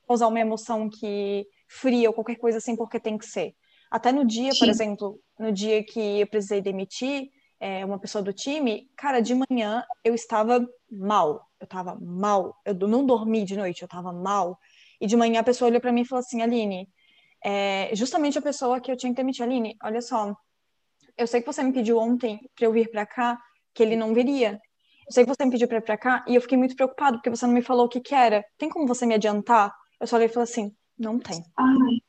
causar 0.07 0.27
uma 0.27 0.39
emoção 0.39 0.89
que 0.89 1.45
fria 1.67 2.09
ou 2.09 2.13
qualquer 2.13 2.35
coisa 2.35 2.59
assim 2.59 2.75
porque 2.75 2.99
tem 2.99 3.17
que 3.17 3.25
ser. 3.25 3.55
Até 3.89 4.11
no 4.11 4.25
dia, 4.25 4.51
Sim. 4.51 4.59
por 4.59 4.69
exemplo, 4.69 5.19
no 5.39 5.51
dia 5.51 5.83
que 5.83 6.19
eu 6.19 6.27
precisei 6.27 6.61
demitir 6.61 7.29
é, 7.59 7.83
uma 7.83 7.99
pessoa 7.99 8.23
do 8.23 8.31
time, 8.31 8.89
cara, 8.95 9.19
de 9.19 9.35
manhã 9.35 9.83
eu 10.03 10.13
estava 10.13 10.65
mal. 10.89 11.47
Eu 11.59 11.65
estava 11.65 11.97
mal. 11.99 12.55
Eu 12.65 12.73
não 12.87 13.05
dormi 13.05 13.43
de 13.43 13.57
noite, 13.57 13.81
eu 13.81 13.87
estava 13.87 14.13
mal. 14.13 14.57
E 15.01 15.07
de 15.07 15.17
manhã 15.17 15.41
a 15.41 15.43
pessoa 15.43 15.69
olhou 15.69 15.81
para 15.81 15.91
mim 15.91 16.01
e 16.01 16.05
falou 16.05 16.19
assim, 16.19 16.41
Aline, 16.41 16.87
é, 17.43 17.89
justamente 17.93 18.37
a 18.37 18.41
pessoa 18.41 18.79
que 18.79 18.91
eu 18.91 18.97
tinha 18.97 19.11
que 19.11 19.17
demitir, 19.17 19.43
Aline, 19.43 19.75
olha 19.83 20.01
só, 20.01 20.35
eu 21.17 21.27
sei 21.27 21.41
que 21.41 21.47
você 21.47 21.63
me 21.63 21.73
pediu 21.73 21.97
ontem 21.97 22.39
para 22.55 22.65
eu 22.65 22.71
vir 22.71 22.89
para 22.89 23.05
cá, 23.05 23.37
que 23.73 23.83
ele 23.83 23.95
não 23.95 24.13
viria. 24.13 24.59
Eu 25.07 25.13
sei 25.13 25.25
que 25.25 25.29
você 25.29 25.43
me 25.43 25.51
pediu 25.51 25.67
para 25.67 25.77
ir 25.77 25.81
para 25.81 25.97
cá 25.97 26.25
e 26.27 26.35
eu 26.35 26.41
fiquei 26.41 26.57
muito 26.57 26.75
preocupado 26.75 27.17
porque 27.17 27.29
você 27.29 27.45
não 27.45 27.53
me 27.53 27.61
falou 27.61 27.85
o 27.85 27.89
que 27.89 27.99
que 27.99 28.13
era. 28.13 28.45
Tem 28.57 28.69
como 28.69 28.87
você 28.87 29.05
me 29.05 29.15
adiantar? 29.15 29.73
Eu 29.99 30.07
só 30.07 30.15
olhei 30.15 30.27
e 30.27 30.31
falei 30.31 30.43
assim, 30.43 30.73
não 30.97 31.17
tem. 31.17 31.43
Ai. 31.57 31.99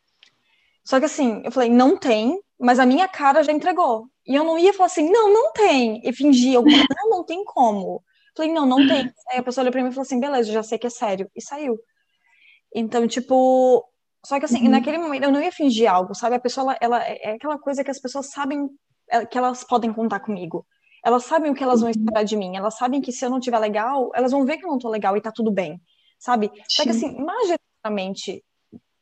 Só 0.84 0.98
que 0.98 1.06
assim, 1.06 1.42
eu 1.44 1.50
falei, 1.50 1.70
não 1.70 1.96
tem, 1.96 2.40
mas 2.58 2.78
a 2.78 2.86
minha 2.86 3.08
cara 3.08 3.42
já 3.42 3.52
entregou. 3.52 4.06
E 4.26 4.34
eu 4.34 4.44
não 4.44 4.58
ia 4.58 4.72
falar 4.72 4.86
assim, 4.86 5.10
não, 5.10 5.32
não 5.32 5.52
tem. 5.52 6.00
E 6.04 6.12
fingir 6.12 6.56
alguma 6.56 6.84
não, 6.96 7.10
não 7.10 7.24
tem 7.24 7.44
como. 7.44 7.96
Eu 7.96 8.36
falei, 8.36 8.52
não, 8.52 8.66
não 8.66 8.86
tem. 8.86 9.12
Aí 9.30 9.38
a 9.38 9.42
pessoa 9.42 9.62
olhou 9.62 9.72
pra 9.72 9.82
mim 9.82 9.88
e 9.88 9.92
falou 9.92 10.02
assim, 10.02 10.20
beleza, 10.20 10.52
já 10.52 10.62
sei 10.62 10.78
que 10.78 10.86
é 10.86 10.90
sério. 10.90 11.30
E 11.34 11.42
saiu. 11.42 11.78
Então, 12.74 13.06
tipo, 13.08 13.84
só 14.24 14.38
que 14.38 14.44
assim, 14.44 14.64
uhum. 14.64 14.70
naquele 14.70 14.98
momento 14.98 15.24
eu 15.24 15.32
não 15.32 15.42
ia 15.42 15.50
fingir 15.50 15.90
algo, 15.90 16.14
sabe? 16.14 16.36
A 16.36 16.40
pessoa, 16.40 16.76
ela, 16.80 16.98
ela 16.98 17.04
é 17.04 17.32
aquela 17.32 17.58
coisa 17.58 17.82
que 17.82 17.90
as 17.90 18.00
pessoas 18.00 18.30
sabem 18.30 18.68
é, 19.10 19.24
que 19.26 19.36
elas 19.36 19.64
podem 19.64 19.92
contar 19.92 20.20
comigo. 20.20 20.66
Elas 21.04 21.24
sabem 21.24 21.50
o 21.50 21.54
que 21.54 21.64
elas 21.64 21.80
vão 21.80 21.90
uhum. 21.90 21.98
esperar 21.98 22.24
de 22.24 22.36
mim. 22.36 22.56
Elas 22.56 22.76
sabem 22.76 23.00
que 23.00 23.10
se 23.10 23.24
eu 23.24 23.30
não 23.30 23.40
tiver 23.40 23.58
legal, 23.58 24.10
elas 24.14 24.32
vão 24.32 24.44
ver 24.44 24.58
que 24.58 24.64
eu 24.64 24.70
não 24.70 24.78
tô 24.78 24.88
legal 24.88 25.16
e 25.16 25.20
tá 25.20 25.32
tudo 25.32 25.50
bem, 25.50 25.80
sabe? 26.18 26.50
Só 26.68 26.82
que 26.84 26.90
assim, 26.90 27.16
majoritariamente, 27.16 28.44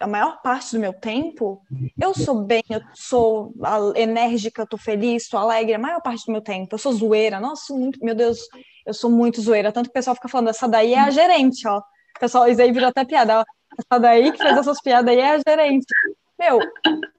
a 0.01 0.07
maior 0.07 0.41
parte 0.43 0.73
do 0.75 0.81
meu 0.81 0.93
tempo, 0.93 1.61
eu 2.01 2.15
sou 2.15 2.43
bem, 2.43 2.63
eu 2.71 2.81
sou 2.95 3.53
enérgica, 3.97 4.63
eu 4.63 4.67
tô 4.67 4.77
feliz, 4.77 5.29
tô 5.29 5.37
alegre, 5.37 5.75
a 5.75 5.79
maior 5.79 6.01
parte 6.01 6.25
do 6.27 6.33
meu 6.33 6.41
tempo. 6.41 6.75
Eu 6.75 6.79
sou 6.79 6.93
zoeira, 6.93 7.41
nossa, 7.41 7.75
muito, 7.75 7.99
meu 8.05 8.15
Deus, 8.15 8.39
eu 8.87 8.95
sou 8.95 9.11
muito 9.11 9.41
zoeira. 9.41 9.73
Tanto 9.73 9.87
que 9.87 9.91
o 9.91 9.95
pessoal 9.95 10.15
fica 10.15 10.29
falando, 10.29 10.51
essa 10.51 10.69
daí 10.69 10.95
é 10.95 11.01
a 11.01 11.11
gerente, 11.11 11.67
ó. 11.67 11.79
O 11.79 12.21
pessoal, 12.21 12.49
isso 12.49 12.63
aí 12.63 12.73
virou 12.73 12.89
até 12.89 13.05
piada, 13.05 13.41
ó. 13.41 13.45
Essa 13.79 14.01
daí 14.01 14.33
que 14.33 14.39
fez 14.39 14.57
essas 14.57 14.81
piadas 14.81 15.13
aí 15.13 15.21
é 15.21 15.31
a 15.31 15.39
gerente. 15.47 15.87
Meu, 16.39 16.61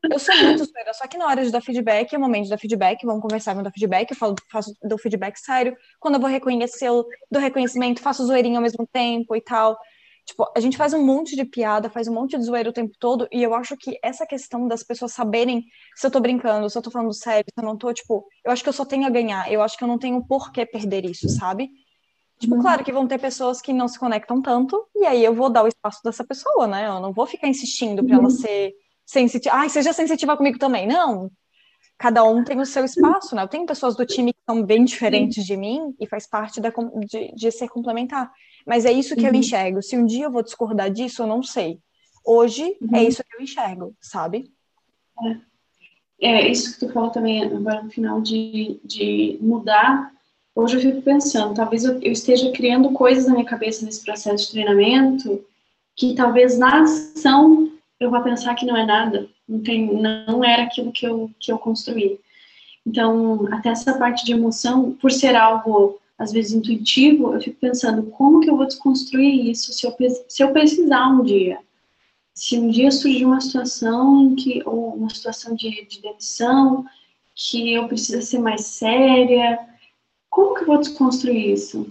eu 0.10 0.18
sou 0.18 0.34
muito 0.38 0.64
zoeira, 0.64 0.94
só 0.94 1.06
que 1.06 1.18
na 1.18 1.26
hora 1.26 1.44
de 1.44 1.52
dar 1.52 1.62
feedback, 1.62 2.14
é 2.14 2.18
o 2.18 2.22
momento 2.22 2.46
de 2.46 2.50
dar 2.52 2.58
feedback, 2.58 3.06
vamos 3.06 3.22
conversar, 3.22 3.52
vamos 3.52 3.66
dar 3.66 3.72
feedback, 3.72 4.12
eu 4.12 4.16
falo, 4.16 4.36
faço, 4.50 4.74
dou 4.82 4.98
feedback 4.98 5.38
sério. 5.38 5.76
Quando 6.00 6.16
eu 6.16 6.22
vou 6.22 6.30
reconhecer, 6.30 6.88
eu 6.88 7.06
dou 7.30 7.42
reconhecimento, 7.42 8.02
faço 8.02 8.26
zoeirinho 8.26 8.56
ao 8.56 8.62
mesmo 8.62 8.88
tempo 8.88 9.36
e 9.36 9.42
tal. 9.42 9.78
Tipo, 10.30 10.46
a 10.56 10.60
gente 10.60 10.78
faz 10.78 10.94
um 10.94 11.04
monte 11.04 11.36
de 11.36 11.44
piada, 11.44 11.90
faz 11.90 12.08
um 12.08 12.14
monte 12.14 12.38
de 12.38 12.44
zoeira 12.44 12.70
o 12.70 12.74
tempo 12.74 12.96
todo, 13.00 13.28
e 13.32 13.42
eu 13.42 13.56
acho 13.56 13.76
que 13.76 13.98
essa 14.04 14.28
questão 14.28 14.68
das 14.68 14.84
pessoas 14.84 15.12
saberem 15.12 15.66
se 15.96 16.06
eu 16.06 16.12
tô 16.12 16.20
brincando, 16.20 16.70
se 16.70 16.78
eu 16.78 16.84
tô 16.84 16.92
falando 16.92 17.12
sério, 17.12 17.48
se 17.52 17.60
eu 17.60 17.68
não 17.68 17.76
tô, 17.76 17.92
tipo, 17.92 18.28
eu 18.46 18.52
acho 18.52 18.62
que 18.62 18.70
eu 18.70 18.74
só 18.74 18.86
tenho 18.86 19.08
a 19.08 19.10
ganhar, 19.10 19.52
eu 19.52 19.60
acho 19.60 19.76
que 19.76 19.84
eu 19.84 19.88
não 19.88 19.98
tenho 19.98 20.24
por 20.24 20.52
que 20.52 20.64
perder 20.68 21.04
isso, 21.04 21.28
sabe? 21.30 21.72
Tipo, 22.38 22.54
uhum. 22.54 22.62
claro 22.62 22.84
que 22.84 22.92
vão 22.92 23.08
ter 23.08 23.18
pessoas 23.18 23.60
que 23.60 23.74
não 23.74 23.88
se 23.88 23.98
conectam 23.98 24.40
tanto, 24.40 24.88
e 24.96 25.04
aí 25.04 25.26
eu 25.26 25.34
vou 25.34 25.50
dar 25.50 25.64
o 25.64 25.68
espaço 25.68 26.00
dessa 26.04 26.24
pessoa, 26.24 26.68
né? 26.68 26.86
Eu 26.86 27.00
não 27.00 27.12
vou 27.12 27.26
ficar 27.26 27.48
insistindo 27.48 28.06
para 28.06 28.16
uhum. 28.16 28.22
ela 28.22 28.30
ser 28.30 28.72
sensitiva. 29.04 29.56
Ai, 29.56 29.68
seja 29.68 29.92
sensitiva 29.94 30.38
comigo 30.38 30.60
também. 30.60 30.86
Não. 30.86 31.32
Cada 31.98 32.24
um 32.24 32.44
tem 32.44 32.60
o 32.60 32.66
seu 32.68 32.86
espaço, 32.86 33.36
né? 33.36 33.42
Eu 33.42 33.48
tenho 33.48 33.66
pessoas 33.66 33.96
do 33.96 34.06
time 34.06 34.32
que 34.32 34.40
são 34.48 34.64
bem 34.64 34.86
diferentes 34.86 35.44
de 35.44 35.58
mim 35.58 35.96
e 36.00 36.06
faz 36.06 36.28
parte 36.28 36.62
da, 36.62 36.70
de, 36.70 37.34
de 37.34 37.52
ser 37.52 37.68
complementar. 37.68 38.32
Mas 38.66 38.86
é 38.86 38.91
isso 38.91 39.16
que 39.16 39.22
uhum. 39.22 39.30
eu 39.30 39.36
enxergo. 39.36 39.82
Se 39.82 39.97
um 39.97 40.05
dia 40.05 40.26
eu 40.26 40.32
vou 40.32 40.43
discordar 40.43 40.89
disso, 40.91 41.24
eu 41.24 41.28
não 41.28 41.41
sei. 41.41 41.80
Hoje 42.26 42.64
é 42.64 42.86
uhum. 42.86 42.95
é 42.95 43.03
isso 43.03 43.24
que 43.24 43.36
eu 43.36 43.41
enxergo, 43.41 43.95
sabe? 43.99 44.51
É. 46.22 46.28
é 46.28 46.51
isso 46.51 46.74
que 46.74 46.86
tu 46.86 46.93
falou 46.93 47.10
também 47.10 47.43
agora 47.43 47.84
no 47.84 47.89
final 47.89 48.22
de, 48.22 48.80
de 48.84 49.38
mudar. 49.41 50.12
Hoje 50.55 50.78
eu 50.78 50.82
fico 50.82 51.01
pensando, 51.01 51.53
talvez 51.53 51.86
eu, 51.86 51.99
eu 52.01 52.12
esteja 52.12 52.51
criando 52.51 52.91
coisas 52.91 53.26
na 53.26 53.34
minha 53.34 53.45
cabeça 53.45 53.86
nesse 53.86 54.03
processo 54.03 54.45
de 54.45 54.51
treinamento 54.51 55.43
que 55.95 56.16
talvez 56.16 56.57
na 56.57 56.82
ação 56.82 57.72
eu 57.99 58.10
vou 58.10 58.22
pensar 58.22 58.55
que 58.55 58.66
não 58.66 58.78
é 58.78 58.86
nada, 58.86 59.28
não, 59.47 59.60
tem, 59.62 59.93
não 59.93 60.43
era 60.43 60.64
aquilo 60.64 60.91
que 60.91 61.05
eu, 61.05 61.30
que 61.38 61.51
eu 61.51 61.57
construí. 61.57 62.20
Então, 62.86 63.47
até 63.51 63.70
essa 63.70 63.97
parte 63.97 64.26
de 64.26 64.32
emoção, 64.32 64.93
por 64.93 65.12
ser 65.12 65.36
algo 65.36 65.99
às 66.20 66.34
vezes 66.34 66.51
intuitivo, 66.51 67.34
eu 67.34 67.39
fico 67.39 67.57
pensando 67.61 68.03
como 68.11 68.41
que 68.41 68.49
eu 68.49 68.57
vou 68.57 68.67
desconstruir 68.67 69.49
isso 69.49 69.72
se 69.72 69.88
eu, 69.88 69.95
se 70.28 70.43
eu 70.43 70.51
precisar 70.51 71.07
um 71.07 71.24
dia. 71.24 71.59
Se 72.34 72.59
um 72.59 72.70
dia 72.70 72.91
surgir 72.91 73.26
uma 73.26 73.39
situação 73.39 74.24
em 74.24 74.36
que, 74.36 74.61
ou 74.65 74.95
uma 74.95 75.09
situação 75.09 75.55
de, 75.55 75.86
de 75.86 76.01
demissão, 76.01 76.86
que 77.34 77.74
eu 77.74 77.88
preciso 77.88 78.22
ser 78.22 78.39
mais 78.39 78.65
séria, 78.65 79.57
como 80.30 80.55
que 80.55 80.63
eu 80.63 80.67
vou 80.67 80.78
desconstruir 80.78 81.53
isso? 81.53 81.89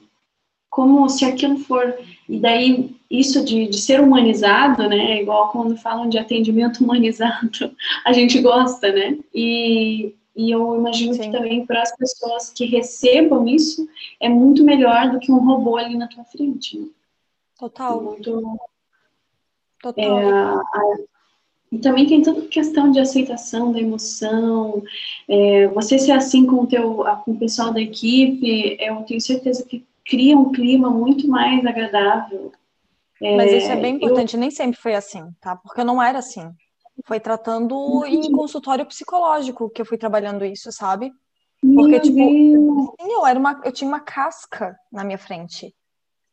Como 0.69 1.09
se 1.09 1.25
aquilo 1.25 1.59
for. 1.59 1.99
E 2.29 2.39
daí, 2.39 2.95
isso 3.11 3.43
de, 3.43 3.67
de 3.67 3.79
ser 3.79 4.01
humanizado, 4.01 4.87
né? 4.89 5.23
Igual 5.23 5.51
quando 5.51 5.77
falam 5.79 6.09
de 6.09 6.19
atendimento 6.19 6.85
humanizado, 6.85 7.51
a 8.05 8.13
gente 8.13 8.41
gosta, 8.41 8.93
né? 8.93 9.19
E 9.35 10.15
e 10.39 10.53
eu 10.53 10.77
imagino 10.77 11.15
Sim. 11.15 11.23
que 11.23 11.33
também 11.33 11.67
para 11.67 11.83
as 11.83 11.95
pessoas 11.97 12.51
que 12.51 12.65
recebam 12.65 13.49
isso, 13.49 13.89
é 14.21 14.29
muito 14.29 14.63
melhor 14.63 15.11
do 15.11 15.19
que 15.19 15.33
um 15.33 15.45
robô 15.45 15.77
ali 15.77 15.97
na 15.97 16.07
tua 16.07 16.23
frente. 16.23 16.79
Né? 16.79 16.87
Total. 17.59 18.01
Muito, 18.01 18.57
Total. 19.83 20.21
É, 20.21 20.31
a, 20.31 20.63
e 21.73 21.79
também 21.79 22.07
tem 22.07 22.23
toda 22.23 22.43
a 22.43 22.47
questão 22.49 22.93
de 22.93 23.01
aceitação 23.01 23.73
da 23.73 23.81
emoção. 23.81 24.81
É, 25.29 25.67
você 25.67 25.99
ser 25.99 26.13
assim 26.13 26.47
com 26.47 26.63
o, 26.63 26.67
teu, 26.69 27.05
com 27.25 27.33
o 27.33 27.39
pessoal 27.39 27.73
da 27.73 27.81
equipe, 27.81 28.77
eu 28.81 29.03
tenho 29.03 29.21
certeza 29.21 29.65
que 29.65 29.85
cria 30.05 30.39
um 30.39 30.53
clima 30.53 30.89
muito 30.89 31.27
mais 31.27 31.67
agradável. 31.67 32.53
É, 33.21 33.37
Mas 33.37 33.53
isso 33.53 33.73
é 33.73 33.77
bem 33.77 33.97
importante, 33.97 34.35
eu... 34.35 34.41
nem 34.41 34.53
sempre 34.53 34.81
foi 34.81 34.95
assim, 34.95 35.33
tá? 35.41 35.57
Porque 35.57 35.81
eu 35.81 35.85
não 35.85 36.01
era 36.01 36.21
assim. 36.21 36.49
Foi 37.07 37.21
tratando 37.21 38.05
em 38.07 38.31
consultório 38.33 38.85
psicológico 38.87 39.71
que 39.71 39.81
eu 39.81 39.87
fui 39.87 39.97
trabalhando 39.97 40.45
isso, 40.45 40.71
sabe? 40.73 41.13
Porque, 41.61 41.91
Meu 41.91 42.01
tipo, 42.01 42.21
assim, 42.21 43.13
eu, 43.13 43.27
era 43.27 43.39
uma, 43.39 43.61
eu 43.65 43.73
tinha 43.73 43.89
uma 43.89 44.01
casca 44.01 44.77
na 44.93 45.05
minha 45.05 45.19
frente. 45.19 45.75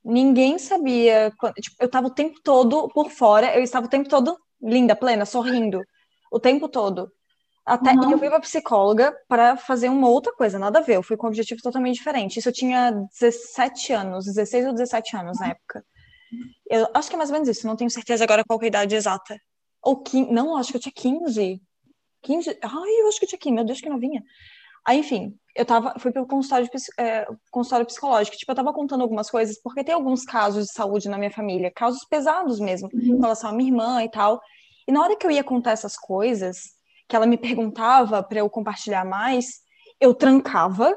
Ninguém 0.03 0.59
sabia. 0.59 1.31
Tipo, 1.59 1.75
eu 1.79 1.89
tava 1.89 2.07
o 2.07 2.13
tempo 2.13 2.39
todo 2.43 2.87
por 2.89 3.09
fora, 3.09 3.55
eu 3.55 3.63
estava 3.63 3.87
o 3.87 3.89
tempo 3.89 4.07
todo 4.07 4.37
linda, 4.61 4.95
plena, 4.95 5.25
sorrindo. 5.25 5.81
O 6.31 6.39
tempo 6.39 6.69
todo. 6.69 7.11
Até 7.65 7.93
uhum. 7.93 8.11
eu 8.11 8.19
fui 8.19 8.29
pra 8.29 8.39
psicóloga 8.39 9.15
para 9.27 9.57
fazer 9.57 9.89
uma 9.89 10.07
outra 10.07 10.31
coisa, 10.33 10.59
nada 10.59 10.79
a 10.79 10.81
ver. 10.83 10.97
Eu 10.97 11.03
fui 11.03 11.17
com 11.17 11.25
um 11.25 11.29
objetivo 11.29 11.61
totalmente 11.61 11.95
diferente. 11.95 12.37
Isso 12.37 12.49
eu 12.49 12.53
tinha 12.53 12.91
17 12.91 13.93
anos, 13.93 14.25
16 14.25 14.67
ou 14.67 14.73
17 14.73 15.17
anos 15.17 15.39
na 15.39 15.49
época. 15.49 15.83
Eu 16.69 16.87
acho 16.93 17.09
que 17.09 17.15
é 17.15 17.17
mais 17.17 17.29
ou 17.29 17.33
menos 17.33 17.49
isso, 17.49 17.65
não 17.65 17.75
tenho 17.75 17.89
certeza 17.89 18.23
agora 18.23 18.43
qual 18.47 18.59
é 18.61 18.65
a 18.65 18.67
idade 18.67 18.95
exata. 18.95 19.39
Ou 19.85 19.97
15, 19.97 20.31
não, 20.31 20.57
acho 20.57 20.71
que 20.71 20.77
eu 20.77 20.81
tinha 20.81 20.91
15. 20.91 21.61
15, 22.23 22.57
ai, 22.61 23.01
eu 23.01 23.07
acho 23.07 23.19
que 23.19 23.25
eu 23.25 23.29
tinha 23.29 23.39
15, 23.39 23.55
meu 23.55 23.63
Deus, 23.63 23.79
que 23.79 23.89
novinha. 23.89 24.23
Aí, 24.85 24.99
enfim, 24.99 25.37
eu 25.55 25.65
tava, 25.65 25.93
fui 25.99 26.11
pelo 26.11 26.27
consultório, 26.27 26.67
é, 26.99 27.27
consultório 27.51 27.85
psicológico, 27.85 28.35
tipo, 28.35 28.51
eu 28.51 28.55
tava 28.55 28.73
contando 28.73 29.01
algumas 29.01 29.29
coisas, 29.29 29.59
porque 29.61 29.83
tem 29.83 29.95
alguns 29.95 30.25
casos 30.25 30.65
de 30.65 30.73
saúde 30.73 31.07
na 31.07 31.17
minha 31.17 31.31
família, 31.31 31.71
casos 31.71 32.03
pesados 32.05 32.59
mesmo, 32.59 32.89
uhum. 32.93 33.15
com 33.15 33.21
relação 33.21 33.51
à 33.51 33.53
minha 33.53 33.69
irmã 33.69 34.03
e 34.03 34.09
tal. 34.09 34.41
E 34.87 34.91
na 34.91 35.01
hora 35.01 35.15
que 35.15 35.25
eu 35.25 35.31
ia 35.31 35.43
contar 35.43 35.71
essas 35.71 35.95
coisas, 35.95 36.57
que 37.07 37.15
ela 37.15 37.25
me 37.25 37.37
perguntava 37.37 38.21
para 38.23 38.39
eu 38.39 38.49
compartilhar 38.49 39.05
mais, 39.05 39.61
eu 39.99 40.13
trancava, 40.13 40.95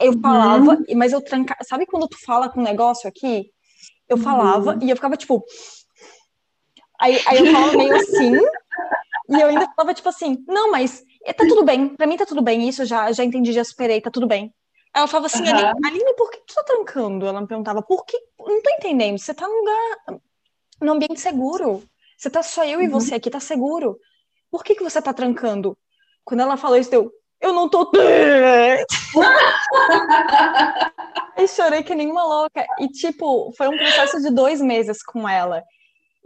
eu 0.00 0.12
uhum. 0.12 0.20
falava, 0.20 0.78
mas 0.96 1.12
eu 1.12 1.20
trancava. 1.20 1.60
Sabe 1.64 1.86
quando 1.86 2.08
tu 2.08 2.18
fala 2.24 2.48
com 2.48 2.60
um 2.60 2.64
negócio 2.64 3.08
aqui? 3.08 3.50
Eu 4.08 4.16
falava 4.16 4.72
uhum. 4.72 4.82
e 4.82 4.90
eu 4.90 4.96
ficava 4.96 5.16
tipo. 5.16 5.44
Aí, 7.00 7.20
aí 7.26 7.38
eu 7.38 7.52
falava 7.52 7.76
meio 7.76 7.94
assim, 7.94 8.32
e 9.28 9.40
eu 9.40 9.46
ainda 9.46 9.70
falava, 9.76 9.94
tipo 9.94 10.08
assim, 10.08 10.42
não, 10.48 10.70
mas 10.70 11.02
tá 11.36 11.46
tudo 11.46 11.64
bem, 11.64 11.88
pra 11.88 12.06
mim 12.06 12.16
tá 12.16 12.26
tudo 12.26 12.42
bem, 12.42 12.68
isso 12.68 12.84
já, 12.84 13.12
já 13.12 13.24
entendi, 13.24 13.52
já 13.52 13.62
superei, 13.62 14.00
tá 14.00 14.10
tudo 14.10 14.26
bem. 14.26 14.52
Ela 14.94 15.06
falava 15.06 15.26
assim, 15.26 15.42
uhum. 15.42 15.48
Aline, 15.48 15.86
Aline, 15.86 16.14
por 16.16 16.30
que 16.30 16.38
tu 16.46 16.54
tá 16.54 16.64
trancando? 16.64 17.26
Ela 17.26 17.40
me 17.40 17.46
perguntava, 17.46 17.82
por 17.82 18.04
que? 18.04 18.18
Não 18.38 18.62
tô 18.62 18.70
entendendo, 18.70 19.18
você 19.18 19.34
tá 19.34 19.46
num 19.46 19.58
lugar, 19.58 20.20
num 20.80 20.92
ambiente 20.92 21.20
seguro. 21.20 21.82
Você 22.16 22.30
tá 22.30 22.42
só 22.42 22.64
eu 22.64 22.78
uhum. 22.78 22.84
e 22.84 22.88
você 22.88 23.14
aqui, 23.14 23.30
tá 23.30 23.38
seguro. 23.38 23.98
Por 24.50 24.64
que, 24.64 24.74
que 24.74 24.82
você 24.82 25.00
tá 25.00 25.12
trancando? 25.12 25.76
Quando 26.24 26.40
ela 26.40 26.56
falou 26.56 26.76
isso, 26.76 26.92
eu, 26.92 27.12
eu 27.40 27.52
não 27.52 27.68
tô. 27.68 27.90
e 31.36 31.46
chorei 31.48 31.82
que 31.82 31.94
nem 31.94 32.10
uma 32.10 32.24
louca. 32.24 32.66
E, 32.80 32.88
tipo, 32.88 33.52
foi 33.56 33.68
um 33.68 33.76
processo 33.76 34.20
de 34.20 34.30
dois 34.30 34.60
meses 34.60 35.02
com 35.02 35.28
ela. 35.28 35.62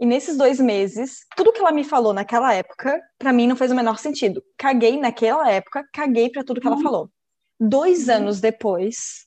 E 0.03 0.05
nesses 0.05 0.35
dois 0.35 0.59
meses, 0.59 1.25
tudo 1.33 1.53
que 1.53 1.61
ela 1.61 1.71
me 1.71 1.81
falou 1.81 2.11
naquela 2.11 2.53
época, 2.53 3.01
para 3.17 3.31
mim 3.31 3.47
não 3.47 3.55
fez 3.55 3.71
o 3.71 3.75
menor 3.75 3.97
sentido. 3.97 4.43
Caguei 4.57 4.97
naquela 4.99 5.49
época, 5.49 5.87
caguei 5.93 6.29
para 6.29 6.43
tudo 6.43 6.59
que 6.59 6.67
ela 6.67 6.75
uhum. 6.75 6.83
falou. 6.83 7.09
Dois 7.57 8.09
uhum. 8.09 8.15
anos 8.15 8.41
depois, 8.41 9.25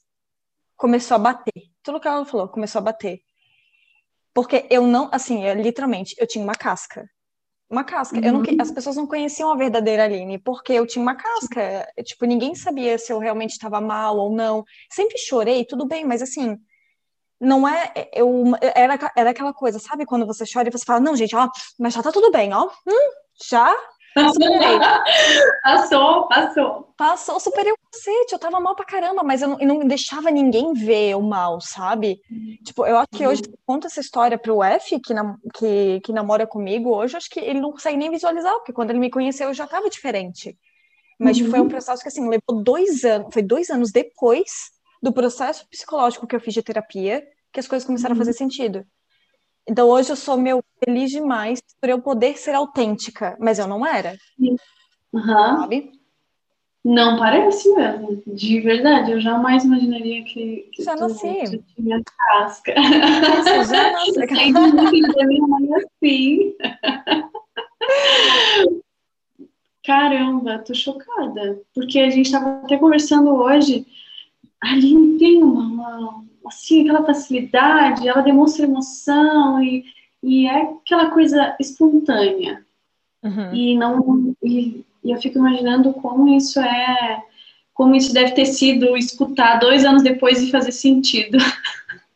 começou 0.76 1.14
a 1.14 1.18
bater. 1.18 1.62
Tudo 1.82 1.98
que 1.98 2.06
ela 2.06 2.26
falou 2.26 2.46
começou 2.46 2.80
a 2.80 2.82
bater. 2.82 3.20
Porque 4.34 4.66
eu 4.68 4.86
não, 4.86 5.08
assim, 5.10 5.46
eu, 5.46 5.54
literalmente, 5.54 6.14
eu 6.18 6.26
tinha 6.26 6.44
uma 6.44 6.54
casca. 6.54 7.08
Uma 7.70 7.82
casca. 7.82 8.18
Uhum. 8.18 8.24
Eu 8.24 8.32
não, 8.34 8.40
uhum. 8.40 8.56
as 8.60 8.70
pessoas 8.70 8.96
não 8.96 9.06
conheciam 9.06 9.50
a 9.50 9.56
verdadeira 9.56 10.04
Aline, 10.04 10.36
porque 10.36 10.74
eu 10.74 10.86
tinha 10.86 11.02
uma 11.02 11.14
casca. 11.14 11.90
Tipo, 12.04 12.26
ninguém 12.26 12.54
sabia 12.54 12.98
se 12.98 13.10
eu 13.10 13.18
realmente 13.18 13.52
estava 13.52 13.80
mal 13.80 14.18
ou 14.18 14.30
não. 14.30 14.62
Sempre 14.92 15.16
chorei, 15.16 15.64
tudo 15.64 15.86
bem, 15.86 16.04
mas 16.04 16.20
assim, 16.20 16.58
não 17.40 17.66
é. 17.66 17.92
Eu, 18.12 18.52
era, 18.74 19.12
era 19.16 19.30
aquela 19.30 19.52
coisa, 19.52 19.78
sabe? 19.78 20.06
Quando 20.06 20.26
você 20.26 20.44
chora 20.50 20.68
e 20.68 20.72
você 20.72 20.84
fala, 20.84 21.00
não, 21.00 21.16
gente, 21.16 21.34
ó, 21.36 21.48
mas 21.78 21.94
já 21.94 22.02
tá 22.02 22.12
tudo 22.12 22.30
bem, 22.30 22.52
ó. 22.52 22.68
Hum, 22.86 23.10
já 23.48 23.74
passou, 25.62 26.26
passou. 26.28 26.94
Passou, 26.96 27.38
superei 27.38 27.72
o 27.72 27.76
cacete, 27.92 28.32
eu 28.32 28.38
tava 28.38 28.58
mal 28.58 28.74
pra 28.74 28.86
caramba, 28.86 29.22
mas 29.22 29.42
eu 29.42 29.48
não, 29.48 29.60
eu 29.60 29.66
não 29.66 29.78
deixava 29.80 30.30
ninguém 30.30 30.72
ver 30.72 31.14
o 31.14 31.20
mal, 31.20 31.60
sabe? 31.60 32.18
Uhum. 32.30 32.56
Tipo, 32.64 32.86
eu 32.86 32.96
acho 32.96 33.08
que 33.12 33.26
hoje, 33.26 33.42
uhum. 33.46 33.54
conta 33.66 33.88
essa 33.88 34.00
história 34.00 34.38
pro 34.38 34.62
F, 34.62 34.98
que, 35.00 35.12
nam 35.12 35.36
que, 35.54 36.00
que 36.00 36.12
namora 36.12 36.46
comigo, 36.46 36.94
hoje 36.94 37.16
acho 37.16 37.28
que 37.28 37.40
ele 37.40 37.60
não 37.60 37.72
consegue 37.72 37.98
nem 37.98 38.10
visualizar, 38.10 38.54
porque 38.54 38.72
quando 38.72 38.90
ele 38.90 38.98
me 38.98 39.10
conheceu 39.10 39.48
eu 39.48 39.54
já 39.54 39.66
tava 39.66 39.90
diferente. 39.90 40.56
Mas 41.18 41.38
uhum. 41.38 41.50
foi 41.50 41.60
um 41.60 41.68
processo 41.68 42.02
que, 42.02 42.08
assim, 42.08 42.26
levou 42.28 42.62
dois 42.62 43.04
anos, 43.04 43.28
foi 43.32 43.42
dois 43.42 43.68
anos 43.68 43.92
depois 43.92 44.70
do 45.06 45.12
processo 45.12 45.64
psicológico 45.68 46.26
que 46.26 46.34
eu 46.34 46.40
fiz 46.40 46.52
de 46.52 46.62
terapia, 46.62 47.24
que 47.52 47.60
as 47.60 47.68
coisas 47.68 47.86
começaram 47.86 48.16
uhum. 48.16 48.20
a 48.20 48.24
fazer 48.24 48.32
sentido. 48.32 48.84
Então 49.68 49.88
hoje 49.88 50.10
eu 50.10 50.16
sou 50.16 50.36
meu 50.36 50.60
feliz 50.84 51.12
demais 51.12 51.60
por 51.80 51.88
eu 51.88 52.02
poder 52.02 52.36
ser 52.36 52.56
autêntica, 52.56 53.36
mas 53.38 53.60
eu 53.60 53.68
não 53.68 53.86
era. 53.86 54.16
Uhum. 55.12 55.24
Sabe? 55.24 55.92
Não 56.84 57.16
parece 57.18 57.72
mesmo, 57.72 58.20
de 58.26 58.60
verdade. 58.60 59.12
Eu 59.12 59.20
jamais 59.20 59.64
imaginaria 59.64 60.24
que, 60.24 60.70
que 60.72 60.82
já 60.82 60.96
tu, 60.96 61.02
nasci. 61.02 61.64
tinha 61.76 62.02
casca. 62.04 62.74
Isso, 62.76 63.72
já 63.72 63.92
nasci. 63.92 64.12
minha 65.26 65.46
mãe 65.46 65.68
assim. 65.74 66.54
Caramba, 69.84 70.58
tô 70.58 70.74
chocada. 70.74 71.60
Porque 71.72 72.00
a 72.00 72.10
gente 72.10 72.26
estava 72.26 72.60
até 72.64 72.76
conversando 72.76 73.30
hoje. 73.30 73.86
Ali 74.62 75.18
tem 75.18 75.42
uma, 75.42 75.64
uma 75.64 76.24
assim, 76.46 76.82
aquela 76.82 77.04
facilidade, 77.04 78.08
ela 78.08 78.22
demonstra 78.22 78.64
emoção 78.64 79.62
e, 79.62 79.84
e 80.22 80.46
é 80.46 80.62
aquela 80.62 81.10
coisa 81.10 81.56
espontânea. 81.60 82.64
Uhum. 83.22 83.54
E 83.54 83.76
não 83.76 84.34
e, 84.42 84.84
e, 85.04 85.10
eu 85.10 85.20
fico 85.20 85.38
imaginando 85.38 85.92
como 85.94 86.28
isso 86.28 86.60
é, 86.60 87.22
como 87.74 87.94
isso 87.94 88.12
deve 88.12 88.32
ter 88.32 88.46
sido 88.46 88.96
escutar 88.96 89.58
dois 89.58 89.84
anos 89.84 90.02
depois 90.02 90.40
e 90.40 90.50
fazer 90.50 90.72
sentido. 90.72 91.38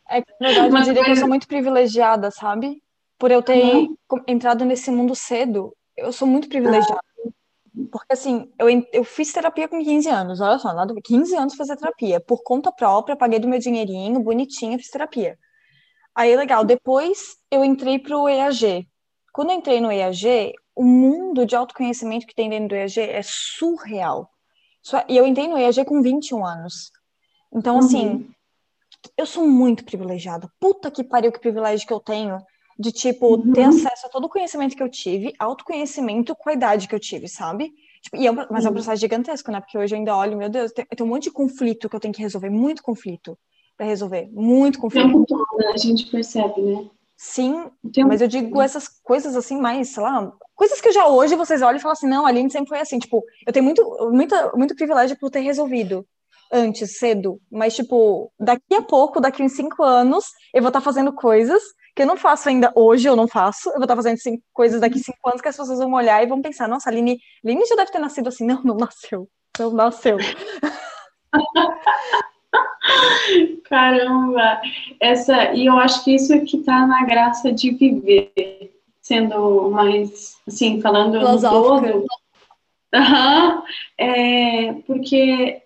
É 0.08 0.22
que, 0.22 0.32
na 0.40 0.48
verdade, 0.48 0.70
Mas, 0.72 0.88
eu 0.88 0.94
diria 0.94 1.04
que 1.04 1.10
eu 1.12 1.16
sou 1.16 1.28
muito 1.28 1.48
privilegiada, 1.48 2.30
sabe? 2.30 2.82
Por 3.18 3.30
eu 3.30 3.42
ter 3.42 3.62
uhum. 3.62 3.96
entrado 4.26 4.64
nesse 4.64 4.90
mundo 4.90 5.14
cedo. 5.14 5.74
Eu 5.96 6.12
sou 6.12 6.26
muito 6.26 6.48
privilegiada. 6.48 7.00
Porque 7.86 8.12
assim, 8.12 8.52
eu, 8.58 8.68
eu 8.92 9.04
fiz 9.04 9.32
terapia 9.32 9.68
com 9.68 9.82
15 9.82 10.08
anos, 10.08 10.40
olha 10.40 10.58
só, 10.58 10.72
nada, 10.74 10.94
15 11.02 11.36
anos 11.36 11.54
fazer 11.54 11.76
terapia, 11.76 12.20
por 12.20 12.42
conta 12.42 12.72
própria, 12.72 13.16
paguei 13.16 13.38
do 13.38 13.48
meu 13.48 13.58
dinheirinho, 13.58 14.20
bonitinha, 14.20 14.78
fiz 14.78 14.90
terapia. 14.90 15.38
Aí, 16.14 16.34
legal, 16.36 16.64
depois 16.64 17.36
eu 17.50 17.64
entrei 17.64 17.98
pro 17.98 18.28
EAG. 18.28 18.86
Quando 19.32 19.50
eu 19.50 19.56
entrei 19.56 19.80
no 19.80 19.92
EAG, 19.92 20.52
o 20.74 20.84
mundo 20.84 21.46
de 21.46 21.54
autoconhecimento 21.54 22.26
que 22.26 22.34
tem 22.34 22.50
dentro 22.50 22.68
do 22.68 22.74
EAG 22.74 23.00
é 23.00 23.22
surreal. 23.22 24.28
E 25.08 25.16
eu 25.16 25.26
entrei 25.26 25.46
no 25.46 25.58
EAG 25.58 25.84
com 25.84 26.02
21 26.02 26.44
anos. 26.44 26.90
Então, 27.52 27.78
assim, 27.78 28.06
uhum. 28.08 28.30
eu 29.16 29.26
sou 29.26 29.46
muito 29.46 29.84
privilegiada. 29.84 30.50
Puta 30.58 30.90
que 30.90 31.04
pariu, 31.04 31.32
que 31.32 31.38
privilégio 31.38 31.86
que 31.86 31.92
eu 31.92 32.00
tenho 32.00 32.38
de, 32.80 32.90
tipo, 32.90 33.36
uhum. 33.36 33.52
ter 33.52 33.64
acesso 33.64 34.06
a 34.06 34.08
todo 34.08 34.24
o 34.24 34.28
conhecimento 34.28 34.74
que 34.74 34.82
eu 34.82 34.88
tive, 34.88 35.34
autoconhecimento 35.38 36.34
com 36.34 36.48
a 36.48 36.54
idade 36.54 36.88
que 36.88 36.94
eu 36.94 37.00
tive, 37.00 37.28
sabe? 37.28 37.70
Tipo, 38.00 38.16
e 38.16 38.26
é 38.26 38.32
mas 38.32 38.64
é 38.64 38.70
um 38.70 38.72
processo 38.72 38.98
gigantesco, 38.98 39.52
né? 39.52 39.60
Porque 39.60 39.76
hoje 39.76 39.94
eu 39.94 39.98
ainda 39.98 40.16
olho, 40.16 40.38
meu 40.38 40.48
Deus, 40.48 40.72
tem, 40.72 40.86
tem 40.86 41.06
um 41.06 41.10
monte 41.10 41.24
de 41.24 41.30
conflito 41.30 41.90
que 41.90 41.94
eu 41.94 42.00
tenho 42.00 42.14
que 42.14 42.22
resolver, 42.22 42.48
muito 42.48 42.82
conflito 42.82 43.38
para 43.76 43.84
resolver, 43.84 44.30
muito 44.32 44.78
conflito. 44.78 45.08
O 45.08 45.10
tempo 45.10 45.26
todo 45.26 45.58
né? 45.58 45.72
a 45.74 45.76
gente 45.76 46.06
percebe, 46.10 46.62
né? 46.62 46.88
Sim, 47.18 47.66
mas 48.08 48.22
eu 48.22 48.28
digo 48.28 48.62
essas 48.62 48.88
coisas 48.88 49.36
assim, 49.36 49.60
mais, 49.60 49.90
sei 49.90 50.02
lá, 50.02 50.32
coisas 50.54 50.80
que 50.80 50.90
já 50.90 51.06
hoje 51.06 51.34
vocês 51.34 51.60
olham 51.60 51.76
e 51.76 51.80
falam 51.80 51.92
assim, 51.92 52.08
não, 52.08 52.24
a 52.24 52.30
Aline 52.30 52.50
sempre 52.50 52.70
foi 52.70 52.80
assim, 52.80 52.98
tipo, 52.98 53.22
eu 53.46 53.52
tenho 53.52 53.66
muito, 53.66 54.10
muita, 54.10 54.52
muito 54.56 54.74
privilégio 54.74 55.18
por 55.18 55.30
ter 55.30 55.40
resolvido 55.40 56.06
antes, 56.50 56.98
cedo, 56.98 57.38
mas, 57.52 57.76
tipo, 57.76 58.32
daqui 58.40 58.74
a 58.74 58.80
pouco, 58.80 59.20
daqui 59.20 59.42
uns 59.42 59.52
cinco 59.52 59.82
anos, 59.82 60.24
eu 60.54 60.62
vou 60.62 60.70
estar 60.70 60.80
tá 60.80 60.84
fazendo 60.84 61.12
coisas 61.12 61.62
que 62.00 62.04
eu 62.04 62.06
não 62.06 62.16
faço 62.16 62.48
ainda 62.48 62.72
hoje, 62.74 63.06
eu 63.06 63.14
não 63.14 63.28
faço, 63.28 63.68
eu 63.68 63.74
vou 63.74 63.82
estar 63.82 63.94
fazendo 63.94 64.16
cinco, 64.16 64.42
coisas 64.54 64.80
daqui 64.80 64.98
cinco 64.98 65.28
anos 65.28 65.42
que 65.42 65.48
as 65.48 65.54
pessoas 65.54 65.80
vão 65.80 65.92
olhar 65.92 66.22
e 66.22 66.26
vão 66.26 66.40
pensar, 66.40 66.66
nossa, 66.66 66.88
a 66.88 66.92
Aline, 66.92 67.20
Aline 67.44 67.66
já 67.66 67.76
deve 67.76 67.92
ter 67.92 67.98
nascido 67.98 68.28
assim. 68.28 68.46
Não, 68.46 68.62
não 68.62 68.74
nasceu. 68.74 69.28
Não 69.58 69.70
nasceu. 69.70 70.16
Caramba! 73.68 74.62
Essa, 74.98 75.52
e 75.52 75.66
eu 75.66 75.76
acho 75.76 76.02
que 76.02 76.14
isso 76.14 76.32
é 76.32 76.40
que 76.40 76.56
está 76.56 76.86
na 76.86 77.04
graça 77.04 77.52
de 77.52 77.72
viver, 77.72 78.72
sendo 79.02 79.70
mais, 79.70 80.38
assim, 80.48 80.80
falando 80.80 81.20
no 81.20 81.38
todo. 81.38 82.06
Uhum, 82.94 83.62
é, 83.98 84.72
porque 84.86 85.60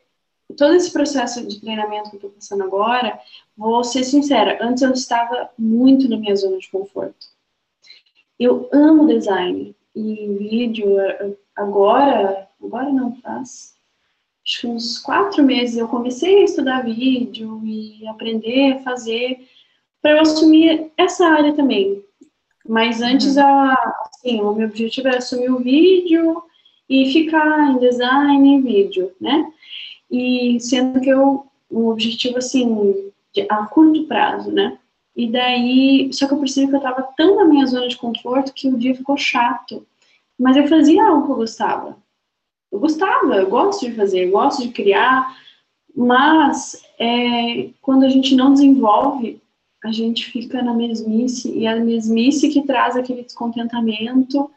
todo 0.56 0.74
esse 0.74 0.92
processo 0.92 1.46
de 1.46 1.60
treinamento 1.60 2.10
que 2.10 2.16
eu 2.16 2.18
estou 2.18 2.30
passando 2.30 2.64
agora, 2.64 3.18
vou 3.56 3.82
ser 3.82 4.04
sincera, 4.04 4.58
antes 4.60 4.82
eu 4.82 4.92
estava 4.92 5.50
muito 5.58 6.08
na 6.08 6.16
minha 6.16 6.36
zona 6.36 6.58
de 6.58 6.68
conforto. 6.70 7.26
Eu 8.38 8.68
amo 8.72 9.06
design 9.06 9.74
e 9.94 10.36
vídeo. 10.38 10.96
Agora, 11.56 12.48
agora 12.62 12.90
não 12.90 13.14
faz, 13.16 13.74
acho 14.44 14.60
que 14.60 14.66
uns 14.66 14.98
quatro 14.98 15.42
meses 15.42 15.76
eu 15.76 15.88
comecei 15.88 16.40
a 16.40 16.44
estudar 16.44 16.84
vídeo 16.84 17.60
e 17.64 18.06
aprender 18.08 18.72
a 18.72 18.82
fazer 18.82 19.48
para 20.02 20.12
eu 20.12 20.20
assumir 20.20 20.92
essa 20.96 21.26
área 21.26 21.54
também. 21.54 22.04
Mas 22.66 23.00
antes, 23.00 23.36
uhum. 23.36 23.42
a, 23.42 23.94
assim, 24.08 24.40
o 24.40 24.52
meu 24.52 24.68
objetivo 24.68 25.08
era 25.08 25.18
assumir 25.18 25.50
o 25.50 25.58
vídeo 25.58 26.42
e 26.88 27.12
ficar 27.12 27.70
em 27.70 27.78
design 27.78 28.56
e 28.56 28.60
vídeo, 28.60 29.12
né? 29.20 29.50
E 30.10 30.58
sendo 30.60 31.00
que 31.00 31.08
eu, 31.08 31.46
um 31.70 31.88
objetivo 31.88 32.38
assim, 32.38 33.12
de, 33.32 33.46
a 33.48 33.66
curto 33.66 34.04
prazo, 34.04 34.50
né? 34.52 34.78
E 35.16 35.30
daí, 35.30 36.10
só 36.12 36.26
que 36.26 36.34
eu 36.34 36.38
percebi 36.38 36.68
que 36.68 36.74
eu 36.74 36.78
estava 36.78 37.02
tão 37.16 37.36
na 37.36 37.44
minha 37.44 37.66
zona 37.66 37.88
de 37.88 37.96
conforto 37.96 38.52
que 38.52 38.68
o 38.68 38.76
dia 38.76 38.94
ficou 38.94 39.16
chato. 39.16 39.86
Mas 40.38 40.56
eu 40.56 40.66
fazia 40.66 41.04
algo 41.04 41.26
que 41.26 41.32
eu 41.32 41.36
gostava. 41.36 41.96
Eu 42.72 42.80
gostava, 42.80 43.36
eu 43.36 43.48
gosto 43.48 43.86
de 43.88 43.94
fazer, 43.94 44.26
eu 44.26 44.32
gosto 44.32 44.62
de 44.62 44.70
criar, 44.70 45.36
mas 45.94 46.84
é, 46.98 47.70
quando 47.80 48.04
a 48.04 48.08
gente 48.08 48.34
não 48.34 48.52
desenvolve, 48.52 49.40
a 49.84 49.92
gente 49.92 50.24
fica 50.24 50.60
na 50.60 50.74
mesmice, 50.74 51.56
e 51.56 51.66
é 51.66 51.72
a 51.72 51.76
mesmice 51.76 52.48
que 52.48 52.62
traz 52.62 52.96
aquele 52.96 53.22
descontentamento, 53.22 54.50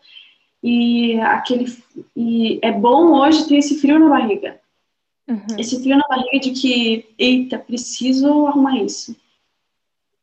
e 0.64 1.20
aquele 1.20 1.72
e 2.16 2.60
é 2.64 2.72
bom 2.72 3.14
hoje 3.14 3.48
ter 3.48 3.58
esse 3.58 3.80
frio 3.80 4.00
na 4.00 4.10
barriga. 4.10 4.60
Uhum. 5.28 5.58
Esse 5.58 5.82
frio 5.82 5.98
na 5.98 6.08
barriga 6.08 6.40
de 6.40 6.52
que, 6.52 7.06
eita, 7.18 7.58
preciso 7.58 8.46
arrumar 8.46 8.78
isso. 8.78 9.16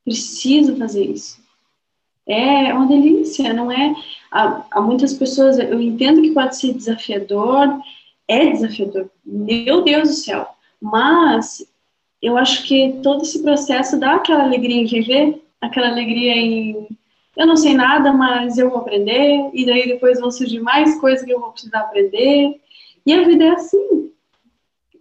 Preciso 0.04 0.76
fazer 0.76 1.04
isso. 1.04 1.42
É 2.26 2.72
uma 2.72 2.86
delícia, 2.86 3.52
não 3.52 3.70
é? 3.70 3.94
Há, 4.30 4.64
há 4.70 4.80
muitas 4.80 5.12
pessoas, 5.12 5.58
eu 5.58 5.80
entendo 5.80 6.22
que 6.22 6.32
pode 6.32 6.56
ser 6.56 6.72
desafiador, 6.72 7.80
é 8.26 8.50
desafiador, 8.50 9.10
meu 9.24 9.82
Deus 9.82 10.08
do 10.08 10.14
céu. 10.14 10.48
Mas 10.80 11.66
eu 12.22 12.38
acho 12.38 12.66
que 12.66 12.98
todo 13.02 13.22
esse 13.22 13.42
processo 13.42 13.98
dá 13.98 14.14
aquela 14.14 14.44
alegria 14.44 14.80
em 14.80 14.86
viver, 14.86 15.42
aquela 15.60 15.88
alegria 15.88 16.34
em 16.34 16.88
eu 17.36 17.46
não 17.46 17.56
sei 17.56 17.74
nada, 17.74 18.12
mas 18.12 18.58
eu 18.58 18.70
vou 18.70 18.78
aprender, 18.78 19.50
e 19.52 19.66
daí 19.66 19.88
depois 19.88 20.20
vão 20.20 20.30
surgir 20.30 20.60
mais 20.60 21.00
coisas 21.00 21.24
que 21.24 21.32
eu 21.32 21.40
vou 21.40 21.50
precisar 21.50 21.80
aprender. 21.80 22.60
E 23.04 23.12
a 23.12 23.24
vida 23.24 23.44
é 23.44 23.50
assim. 23.50 24.03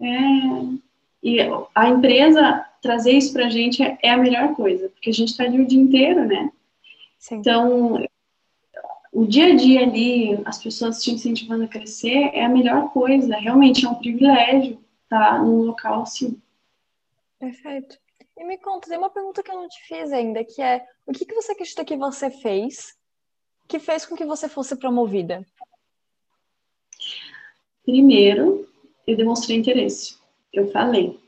É, 0.04 0.78
e 1.24 1.40
a 1.74 1.90
empresa 1.90 2.66
trazer 2.82 3.14
isso 3.14 3.32
para 3.32 3.46
a 3.46 3.50
gente 3.50 3.82
é, 3.82 3.98
é, 4.04 4.10
a 4.12 4.18
melhor 4.18 4.54
coisa, 4.56 4.90
porque 4.90 5.10
a 5.10 5.14
gente 5.14 5.30
está 5.30 5.46
ali 5.46 5.62
o 5.62 5.66
dia 5.66 5.80
inteiro, 5.80 6.26
né? 6.26 6.52
Sim. 7.18 7.36
Então, 7.36 8.06
o 9.12 9.26
dia 9.26 9.54
a 9.54 9.56
dia 9.56 9.84
ali, 9.84 10.42
as 10.44 10.62
pessoas 10.62 11.02
te 11.02 11.12
incentivando 11.12 11.64
a 11.64 11.68
crescer, 11.68 12.32
é 12.34 12.44
a 12.44 12.50
melhor 12.50 12.92
coisa. 12.92 13.38
Realmente 13.38 13.86
é 13.86 13.90
um 13.90 13.96
privilégio 13.96 14.78
estar 15.04 15.42
num 15.42 15.64
local 15.64 16.02
assim. 16.02 16.42
Perfeito. 17.40 17.98
E 18.36 18.44
me 18.44 18.58
conta, 18.58 18.90
tem 18.90 18.98
uma 18.98 19.10
pergunta 19.10 19.42
que 19.42 19.52
eu 19.52 19.56
não 19.56 19.70
te 19.70 19.82
fiz 19.88 20.12
ainda, 20.12 20.44
que 20.44 20.62
é 20.62 20.86
o 21.06 21.14
que, 21.14 21.26
que 21.26 21.36
você 21.36 21.52
acredita 21.54 21.86
que 21.86 21.96
você 21.96 22.30
fez 22.30 22.98
que 23.68 23.80
fez 23.80 24.06
com 24.06 24.16
que 24.16 24.26
você 24.26 24.50
fosse 24.50 24.76
promovida? 24.76 25.46
Primeiro, 27.86 28.68
eu 29.06 29.18
demonstrei 29.18 29.58
interesse. 29.58 30.18
Eu 30.52 30.72
falei. 30.72 31.20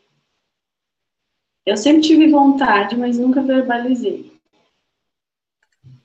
Eu 1.65 1.77
sempre 1.77 2.01
tive 2.01 2.27
vontade, 2.29 2.95
mas 2.95 3.17
nunca 3.17 3.41
verbalizei. 3.41 4.31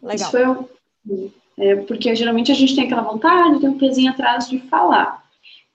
Legal. 0.02 0.16
Isso 0.16 0.30
foi 0.30 1.30
é, 1.60 1.76
porque 1.76 2.14
geralmente 2.16 2.50
a 2.50 2.54
gente 2.54 2.74
tem 2.74 2.84
aquela 2.84 3.02
vontade, 3.02 3.60
tem 3.60 3.68
um 3.68 3.78
pezinho 3.78 4.10
atrás 4.10 4.48
de 4.48 4.58
falar. 4.60 5.22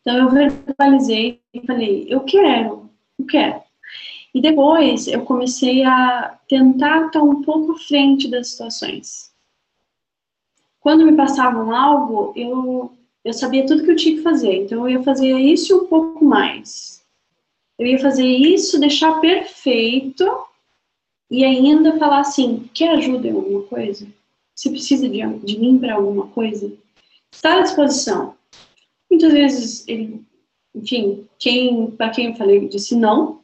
Então 0.01 0.17
eu 0.17 0.29
verbalizei 0.29 1.39
e 1.53 1.61
falei, 1.65 2.07
eu 2.09 2.21
quero, 2.21 2.89
eu 3.19 3.25
quero. 3.25 3.61
E 4.33 4.41
depois 4.41 5.07
eu 5.07 5.23
comecei 5.23 5.83
a 5.83 6.39
tentar 6.49 7.07
estar 7.07 7.21
um 7.21 7.41
pouco 7.43 7.73
à 7.73 7.77
frente 7.77 8.27
das 8.27 8.49
situações. 8.49 9.31
Quando 10.79 11.05
me 11.05 11.15
passavam 11.15 11.73
algo, 11.73 12.33
eu, 12.35 12.91
eu 13.26 13.34
sabia 13.34 13.65
tudo 13.65 13.84
que 13.84 13.91
eu 13.91 13.95
tinha 13.95 14.17
que 14.17 14.21
fazer. 14.21 14.53
Então 14.53 14.88
eu 14.88 14.99
ia 14.99 15.03
fazer 15.03 15.36
isso 15.36 15.73
e 15.73 15.76
um 15.76 15.88
pouco 15.88 16.23
mais. 16.23 17.03
Eu 17.78 17.88
ia 17.88 17.99
fazer 17.99 18.26
isso, 18.26 18.80
deixar 18.80 19.19
perfeito 19.19 20.23
e 21.30 21.43
ainda 21.43 21.97
falar 21.97 22.19
assim: 22.19 22.69
quer 22.71 22.91
ajuda 22.91 23.28
em 23.28 23.32
alguma 23.32 23.63
coisa? 23.63 24.07
Se 24.53 24.69
precisa 24.69 25.09
de, 25.09 25.21
de 25.39 25.59
mim 25.59 25.80
para 25.80 25.95
alguma 25.95 26.28
coisa? 26.28 26.71
Está 27.32 27.57
à 27.57 27.61
disposição. 27.63 28.36
Muitas 29.09 29.34
vezes 29.34 29.88
ele, 29.88 30.23
enfim, 30.73 31.28
quem 31.39 31.89
para 31.91 32.11
quem 32.11 32.28
eu 32.28 32.36
falei 32.36 32.67
disse 32.69 32.95
não, 32.95 33.41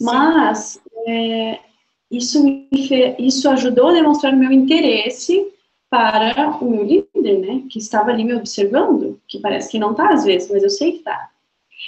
mas 0.00 0.80
é, 1.06 1.60
isso, 2.10 2.42
me 2.42 2.68
isso 3.18 3.48
ajudou 3.48 3.88
a 3.88 3.92
demonstrar 3.92 4.36
meu 4.36 4.50
interesse 4.50 5.52
para 5.90 6.58
o 6.60 6.70
meu 6.70 6.84
líder, 6.84 7.38
né? 7.38 7.62
Que 7.70 7.78
estava 7.78 8.10
ali 8.10 8.24
me 8.24 8.34
observando, 8.34 9.20
que 9.26 9.38
parece 9.40 9.70
que 9.70 9.78
não 9.78 9.92
está 9.92 10.10
às 10.10 10.24
vezes, 10.24 10.50
mas 10.50 10.62
eu 10.62 10.70
sei 10.70 10.92
que 10.92 10.98
está. 10.98 11.30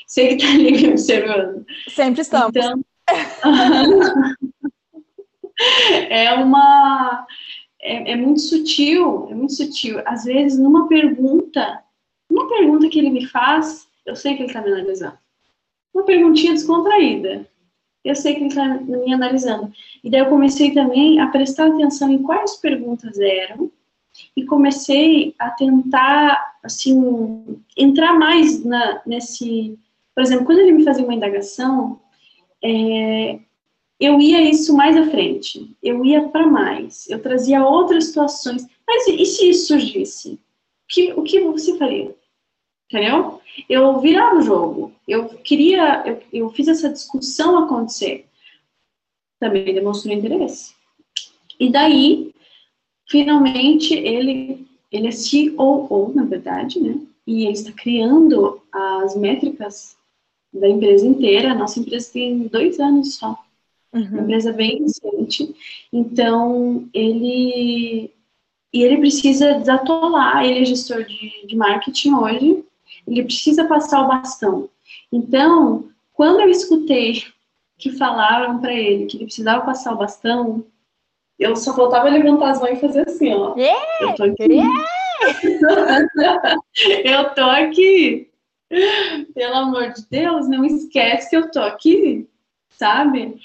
Sei 0.07 0.29
que 0.29 0.35
está 0.45 0.55
ali 0.55 0.73
me 0.73 0.91
observando. 0.91 1.67
Sempre 1.89 2.21
estamos. 2.23 2.51
Então, 2.57 2.83
é 6.09 6.33
uma. 6.35 7.27
É, 7.83 8.13
é, 8.13 8.17
muito 8.17 8.41
sutil, 8.41 9.29
é 9.31 9.35
muito 9.35 9.55
sutil. 9.55 10.01
Às 10.07 10.25
vezes, 10.25 10.59
numa 10.59 10.87
pergunta, 10.89 11.83
uma 12.31 12.49
pergunta 12.49 12.89
que 12.89 12.99
ele 12.99 13.11
me 13.11 13.27
faz, 13.27 13.89
eu 14.05 14.15
sei 14.15 14.35
que 14.35 14.43
ele 14.43 14.49
está 14.49 14.61
me 14.61 14.69
analisando. 14.69 15.19
Uma 15.93 16.05
perguntinha 16.05 16.53
descontraída 16.53 17.49
eu 18.05 18.15
sei 18.15 18.35
que 18.35 18.41
ele 18.41 18.49
está 18.49 18.67
me 18.67 19.13
analisando. 19.13 19.73
E 20.03 20.11
daí 20.11 20.21
eu 20.21 20.29
comecei 20.29 20.73
também 20.73 21.21
a 21.21 21.27
prestar 21.29 21.69
atenção 21.69 22.11
em 22.11 22.23
quais 22.23 22.57
perguntas 22.57 23.19
eram 23.19 23.71
e 24.37 24.45
comecei 24.45 25.35
a 25.39 25.51
tentar, 25.51 26.59
assim, 26.63 27.61
entrar 27.77 28.19
mais 28.19 28.65
na, 28.65 29.03
nesse... 29.07 29.79
Por 30.15 30.23
exemplo, 30.23 30.47
quando 30.47 30.59
ele 30.59 30.73
me 30.73 30.85
fazia 30.85 31.05
uma 31.05 31.15
indagação, 31.15 32.01
é, 32.63 33.39
eu 33.99 34.21
ia 34.21 34.43
isso 34.43 34.77
mais 34.77 34.97
à 34.97 35.07
frente, 35.07 35.77
eu 35.83 36.05
ia 36.05 36.29
para 36.29 36.47
mais, 36.47 37.09
eu 37.09 37.21
trazia 37.23 37.65
outras 37.65 38.07
situações. 38.07 38.67
Mas 38.87 39.07
e 39.07 39.25
se 39.25 39.51
isso 39.51 39.69
surgisse? 39.69 40.41
Que, 40.89 41.13
o 41.13 41.23
que 41.23 41.41
você 41.41 41.79
faria? 41.79 42.15
Entendeu? 42.89 43.41
eu 43.69 44.01
virava 44.01 44.39
o 44.39 44.43
jogo. 44.43 44.93
Eu 45.07 45.29
queria, 45.29 46.03
eu, 46.07 46.23
eu 46.33 46.51
fiz 46.51 46.69
essa 46.69 46.91
discussão 46.91 47.59
acontecer. 47.59 48.27
Também 49.39 49.75
demonstrou 49.75 50.15
interesse. 50.15 50.75
E 51.59 51.71
daí, 51.71 52.35
finalmente, 53.11 53.93
ele, 53.93 54.67
ele 54.91 55.09
é 55.09 55.11
COO, 55.11 56.13
na 56.15 56.25
verdade, 56.25 56.81
né? 56.81 56.97
E 57.27 57.43
ele 57.43 57.53
está 57.53 57.73
criando 57.73 58.63
as 58.73 59.17
métricas 59.17 59.97
da 60.55 60.69
empresa 60.69 61.05
inteira. 61.05 61.51
A 61.51 61.55
nossa 61.55 61.81
empresa 61.81 62.13
tem 62.13 62.47
dois 62.47 62.79
anos 62.79 63.17
só. 63.17 63.37
Uhum. 63.93 64.03
Uma 64.03 64.23
empresa 64.23 64.53
bem 64.53 64.83
recente. 64.83 65.55
Então, 65.93 66.89
ele... 66.95 68.11
E 68.73 68.85
ele 68.85 68.99
precisa 68.99 69.55
desatolar, 69.55 70.45
ele 70.45 70.61
é 70.61 70.65
gestor 70.65 71.03
de, 71.03 71.45
de 71.45 71.57
marketing 71.57 72.15
hoje, 72.15 72.65
ele 73.05 73.25
precisa 73.25 73.65
passar 73.65 74.05
o 74.05 74.07
bastão. 74.07 74.69
Então, 75.11 75.89
quando 76.13 76.39
eu 76.39 76.49
escutei 76.49 77.25
que 77.77 77.91
falaram 77.91 78.61
para 78.61 78.73
ele 78.73 79.07
que 79.07 79.17
ele 79.17 79.25
precisava 79.25 79.65
passar 79.65 79.93
o 79.93 79.97
bastão, 79.97 80.65
eu 81.41 81.57
só 81.57 81.75
faltava 81.75 82.09
levantar 82.09 82.51
as 82.51 82.61
mãos 82.61 82.73
e 82.73 82.81
fazer 82.81 83.09
assim, 83.09 83.33
ó. 83.33 83.55
Yeah! 83.57 83.87
Eu 84.03 84.15
tô 84.15 84.25
aqui. 84.25 84.53
Yeah! 84.53 84.87
eu 87.05 87.35
tô 87.35 87.43
aqui. 87.43 88.29
Pelo 89.35 89.55
amor 89.55 89.93
de 89.93 90.07
Deus, 90.09 90.49
não 90.49 90.65
esquece 90.65 91.31
que 91.31 91.37
eu 91.37 91.51
tô 91.51 91.61
aqui, 91.61 92.29
sabe? 92.69 93.41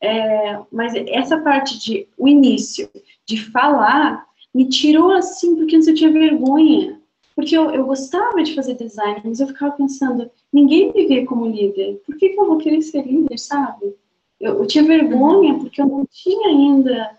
É, 0.00 0.58
mas 0.70 0.94
essa 0.94 1.40
parte 1.40 1.78
de 1.80 2.06
o 2.16 2.28
início, 2.28 2.88
de 3.26 3.42
falar, 3.50 4.24
me 4.54 4.68
tirou 4.68 5.10
assim, 5.10 5.56
porque 5.56 5.76
antes 5.76 5.88
eu 5.88 5.94
tinha 5.94 6.12
vergonha. 6.12 7.00
Porque 7.34 7.56
eu, 7.56 7.70
eu 7.70 7.84
gostava 7.86 8.42
de 8.42 8.54
fazer 8.54 8.74
design, 8.74 9.20
mas 9.24 9.40
eu 9.40 9.46
ficava 9.46 9.72
pensando, 9.72 10.30
ninguém 10.52 10.92
me 10.92 11.06
vê 11.06 11.24
como 11.24 11.46
líder, 11.46 12.02
por 12.04 12.16
que, 12.16 12.30
que 12.30 12.40
eu 12.40 12.46
vou 12.46 12.58
querer 12.58 12.82
ser 12.82 13.06
líder, 13.06 13.38
sabe? 13.38 13.94
Eu, 14.40 14.58
eu 14.58 14.66
tinha 14.66 14.84
vergonha 14.84 15.54
porque 15.54 15.80
eu 15.80 15.86
não 15.86 16.04
tinha 16.10 16.48
ainda, 16.48 17.17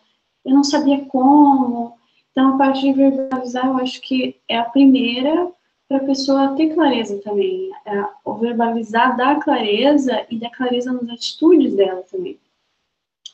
eu 0.49 0.55
não 0.55 0.63
sabia 0.63 1.05
como. 1.05 1.97
Então, 2.31 2.55
a 2.55 2.57
parte 2.57 2.81
de 2.81 2.93
verbalizar, 2.93 3.67
eu 3.67 3.77
acho 3.77 4.01
que 4.01 4.35
é 4.47 4.57
a 4.57 4.65
primeira 4.65 5.51
para 5.87 5.97
a 5.97 6.03
pessoa 6.03 6.55
ter 6.55 6.73
clareza 6.73 7.19
também. 7.23 7.71
É, 7.85 8.05
o 8.23 8.35
verbalizar 8.35 9.15
dá 9.15 9.35
clareza 9.35 10.25
e 10.29 10.39
dá 10.39 10.49
clareza 10.49 10.91
nas 10.91 11.09
atitudes 11.09 11.75
dela 11.75 12.03
também. 12.09 12.39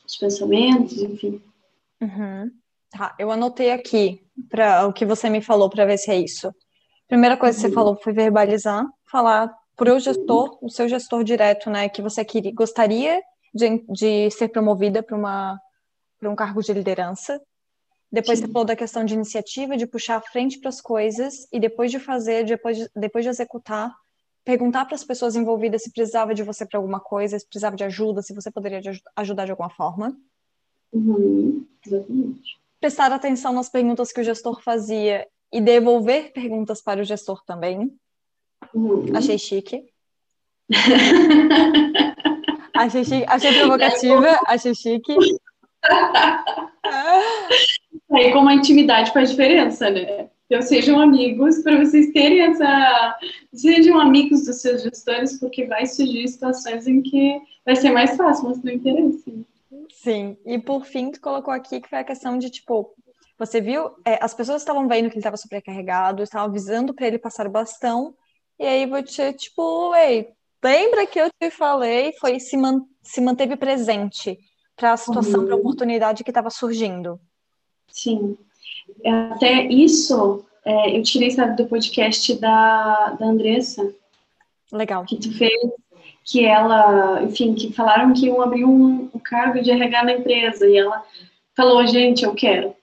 Os 0.06 0.16
pensamentos, 0.16 1.02
enfim. 1.02 1.40
Uhum. 2.00 2.50
Tá, 2.90 3.14
eu 3.18 3.30
anotei 3.30 3.70
aqui 3.72 4.22
para 4.48 4.86
o 4.86 4.92
que 4.92 5.04
você 5.04 5.28
me 5.28 5.40
falou 5.40 5.68
para 5.68 5.84
ver 5.84 5.98
se 5.98 6.10
é 6.10 6.18
isso. 6.18 6.54
Primeira 7.08 7.36
coisa 7.36 7.56
que 7.56 7.60
você 7.60 7.68
uhum. 7.68 7.74
falou 7.74 7.96
foi 7.96 8.12
verbalizar, 8.12 8.86
falar 9.10 9.52
para 9.76 9.94
o 9.94 9.98
gestor, 9.98 10.58
o 10.62 10.70
seu 10.70 10.88
gestor 10.88 11.22
direto, 11.22 11.68
né, 11.68 11.88
que 11.88 12.00
você 12.00 12.24
queria, 12.24 12.52
gostaria 12.54 13.20
de, 13.54 13.84
de 13.88 14.30
ser 14.30 14.48
promovida 14.48 15.02
para 15.02 15.16
uma 15.16 15.60
para 16.18 16.30
um 16.30 16.36
cargo 16.36 16.62
de 16.62 16.72
liderança. 16.72 17.40
Depois 18.10 18.38
Sim. 18.38 18.46
você 18.46 18.52
falou 18.52 18.66
da 18.66 18.76
questão 18.76 19.04
de 19.04 19.14
iniciativa, 19.14 19.76
de 19.76 19.86
puxar 19.86 20.16
a 20.16 20.20
frente 20.20 20.58
para 20.58 20.68
as 20.68 20.80
coisas 20.80 21.48
e 21.52 21.58
depois 21.58 21.90
de 21.90 21.98
fazer, 21.98 22.44
depois 22.44 22.78
de, 22.78 22.88
depois 22.94 23.24
de 23.24 23.28
executar, 23.28 23.92
perguntar 24.44 24.84
para 24.84 24.94
as 24.94 25.02
pessoas 25.02 25.34
envolvidas 25.34 25.82
se 25.82 25.92
precisava 25.92 26.32
de 26.32 26.44
você 26.44 26.64
para 26.64 26.78
alguma 26.78 27.00
coisa, 27.00 27.38
se 27.38 27.46
precisava 27.46 27.74
de 27.74 27.84
ajuda, 27.84 28.22
se 28.22 28.32
você 28.32 28.50
poderia 28.50 28.80
de 28.80 29.02
ajudar 29.16 29.44
de 29.44 29.50
alguma 29.50 29.70
forma. 29.70 30.16
Uhum, 30.92 31.66
exatamente. 31.84 32.58
Prestar 32.80 33.10
atenção 33.10 33.52
nas 33.52 33.68
perguntas 33.68 34.12
que 34.12 34.20
o 34.20 34.24
gestor 34.24 34.62
fazia 34.62 35.26
e 35.52 35.60
devolver 35.60 36.32
perguntas 36.32 36.80
para 36.80 37.00
o 37.00 37.04
gestor 37.04 37.42
também. 37.44 37.92
Uhum. 38.72 39.16
Achei 39.16 39.36
chique. 39.36 39.84
achei 42.74 43.04
chique. 43.04 43.24
Achei 43.26 43.58
provocativa, 43.58 44.40
achei 44.46 44.74
chique. 44.74 45.16
Aí, 48.12 48.32
como 48.32 48.48
a 48.48 48.54
intimidade 48.54 49.12
faz 49.12 49.30
diferença, 49.30 49.90
né? 49.90 50.28
Então, 50.46 50.62
sejam 50.62 51.00
amigos 51.00 51.58
para 51.62 51.84
vocês 51.84 52.12
terem 52.12 52.40
essa. 52.40 53.18
Sejam 53.52 53.98
amigos 53.98 54.44
dos 54.44 54.60
seus 54.60 54.82
gestores, 54.82 55.40
porque 55.40 55.66
vai 55.66 55.86
surgir 55.86 56.28
situações 56.28 56.86
em 56.86 57.02
que 57.02 57.40
vai 57.64 57.74
ser 57.74 57.90
mais 57.90 58.16
fácil 58.16 58.48
mostrar 58.48 58.72
interesse. 58.72 59.44
Sim, 59.92 60.36
e 60.46 60.58
por 60.58 60.84
fim, 60.84 61.10
tu 61.10 61.20
colocou 61.20 61.52
aqui 61.52 61.80
que 61.80 61.88
foi 61.88 61.98
a 61.98 62.04
questão 62.04 62.38
de, 62.38 62.48
tipo, 62.48 62.94
você 63.38 63.60
viu, 63.60 63.90
é, 64.04 64.18
as 64.22 64.34
pessoas 64.34 64.62
estavam 64.62 64.86
vendo 64.86 65.08
que 65.08 65.14
ele 65.14 65.18
estava 65.18 65.36
sobrecarregado, 65.36 66.22
estavam 66.22 66.46
avisando 66.46 66.94
para 66.94 67.08
ele 67.08 67.18
passar 67.18 67.46
o 67.46 67.50
bastão, 67.50 68.14
e 68.58 68.64
aí 68.64 68.86
você, 68.86 69.32
tipo, 69.32 69.94
ei, 69.96 70.28
lembra 70.62 71.06
que 71.06 71.20
eu 71.20 71.28
te 71.40 71.50
falei, 71.50 72.12
foi 72.20 72.38
se, 72.38 72.56
man 72.56 72.82
se 73.02 73.20
manteve 73.20 73.56
presente 73.56 74.38
para 74.76 74.92
a 74.92 74.96
situação, 74.96 75.40
uhum. 75.40 75.46
para 75.46 75.54
a 75.54 75.58
oportunidade 75.58 76.22
que 76.22 76.30
estava 76.30 76.50
surgindo. 76.50 77.18
Sim. 77.88 78.36
Até 79.32 79.64
isso, 79.66 80.44
é, 80.64 80.96
eu 80.96 81.02
tirei, 81.02 81.30
sabe, 81.30 81.56
do 81.56 81.68
podcast 81.68 82.34
da, 82.34 83.16
da 83.18 83.26
Andressa. 83.26 83.94
Legal. 84.70 85.04
Que 85.04 85.16
tu 85.16 85.36
fez, 85.36 85.52
que 86.24 86.44
ela, 86.44 87.22
enfim, 87.22 87.54
que 87.54 87.72
falaram 87.72 88.12
que 88.12 88.26
iam 88.26 88.42
abrir 88.42 88.64
um, 88.64 89.08
um 89.14 89.18
cargo 89.18 89.62
de 89.62 89.70
RH 89.70 90.04
na 90.04 90.12
empresa, 90.12 90.66
e 90.68 90.76
ela 90.76 91.04
falou, 91.56 91.86
gente, 91.86 92.24
eu 92.24 92.34
quero 92.34 92.74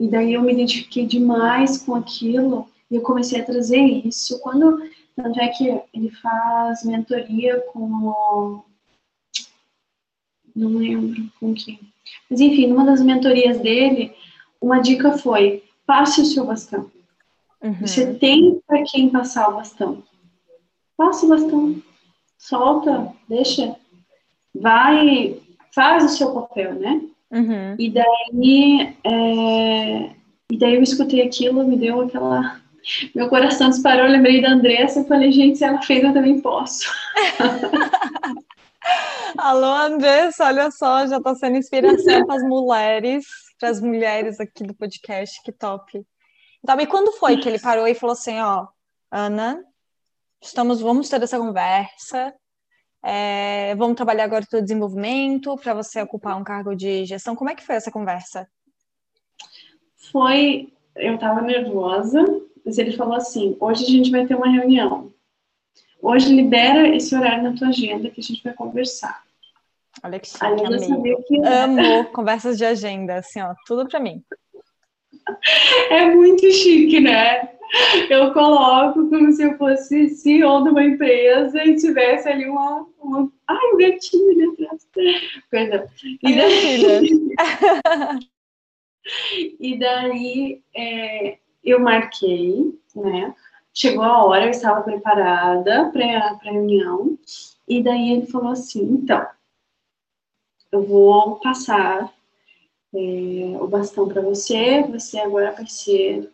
E 0.00 0.08
daí 0.08 0.34
eu 0.34 0.42
me 0.42 0.52
identifiquei 0.52 1.06
demais 1.06 1.78
com 1.78 1.94
aquilo 1.94 2.66
e 2.90 2.96
eu 2.96 3.02
comecei 3.02 3.40
a 3.40 3.44
trazer 3.44 3.78
isso. 3.78 4.40
Quando, 4.40 4.80
tanto 5.14 5.40
é 5.40 5.48
que 5.48 5.80
ele 5.94 6.10
faz 6.10 6.82
mentoria 6.84 7.60
com. 7.72 8.64
Não 10.58 10.70
lembro 10.70 11.30
com 11.38 11.54
quem. 11.54 11.78
Mas 12.28 12.40
enfim, 12.40 12.66
numa 12.66 12.84
das 12.84 13.00
mentorias 13.00 13.60
dele, 13.60 14.12
uma 14.60 14.80
dica 14.80 15.16
foi: 15.16 15.62
passe 15.86 16.20
o 16.20 16.24
seu 16.24 16.44
bastão. 16.44 16.90
Uhum. 17.62 17.74
Você 17.80 18.14
tem 18.14 18.60
para 18.66 18.82
quem 18.82 19.08
passar 19.08 19.48
o 19.48 19.54
bastão. 19.54 20.02
Passe 20.96 21.24
o 21.24 21.28
bastão. 21.28 21.80
Solta, 22.36 23.12
deixa. 23.28 23.76
Vai, 24.52 25.38
faz 25.72 26.04
o 26.04 26.08
seu 26.08 26.32
papel, 26.32 26.74
né? 26.74 27.02
Uhum. 27.30 27.76
E 27.78 27.90
daí, 27.90 28.96
é, 29.04 30.10
e 30.50 30.58
daí 30.58 30.74
eu 30.74 30.82
escutei 30.82 31.22
aquilo, 31.22 31.66
me 31.66 31.76
deu 31.76 32.00
aquela. 32.00 32.60
Meu 33.14 33.28
coração 33.28 33.68
disparou, 33.68 34.06
eu 34.06 34.12
lembrei 34.12 34.40
da 34.40 34.50
Andressa 34.50 35.00
e 35.00 35.06
falei, 35.06 35.30
gente, 35.30 35.58
se 35.58 35.64
ela 35.64 35.82
fez, 35.82 36.02
eu 36.02 36.12
também 36.12 36.40
posso. 36.40 36.88
Alô, 39.48 39.64
Andressa, 39.64 40.44
olha 40.44 40.70
só, 40.70 41.06
já 41.06 41.16
está 41.16 41.34
sendo 41.34 41.56
inspiração 41.56 42.26
para 42.26 42.36
as 42.36 42.42
mulheres, 42.42 43.24
para 43.58 43.70
as 43.70 43.80
mulheres 43.80 44.38
aqui 44.38 44.62
do 44.62 44.74
podcast, 44.74 45.42
que 45.42 45.50
top. 45.50 46.04
Então, 46.62 46.78
e 46.78 46.86
quando 46.86 47.12
foi 47.12 47.38
que 47.38 47.48
ele 47.48 47.58
parou 47.58 47.88
e 47.88 47.94
falou 47.94 48.12
assim, 48.12 48.38
ó, 48.40 48.66
Ana, 49.10 49.64
estamos, 50.42 50.82
vamos 50.82 51.08
ter 51.08 51.22
essa 51.22 51.38
conversa, 51.38 52.34
é, 53.02 53.74
vamos 53.76 53.96
trabalhar 53.96 54.24
agora 54.24 54.44
o 54.44 54.46
teu 54.46 54.60
desenvolvimento 54.60 55.56
para 55.56 55.72
você 55.72 56.02
ocupar 56.02 56.36
um 56.36 56.44
cargo 56.44 56.76
de 56.76 57.06
gestão. 57.06 57.34
Como 57.34 57.48
é 57.48 57.54
que 57.54 57.64
foi 57.64 57.76
essa 57.76 57.90
conversa? 57.90 58.46
Foi, 60.12 60.70
eu 60.94 61.14
estava 61.14 61.40
nervosa, 61.40 62.22
mas 62.66 62.76
ele 62.76 62.94
falou 62.98 63.14
assim: 63.14 63.56
hoje 63.58 63.84
a 63.84 63.88
gente 63.88 64.10
vai 64.10 64.26
ter 64.26 64.34
uma 64.34 64.50
reunião. 64.50 65.10
Hoje 66.02 66.34
libera 66.34 66.94
esse 66.94 67.14
horário 67.14 67.44
na 67.44 67.56
tua 67.56 67.68
agenda 67.68 68.10
que 68.10 68.20
a 68.20 68.22
gente 68.22 68.44
vai 68.44 68.52
conversar. 68.52 69.26
Olha 70.02 70.18
que 70.18 70.28
chique, 70.28 70.44
amigo. 70.44 71.24
Que... 71.26 71.40
Amo 71.44 72.04
conversas 72.12 72.56
de 72.56 72.64
agenda, 72.64 73.16
assim, 73.16 73.40
ó, 73.40 73.54
tudo 73.66 73.88
para 73.88 74.00
mim. 74.00 74.22
É 75.90 76.06
muito 76.06 76.50
chique, 76.50 77.00
né? 77.00 77.50
Eu 78.08 78.32
coloco 78.32 79.08
como 79.10 79.30
se 79.30 79.42
eu 79.42 79.58
fosse 79.58 80.08
CEO 80.08 80.62
de 80.62 80.70
uma 80.70 80.82
empresa 80.82 81.62
e 81.64 81.76
tivesse 81.76 82.28
ali 82.28 82.48
uma. 82.48 82.86
uma... 82.98 83.30
Ai, 83.46 83.72
o 83.72 83.76
gatinho 83.76 84.30
ali 84.30 84.44
atrás. 84.44 84.88
Perdão. 85.50 85.86
E 86.22 86.34
daí, 86.34 87.34
e 89.60 89.78
daí 89.78 90.62
é, 90.74 91.38
eu 91.62 91.80
marquei, 91.80 92.72
né? 92.94 93.34
Chegou 93.74 94.02
a 94.02 94.24
hora, 94.24 94.46
eu 94.46 94.50
estava 94.50 94.80
preparada 94.80 95.90
para 95.92 96.04
a 96.04 96.38
reunião, 96.42 97.18
e 97.68 97.82
daí 97.82 98.12
ele 98.12 98.26
falou 98.26 98.52
assim: 98.52 98.82
então, 98.82 99.26
eu 100.72 100.84
vou 100.84 101.36
passar 101.36 102.12
é, 102.94 103.58
o 103.60 103.66
bastão 103.66 104.08
para 104.08 104.22
você, 104.22 104.82
você 104.82 105.18
agora 105.18 105.52
vai 105.52 105.66
ser, 105.66 106.30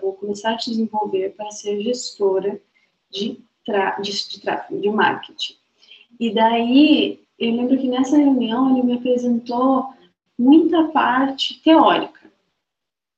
vou 0.00 0.14
começar 0.14 0.52
a 0.52 0.56
te 0.56 0.70
desenvolver 0.70 1.34
para 1.36 1.50
ser 1.50 1.80
gestora 1.82 2.60
de, 3.10 3.40
de, 4.02 4.28
de 4.28 4.40
tráfego, 4.40 4.80
de 4.80 4.90
marketing. 4.90 5.54
E 6.18 6.32
daí, 6.32 7.20
eu 7.38 7.54
lembro 7.54 7.78
que 7.78 7.88
nessa 7.88 8.16
reunião 8.16 8.70
ele 8.70 8.86
me 8.86 8.94
apresentou 8.94 9.86
muita 10.38 10.84
parte 10.88 11.60
teórica, 11.62 12.20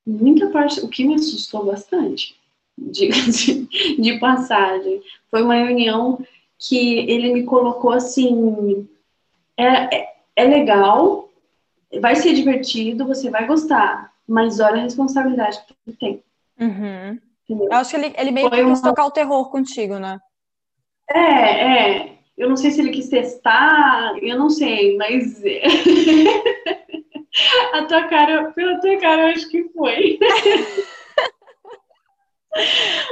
muita 0.05 0.49
parte, 0.49 0.81
o 0.81 0.89
que 0.89 1.05
me 1.05 1.15
assustou 1.15 1.65
bastante, 1.65 2.35
de, 2.77 3.09
de, 3.09 4.01
de 4.01 4.19
passagem. 4.19 5.01
Foi 5.29 5.43
uma 5.43 5.55
reunião 5.55 6.19
que 6.57 6.99
ele 6.99 7.33
me 7.33 7.43
colocou 7.43 7.91
assim, 7.91 8.87
é, 9.55 9.95
é, 9.95 10.18
é 10.39 10.45
legal, 10.45 11.29
vai 11.99 12.15
ser 12.15 12.33
divertido, 12.33 13.05
você 13.05 13.29
vai 13.29 13.45
gostar, 13.45 14.13
mas 14.25 14.61
olha 14.61 14.77
a 14.77 14.83
responsabilidade 14.83 15.59
que 15.65 15.73
tu 15.85 15.91
tem. 15.97 16.23
Uhum. 16.59 17.19
Eu 17.49 17.73
acho 17.73 17.89
que 17.89 17.97
ele, 17.97 18.13
ele 18.17 18.31
meio 18.31 18.47
Foi 18.47 18.57
que 18.57 18.63
quis 18.63 18.79
uma... 18.79 18.89
tocar 18.89 19.05
o 19.05 19.11
terror 19.11 19.49
contigo, 19.49 19.99
né? 19.99 20.17
É, 21.09 21.19
é. 21.19 22.19
Eu 22.37 22.47
não 22.47 22.55
sei 22.55 22.71
se 22.71 22.79
ele 22.79 22.91
quis 22.91 23.09
testar, 23.09 24.13
eu 24.21 24.37
não 24.37 24.49
sei, 24.49 24.95
mas. 24.95 25.43
a 27.73 27.83
tua 27.85 28.07
cara, 28.07 28.51
pela 28.51 28.79
tua 28.79 28.97
cara, 28.97 29.23
eu 29.23 29.33
acho 29.33 29.49
que 29.49 29.67
foi. 29.69 30.19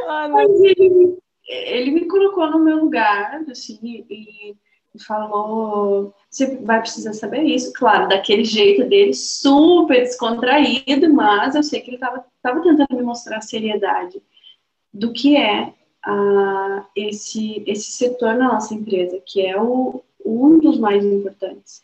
Ah, 0.07 0.27
mas 0.27 0.49
ele, 0.61 1.19
ele 1.47 1.91
me 1.91 2.07
colocou 2.07 2.49
no 2.49 2.59
meu 2.59 2.77
lugar, 2.77 3.43
assim, 3.49 4.03
e 4.09 4.55
falou: 5.05 6.13
você 6.29 6.57
vai 6.57 6.79
precisar 6.81 7.13
saber 7.13 7.43
isso, 7.43 7.71
claro, 7.73 8.07
daquele 8.07 8.43
jeito 8.43 8.87
dele, 8.87 9.13
super 9.13 10.01
descontraído, 10.01 11.13
mas 11.13 11.55
eu 11.55 11.63
sei 11.63 11.81
que 11.81 11.89
ele 11.89 11.97
estava 11.97 12.61
tentando 12.61 12.95
me 12.95 13.01
mostrar 13.01 13.37
a 13.37 13.41
seriedade 13.41 14.21
do 14.93 15.13
que 15.13 15.35
é 15.35 15.73
uh, 16.07 16.85
esse, 16.95 17.63
esse 17.67 17.91
setor 17.91 18.35
na 18.35 18.53
nossa 18.53 18.73
empresa, 18.73 19.21
que 19.25 19.45
é 19.45 19.59
o, 19.59 20.03
um 20.25 20.59
dos 20.59 20.79
mais 20.79 21.03
importantes. 21.03 21.81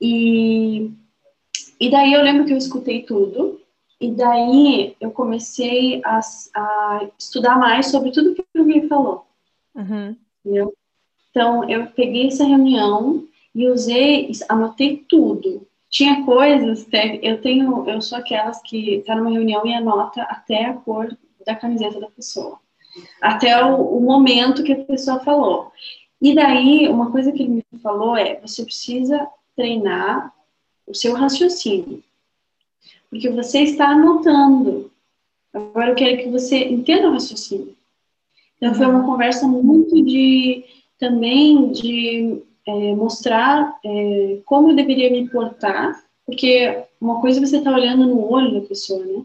E, 0.00 0.90
e 1.78 1.90
daí 1.90 2.12
eu 2.12 2.22
lembro 2.22 2.44
que 2.44 2.52
eu 2.52 2.56
escutei 2.56 3.02
tudo, 3.02 3.60
e 4.00 4.10
daí 4.10 4.96
eu 5.00 5.12
comecei 5.12 6.02
a, 6.04 6.20
a 6.56 7.08
estudar 7.16 7.56
mais 7.56 7.86
sobre 7.86 8.10
tudo 8.10 8.34
que 8.34 8.44
Gui 8.64 8.88
falou. 8.88 9.24
Uhum. 9.76 10.16
Entendeu? 10.44 10.74
Então, 11.32 11.68
eu 11.68 11.86
peguei 11.86 12.26
essa 12.26 12.44
reunião 12.44 13.26
e 13.54 13.66
usei, 13.66 14.30
anotei 14.50 15.04
tudo. 15.08 15.66
Tinha 15.88 16.24
coisas, 16.24 16.86
eu 17.22 17.40
tenho, 17.40 17.88
eu 17.88 18.00
sou 18.02 18.18
aquelas 18.18 18.60
que 18.62 18.96
está 18.96 19.16
numa 19.16 19.30
reunião 19.30 19.66
e 19.66 19.74
anota 19.74 20.22
até 20.22 20.66
a 20.66 20.74
cor 20.74 21.16
da 21.46 21.56
camiseta 21.56 21.98
da 21.98 22.08
pessoa, 22.08 22.58
até 23.20 23.64
o, 23.64 23.96
o 23.96 24.00
momento 24.00 24.62
que 24.62 24.72
a 24.72 24.84
pessoa 24.84 25.20
falou. 25.20 25.72
E 26.20 26.34
daí, 26.34 26.86
uma 26.88 27.10
coisa 27.10 27.32
que 27.32 27.42
ele 27.42 27.64
me 27.72 27.80
falou 27.82 28.16
é: 28.16 28.38
você 28.40 28.64
precisa 28.64 29.26
treinar 29.56 30.32
o 30.86 30.94
seu 30.94 31.14
raciocínio, 31.14 32.02
porque 33.10 33.28
você 33.30 33.60
está 33.60 33.88
anotando. 33.88 34.90
Agora 35.52 35.90
eu 35.90 35.94
quero 35.94 36.18
que 36.18 36.30
você 36.30 36.68
entenda 36.68 37.08
o 37.08 37.12
raciocínio. 37.12 37.76
Então, 38.56 38.74
foi 38.74 38.86
uma 38.86 39.04
conversa 39.04 39.46
muito 39.46 40.02
de 40.04 40.64
também 41.02 41.72
de 41.72 42.40
é, 42.64 42.94
mostrar 42.94 43.76
é, 43.84 44.38
como 44.44 44.70
eu 44.70 44.76
deveria 44.76 45.10
me 45.10 45.28
portar, 45.28 46.00
porque 46.24 46.84
uma 47.00 47.20
coisa 47.20 47.40
é 47.40 47.44
você 47.44 47.56
está 47.56 47.72
olhando 47.72 48.06
no 48.06 48.30
olho 48.30 48.60
da 48.60 48.68
pessoa, 48.68 49.04
né? 49.04 49.24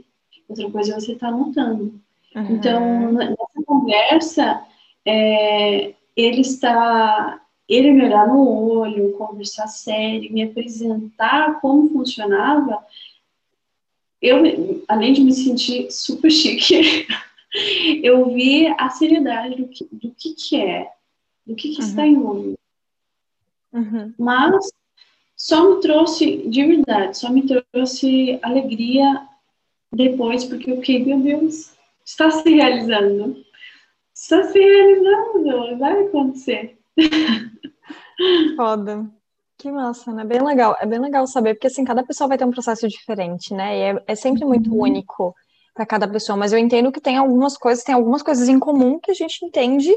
Outra 0.49 0.71
coisa 0.71 0.93
é 0.93 0.99
você 0.99 1.11
está 1.11 1.27
anotando. 1.27 1.93
Uhum. 2.35 2.55
Então, 2.55 3.11
nessa 3.11 3.63
conversa, 3.63 4.65
é, 5.05 5.93
ele 6.15 6.41
está, 6.41 7.43
ele 7.69 7.91
me 7.91 8.05
olhar 8.05 8.27
no 8.27 8.79
olho, 8.79 9.13
conversar 9.13 9.67
sério, 9.67 10.33
me 10.33 10.41
apresentar 10.41 11.61
como 11.61 11.89
funcionava, 11.89 12.83
eu, 14.19 14.83
além 14.87 15.13
de 15.13 15.21
me 15.21 15.31
sentir 15.31 15.91
super 15.91 16.31
chique, 16.31 17.05
eu 18.01 18.33
vi 18.33 18.65
a 18.79 18.89
seriedade 18.89 19.57
do 19.57 19.67
que, 19.67 19.87
do 19.91 20.11
que, 20.17 20.33
que 20.33 20.59
é 20.59 20.96
do 21.47 21.55
que, 21.55 21.69
que 21.69 21.81
uhum. 21.81 21.87
está 21.87 22.05
envolvido. 22.05 22.59
Uhum. 23.73 24.13
Mas 24.17 24.69
só 25.35 25.69
me 25.69 25.81
trouxe, 25.81 26.47
de 26.47 26.65
verdade, 26.65 27.17
só 27.17 27.29
me 27.29 27.43
trouxe 27.47 28.39
alegria 28.43 29.27
depois, 29.91 30.43
porque 30.43 30.71
o 30.71 30.81
que, 30.81 30.99
meu 30.99 31.19
Deus, 31.19 31.71
está 32.05 32.29
se 32.29 32.49
realizando. 32.49 33.37
Está 34.13 34.43
se 34.43 34.59
realizando, 34.59 35.77
vai 35.77 36.05
acontecer. 36.05 36.77
Foda. 38.55 39.09
Que 39.57 39.71
massa, 39.71 40.11
né? 40.11 40.23
Bem 40.23 40.43
legal. 40.43 40.75
É 40.79 40.85
bem 40.85 40.99
legal 40.99 41.25
saber, 41.25 41.55
porque 41.55 41.67
assim, 41.67 41.83
cada 41.83 42.03
pessoa 42.03 42.27
vai 42.27 42.37
ter 42.37 42.45
um 42.45 42.51
processo 42.51 42.87
diferente, 42.87 43.53
né? 43.53 43.77
E 43.77 43.81
é, 43.81 44.03
é 44.07 44.15
sempre 44.15 44.45
muito 44.45 44.71
uhum. 44.71 44.81
único 44.81 45.35
para 45.73 45.85
cada 45.85 46.07
pessoa. 46.07 46.37
Mas 46.37 46.53
eu 46.53 46.59
entendo 46.59 46.91
que 46.91 47.01
tem 47.01 47.17
algumas 47.17 47.57
coisas, 47.57 47.83
tem 47.83 47.95
algumas 47.95 48.21
coisas 48.21 48.49
em 48.49 48.59
comum 48.59 48.99
que 48.99 49.11
a 49.11 49.15
gente 49.15 49.43
entende 49.43 49.95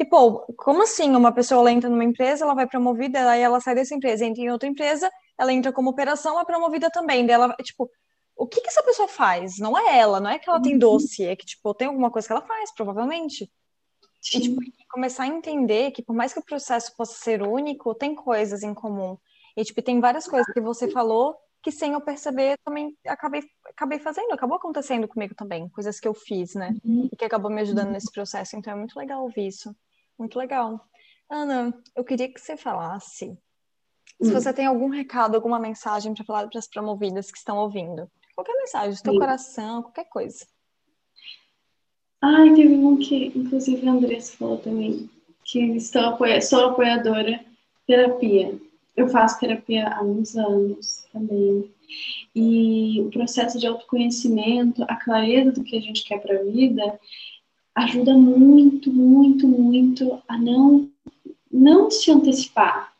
que, 0.00 0.04
pô, 0.06 0.46
como 0.56 0.82
assim 0.82 1.14
uma 1.14 1.30
pessoa 1.30 1.60
ela 1.60 1.72
entra 1.72 1.90
numa 1.90 2.02
empresa, 2.02 2.42
ela 2.42 2.54
vai 2.54 2.66
promovida, 2.66 3.30
aí 3.30 3.42
ela 3.42 3.60
sai 3.60 3.74
dessa 3.74 3.94
empresa, 3.94 4.24
entra 4.24 4.40
em 4.40 4.50
outra 4.50 4.66
empresa, 4.66 5.10
ela 5.38 5.52
entra 5.52 5.74
como 5.74 5.90
operação, 5.90 6.40
é 6.40 6.44
promovida 6.46 6.90
também, 6.90 7.26
dela, 7.26 7.54
tipo, 7.62 7.90
o 8.34 8.46
que 8.46 8.62
que 8.62 8.68
essa 8.68 8.82
pessoa 8.82 9.06
faz? 9.06 9.58
Não 9.58 9.76
é 9.76 9.98
ela, 9.98 10.18
não 10.18 10.30
é 10.30 10.38
que 10.38 10.48
ela 10.48 10.62
tem 10.62 10.72
uhum. 10.72 10.78
doce, 10.78 11.26
é 11.26 11.36
que, 11.36 11.44
tipo, 11.44 11.74
tem 11.74 11.88
alguma 11.88 12.10
coisa 12.10 12.26
que 12.26 12.32
ela 12.32 12.40
faz, 12.40 12.72
provavelmente. 12.74 13.52
Sim. 14.22 14.38
E, 14.38 14.40
tipo, 14.40 14.60
começar 14.88 15.24
a 15.24 15.28
entender 15.28 15.90
que, 15.90 16.02
por 16.02 16.16
mais 16.16 16.32
que 16.32 16.38
o 16.38 16.44
processo 16.46 16.96
possa 16.96 17.22
ser 17.22 17.42
único, 17.42 17.94
tem 17.94 18.14
coisas 18.14 18.62
em 18.62 18.72
comum. 18.72 19.18
E, 19.54 19.62
tipo, 19.64 19.82
tem 19.82 20.00
várias 20.00 20.26
coisas 20.26 20.50
que 20.50 20.62
você 20.62 20.90
falou 20.90 21.36
que 21.62 21.70
sem 21.70 21.92
eu 21.92 22.00
perceber 22.00 22.56
também 22.64 22.96
acabei, 23.06 23.42
acabei 23.66 23.98
fazendo, 23.98 24.32
acabou 24.32 24.56
acontecendo 24.56 25.06
comigo 25.06 25.34
também, 25.34 25.68
coisas 25.68 26.00
que 26.00 26.08
eu 26.08 26.14
fiz, 26.14 26.54
né? 26.54 26.74
Uhum. 26.82 27.10
E 27.12 27.16
que 27.16 27.24
acabou 27.26 27.50
me 27.50 27.60
ajudando 27.60 27.90
nesse 27.90 28.10
processo. 28.10 28.56
Então 28.56 28.72
é 28.72 28.76
muito 28.76 28.98
legal 28.98 29.22
ouvir 29.22 29.46
isso. 29.46 29.74
Muito 30.20 30.38
legal. 30.38 30.78
Ana, 31.30 31.72
eu 31.96 32.04
queria 32.04 32.30
que 32.30 32.38
você 32.38 32.54
falasse 32.54 33.38
se 34.22 34.30
hum. 34.30 34.32
você 34.34 34.52
tem 34.52 34.66
algum 34.66 34.90
recado, 34.90 35.34
alguma 35.34 35.58
mensagem 35.58 36.12
para 36.12 36.26
falar 36.26 36.46
para 36.46 36.58
as 36.58 36.68
promovidas 36.68 37.32
que 37.32 37.38
estão 37.38 37.56
ouvindo. 37.56 38.06
Qualquer 38.34 38.52
mensagem, 38.58 38.94
do 38.96 39.02
teu 39.02 39.12
Sim. 39.14 39.18
coração, 39.18 39.82
qualquer 39.82 40.04
coisa. 40.10 40.46
Ai, 42.20 42.52
teve 42.52 42.74
um 42.74 42.98
que, 42.98 43.28
inclusive, 43.34 43.88
a 43.88 43.92
Andressa 43.92 44.36
falou 44.36 44.58
também, 44.58 45.08
que 45.42 45.58
estou 45.76 46.02
apoia 46.02 46.42
sou 46.42 46.66
apoiadora 46.66 47.42
terapia. 47.86 48.60
Eu 48.94 49.08
faço 49.08 49.40
terapia 49.40 49.88
há 49.88 50.02
uns 50.02 50.36
anos 50.36 51.06
também. 51.10 51.72
E 52.36 53.00
o 53.00 53.10
processo 53.10 53.58
de 53.58 53.66
autoconhecimento, 53.66 54.84
a 54.86 54.96
clareza 54.96 55.52
do 55.52 55.64
que 55.64 55.78
a 55.78 55.80
gente 55.80 56.04
quer 56.04 56.20
para 56.20 56.38
a 56.38 56.42
vida, 56.42 57.00
ajuda 57.74 58.14
muito, 58.14 58.92
muito, 58.92 59.46
muito 59.46 60.22
a 60.28 60.36
não, 60.36 60.88
não 61.50 61.90
se 61.90 62.10
antecipar. 62.10 62.92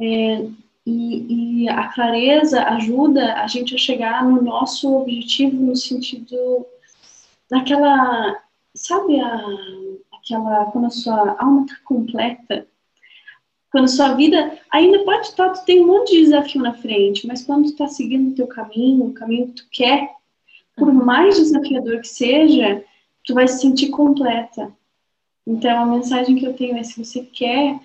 É, 0.00 0.46
e, 0.86 1.62
e, 1.62 1.68
a 1.68 1.88
clareza 1.88 2.62
ajuda 2.64 3.34
a 3.34 3.46
gente 3.46 3.74
a 3.74 3.78
chegar 3.78 4.24
no 4.24 4.42
nosso 4.42 4.94
objetivo 4.94 5.56
no 5.56 5.74
sentido 5.74 6.66
daquela, 7.50 8.42
sabe, 8.74 9.18
a, 9.18 9.40
aquela, 10.12 10.66
quando 10.66 10.86
a 10.86 10.90
sua 10.90 11.36
alma 11.38 11.62
está 11.62 11.76
completa, 11.84 12.66
quando 13.70 13.84
a 13.84 13.88
sua 13.88 14.14
vida 14.14 14.58
ainda 14.70 15.04
pode 15.04 15.28
estar, 15.28 15.50
tu 15.50 15.64
tem 15.64 15.82
um 15.82 15.86
monte 15.86 16.12
de 16.12 16.24
desafio 16.24 16.62
na 16.62 16.74
frente, 16.74 17.26
mas 17.26 17.42
quando 17.42 17.64
tu 17.64 17.70
está 17.70 17.88
seguindo 17.88 18.30
o 18.30 18.34
teu 18.34 18.46
caminho, 18.46 19.06
o 19.06 19.14
caminho 19.14 19.48
que 19.48 19.62
tu 19.62 19.68
quer, 19.72 20.10
por 20.76 20.88
uhum. 20.88 21.04
mais 21.04 21.36
desafiador 21.36 22.00
que 22.00 22.08
seja, 22.08 22.84
tu 23.24 23.34
vai 23.34 23.48
se 23.48 23.60
sentir 23.60 23.88
completa. 23.88 24.72
Então, 25.46 25.82
a 25.82 25.86
mensagem 25.86 26.36
que 26.36 26.46
eu 26.46 26.54
tenho 26.54 26.76
é: 26.76 26.82
se 26.82 27.02
você 27.02 27.22
quer 27.22 27.80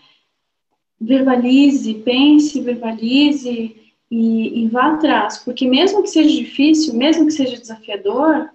verbalize, 0.99 1.93
pense, 1.95 2.61
verbalize 2.61 3.75
e, 4.11 4.63
e, 4.63 4.67
vá 4.67 4.93
atrás, 4.93 5.37
porque 5.37 5.67
mesmo 5.67 6.03
que 6.03 6.09
seja 6.09 6.29
difícil, 6.29 6.93
mesmo 6.93 7.25
que 7.25 7.31
seja 7.31 7.57
desafiador, 7.57 8.49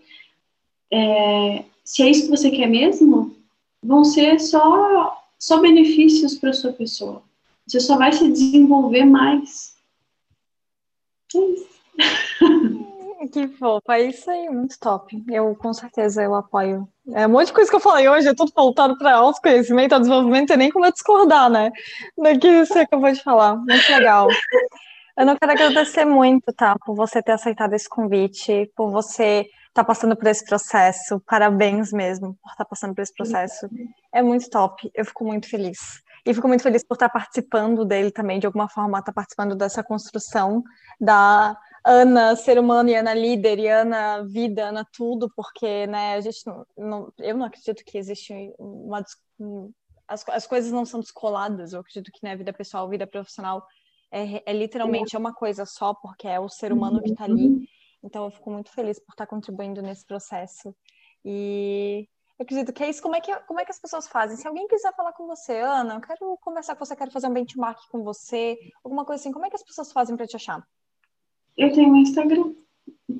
é, 0.90 1.64
se 1.82 2.02
é 2.02 2.10
isso 2.10 2.24
que 2.24 2.30
você 2.36 2.50
quer 2.50 2.66
mesmo, 2.66 3.34
vão 3.82 4.04
ser 4.04 4.40
só, 4.40 5.16
só 5.38 5.60
benefícios 5.60 6.36
para 6.36 6.52
sua 6.52 6.72
pessoa. 6.72 7.22
Você 7.66 7.80
só 7.80 7.96
vai 7.96 8.12
se 8.12 8.30
desenvolver 8.30 9.04
mais. 9.04 9.74
É 11.34 11.38
isso. 11.38 11.68
Que 13.32 13.48
fofa, 13.48 13.96
é 13.96 14.02
isso 14.02 14.30
aí, 14.30 14.48
muito 14.48 14.78
top. 14.78 15.22
Eu 15.30 15.54
com 15.56 15.72
certeza 15.72 16.22
eu 16.22 16.34
apoio. 16.34 16.88
É 17.12 17.26
um 17.26 17.30
monte 17.30 17.46
de 17.46 17.52
coisa 17.52 17.70
que 17.70 17.76
eu 17.76 17.80
falei 17.80 18.08
hoje, 18.08 18.28
é 18.28 18.34
tudo 18.34 18.52
voltado 18.54 18.96
para 18.98 19.16
autoconhecimento, 19.16 19.98
desenvolvimento, 19.98 20.52
e 20.52 20.56
nem 20.56 20.70
como 20.70 20.86
eu 20.86 20.92
discordar, 20.92 21.50
né? 21.50 21.70
Daqui 22.16 22.64
você 22.64 22.80
acabou 22.80 23.12
de 23.12 23.22
falar. 23.22 23.56
Muito 23.56 23.92
legal. 23.92 24.28
Eu 25.16 25.26
não 25.26 25.36
quero 25.36 25.52
agradecer 25.52 26.04
muito, 26.04 26.52
tá? 26.52 26.76
Por 26.84 26.96
você 26.96 27.22
ter 27.22 27.32
aceitado 27.32 27.72
esse 27.74 27.88
convite, 27.88 28.70
por 28.76 28.90
você 28.90 29.46
estar 29.68 29.82
tá 29.82 29.84
passando 29.84 30.16
por 30.16 30.26
esse 30.26 30.44
processo. 30.44 31.20
Parabéns 31.26 31.92
mesmo 31.92 32.34
por 32.42 32.50
estar 32.50 32.64
tá 32.64 32.68
passando 32.68 32.94
por 32.94 33.02
esse 33.02 33.14
processo. 33.14 33.68
É 34.12 34.22
muito 34.22 34.50
top. 34.50 34.90
Eu 34.94 35.04
fico 35.04 35.24
muito 35.24 35.48
feliz. 35.48 36.02
E 36.26 36.32
fico 36.32 36.48
muito 36.48 36.62
feliz 36.62 36.82
por 36.82 36.94
estar 36.94 37.08
tá 37.08 37.12
participando 37.12 37.84
dele 37.84 38.10
também, 38.10 38.40
de 38.40 38.46
alguma 38.46 38.68
forma, 38.68 38.98
estar 38.98 39.12
participando 39.12 39.54
dessa 39.54 39.84
construção 39.84 40.64
da 41.00 41.56
Ana 41.84 42.34
ser 42.34 42.58
humano 42.58 42.88
e 42.88 42.94
Ana 42.94 43.12
líder 43.12 43.58
e 43.58 43.68
Ana 43.68 44.22
vida, 44.22 44.68
Ana 44.68 44.86
tudo, 44.90 45.30
porque 45.36 45.86
né, 45.86 46.14
a 46.14 46.20
gente 46.20 46.46
não, 46.46 46.66
não 46.76 47.12
eu 47.18 47.36
não 47.36 47.46
acredito 47.46 47.84
que 47.84 47.98
existe 47.98 48.32
uma 48.58 49.04
as, 50.06 50.26
as 50.28 50.46
coisas 50.46 50.72
não 50.72 50.84
são 50.84 51.00
descoladas. 51.00 51.72
Eu 51.72 51.80
acredito 51.80 52.10
que 52.12 52.20
né, 52.22 52.36
vida 52.36 52.52
pessoal, 52.52 52.88
vida 52.88 53.06
profissional 53.06 53.66
é, 54.10 54.42
é 54.46 54.52
literalmente 54.52 55.16
é 55.16 55.18
uma 55.18 55.34
coisa 55.34 55.66
só, 55.66 55.92
porque 55.94 56.28
é 56.28 56.38
o 56.38 56.48
ser 56.48 56.72
humano 56.72 57.02
que 57.02 57.10
está 57.10 57.24
ali. 57.24 57.68
Então 58.02 58.24
eu 58.24 58.30
fico 58.30 58.50
muito 58.50 58.70
feliz 58.70 58.98
por 58.98 59.12
estar 59.12 59.26
contribuindo 59.26 59.82
nesse 59.82 60.06
processo. 60.06 60.74
E 61.24 62.08
eu 62.38 62.44
acredito 62.44 62.72
que 62.72 62.84
é 62.84 62.90
isso. 62.90 63.02
Como 63.02 63.16
é 63.16 63.20
que, 63.20 63.34
como 63.40 63.60
é 63.60 63.64
que 63.64 63.70
as 63.70 63.80
pessoas 63.80 64.06
fazem? 64.06 64.36
Se 64.36 64.46
alguém 64.46 64.68
quiser 64.68 64.94
falar 64.94 65.12
com 65.12 65.26
você, 65.26 65.58
Ana, 65.58 65.94
eu 65.94 66.00
quero 66.00 66.38
conversar 66.38 66.76
com 66.76 66.84
você, 66.84 66.94
quero 66.94 67.10
fazer 67.10 67.26
um 67.26 67.32
benchmark 67.32 67.78
com 67.90 68.02
você, 68.04 68.58
alguma 68.82 69.04
coisa 69.04 69.20
assim, 69.20 69.32
como 69.32 69.46
é 69.46 69.50
que 69.50 69.56
as 69.56 69.62
pessoas 69.62 69.90
fazem 69.90 70.16
para 70.16 70.26
te 70.26 70.36
achar? 70.36 70.62
Eu 71.56 71.72
tenho 71.72 71.92
um 71.92 71.96
Instagram, 71.96 72.52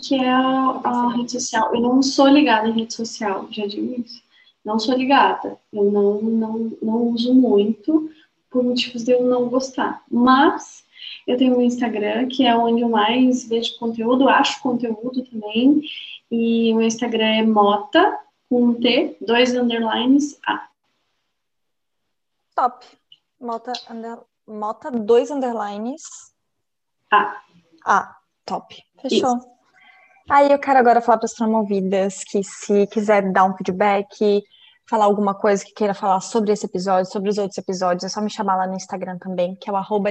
que 0.02 0.14
é 0.14 0.28
a, 0.28 0.80
a 0.84 1.08
rede 1.16 1.32
social. 1.32 1.74
Eu 1.74 1.80
não 1.80 2.02
sou 2.02 2.28
ligada 2.28 2.68
em 2.68 2.72
rede 2.72 2.94
social, 2.94 3.46
já 3.50 3.66
digo 3.66 4.00
isso. 4.00 4.22
Não 4.64 4.78
sou 4.78 4.94
ligada. 4.94 5.58
Eu 5.72 5.90
não, 5.90 6.22
não, 6.22 6.72
não 6.82 6.96
uso 7.08 7.34
muito 7.34 8.10
por 8.50 8.62
motivos 8.62 9.04
de 9.04 9.12
eu 9.12 9.24
não 9.24 9.48
gostar. 9.48 10.02
Mas 10.10 10.84
eu 11.26 11.36
tenho 11.36 11.56
um 11.56 11.62
Instagram, 11.62 12.28
que 12.28 12.46
é 12.46 12.56
onde 12.56 12.82
eu 12.82 12.88
mais 12.88 13.46
vejo 13.46 13.78
conteúdo, 13.78 14.28
acho 14.28 14.62
conteúdo 14.62 15.24
também. 15.26 15.82
E 16.30 16.72
o 16.74 16.80
Instagram 16.80 17.26
é 17.26 17.42
Mota, 17.42 18.18
com 18.48 18.64
um 18.64 18.74
T, 18.74 19.16
dois 19.20 19.54
underlines, 19.54 20.38
A. 20.46 20.68
Top. 22.54 22.86
Mota, 23.40 23.72
under, 23.90 24.18
Mota, 24.46 24.90
dois 24.90 25.30
underlines. 25.30 26.04
A. 27.10 27.42
A. 27.84 28.23
Top. 28.44 28.74
Fechou. 29.00 29.36
Isso. 29.36 29.54
Aí 30.30 30.50
eu 30.50 30.58
quero 30.58 30.78
agora 30.78 31.00
falar 31.02 31.18
para 31.18 31.26
as 31.26 31.34
promovidas 31.34 32.24
que 32.24 32.42
se 32.42 32.86
quiser 32.86 33.30
dar 33.30 33.44
um 33.44 33.56
feedback, 33.56 34.42
falar 34.88 35.04
alguma 35.04 35.34
coisa 35.34 35.64
que 35.64 35.72
queira 35.72 35.92
falar 35.92 36.20
sobre 36.20 36.52
esse 36.52 36.64
episódio, 36.64 37.10
sobre 37.10 37.28
os 37.28 37.36
outros 37.36 37.58
episódios, 37.58 38.04
é 38.04 38.08
só 38.08 38.20
me 38.20 38.30
chamar 38.30 38.56
lá 38.56 38.66
no 38.66 38.74
Instagram 38.74 39.18
também, 39.18 39.54
que 39.56 39.68
é 39.68 39.72
o 39.72 39.76
arroba. 39.76 40.10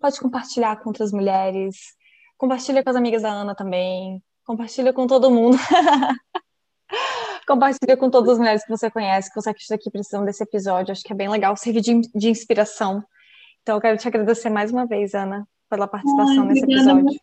Pode 0.00 0.20
compartilhar 0.20 0.76
com 0.76 0.90
outras 0.90 1.10
mulheres, 1.10 1.76
compartilha 2.36 2.84
com 2.84 2.90
as 2.90 2.96
amigas 2.96 3.22
da 3.22 3.30
Ana 3.30 3.54
também, 3.54 4.22
compartilha 4.44 4.92
com 4.92 5.06
todo 5.06 5.30
mundo. 5.30 5.56
compartilha 7.46 7.96
com 7.96 8.10
todas 8.10 8.32
as 8.32 8.38
mulheres 8.38 8.64
que 8.64 8.70
você 8.70 8.90
conhece, 8.90 9.30
que 9.30 9.40
você 9.40 9.50
acredita 9.50 9.78
que 9.78 9.90
precisam 9.90 10.24
desse 10.24 10.42
episódio. 10.42 10.92
Acho 10.92 11.02
que 11.02 11.12
é 11.12 11.16
bem 11.16 11.28
legal, 11.28 11.56
servir 11.56 11.80
de, 11.80 12.00
de 12.14 12.28
inspiração. 12.28 13.02
Então, 13.62 13.76
eu 13.76 13.80
quero 13.80 13.96
te 13.96 14.06
agradecer 14.06 14.50
mais 14.50 14.70
uma 14.70 14.86
vez, 14.86 15.14
Ana, 15.14 15.46
pela 15.68 15.86
participação 15.86 16.42
Ai, 16.42 16.48
nesse 16.48 16.64
episódio. 16.64 17.20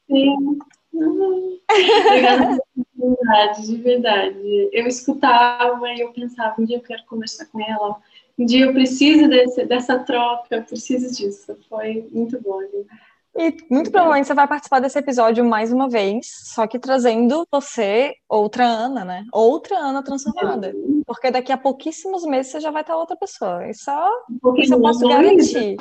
obrigada 0.94 2.48
pela 2.48 2.60
oportunidade, 2.78 3.68
de 3.68 3.78
verdade. 3.78 4.70
Eu 4.72 4.88
escutava 4.88 5.90
e 5.94 6.02
eu 6.02 6.12
pensava, 6.12 6.62
um 6.62 6.66
dia 6.66 6.78
eu 6.78 6.82
quero 6.82 7.04
conversar 7.06 7.46
com 7.48 7.62
ela, 7.62 7.98
um 8.38 8.46
dia 8.46 8.66
eu 8.66 8.74
preciso 8.74 9.28
desse, 9.28 9.66
dessa 9.66 10.00
troca, 10.00 10.56
eu 10.56 10.64
preciso 10.64 11.16
disso. 11.16 11.56
Foi 11.70 12.08
muito 12.12 12.42
bom. 12.42 12.60
E 13.36 13.58
muito 13.70 13.90
provavelmente 13.90 14.28
você 14.28 14.34
vai 14.36 14.48
participar 14.48 14.80
desse 14.80 15.00
episódio 15.00 15.44
mais 15.44 15.74
uma 15.74 15.90
vez, 15.90 16.28
só 16.54 16.68
que 16.68 16.78
trazendo 16.78 17.48
você, 17.52 18.14
outra 18.30 18.64
Ana, 18.64 19.04
né? 19.04 19.26
Outra 19.32 19.78
Ana 19.78 20.04
transformada. 20.04 20.72
Porque 21.06 21.32
daqui 21.32 21.52
a 21.52 21.58
pouquíssimos 21.58 22.26
meses 22.26 22.52
você 22.52 22.60
já 22.60 22.70
vai 22.70 22.82
estar 22.82 22.96
outra 22.96 23.16
pessoa. 23.16 23.68
Isso, 23.68 23.90
um 24.44 24.56
isso 24.58 24.74
eu 24.76 24.82
posso 24.82 25.08
garantir. 25.08 25.78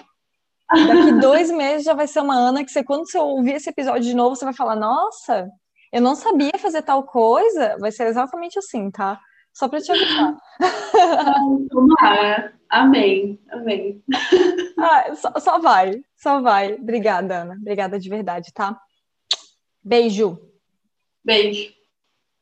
Daqui 0.73 1.13
dois 1.21 1.51
meses 1.51 1.85
já 1.85 1.95
vai 1.95 2.07
ser 2.07 2.21
uma 2.21 2.35
Ana 2.35 2.65
que 2.65 2.71
você, 2.71 2.83
quando 2.83 3.09
você 3.09 3.19
ouvir 3.19 3.55
esse 3.55 3.69
episódio 3.69 4.03
de 4.03 4.15
novo, 4.15 4.35
você 4.35 4.45
vai 4.45 4.55
falar, 4.55 4.77
nossa, 4.77 5.49
eu 5.93 6.01
não 6.01 6.15
sabia 6.15 6.53
fazer 6.59 6.83
tal 6.83 7.03
coisa. 7.05 7.77
Vai 7.79 7.93
ser 7.93 8.07
exatamente 8.07 8.59
assim, 8.59 8.91
tá? 8.91 9.21
Só 9.53 9.69
para 9.69 9.81
te 9.81 9.93
avisar. 9.93 10.37
Tomara. 11.71 12.55
Amém. 12.71 13.39
Amém. 13.51 14.03
Ah, 14.79 15.15
só, 15.15 15.33
só 15.39 15.59
vai. 15.59 16.03
Só 16.17 16.41
vai. 16.41 16.75
Obrigada, 16.75 17.43
Ana. 17.43 17.55
Obrigada 17.61 17.99
de 17.99 18.09
verdade, 18.09 18.51
tá? 18.55 18.81
Beijo. 19.85 20.41
Beijo. 21.23 21.73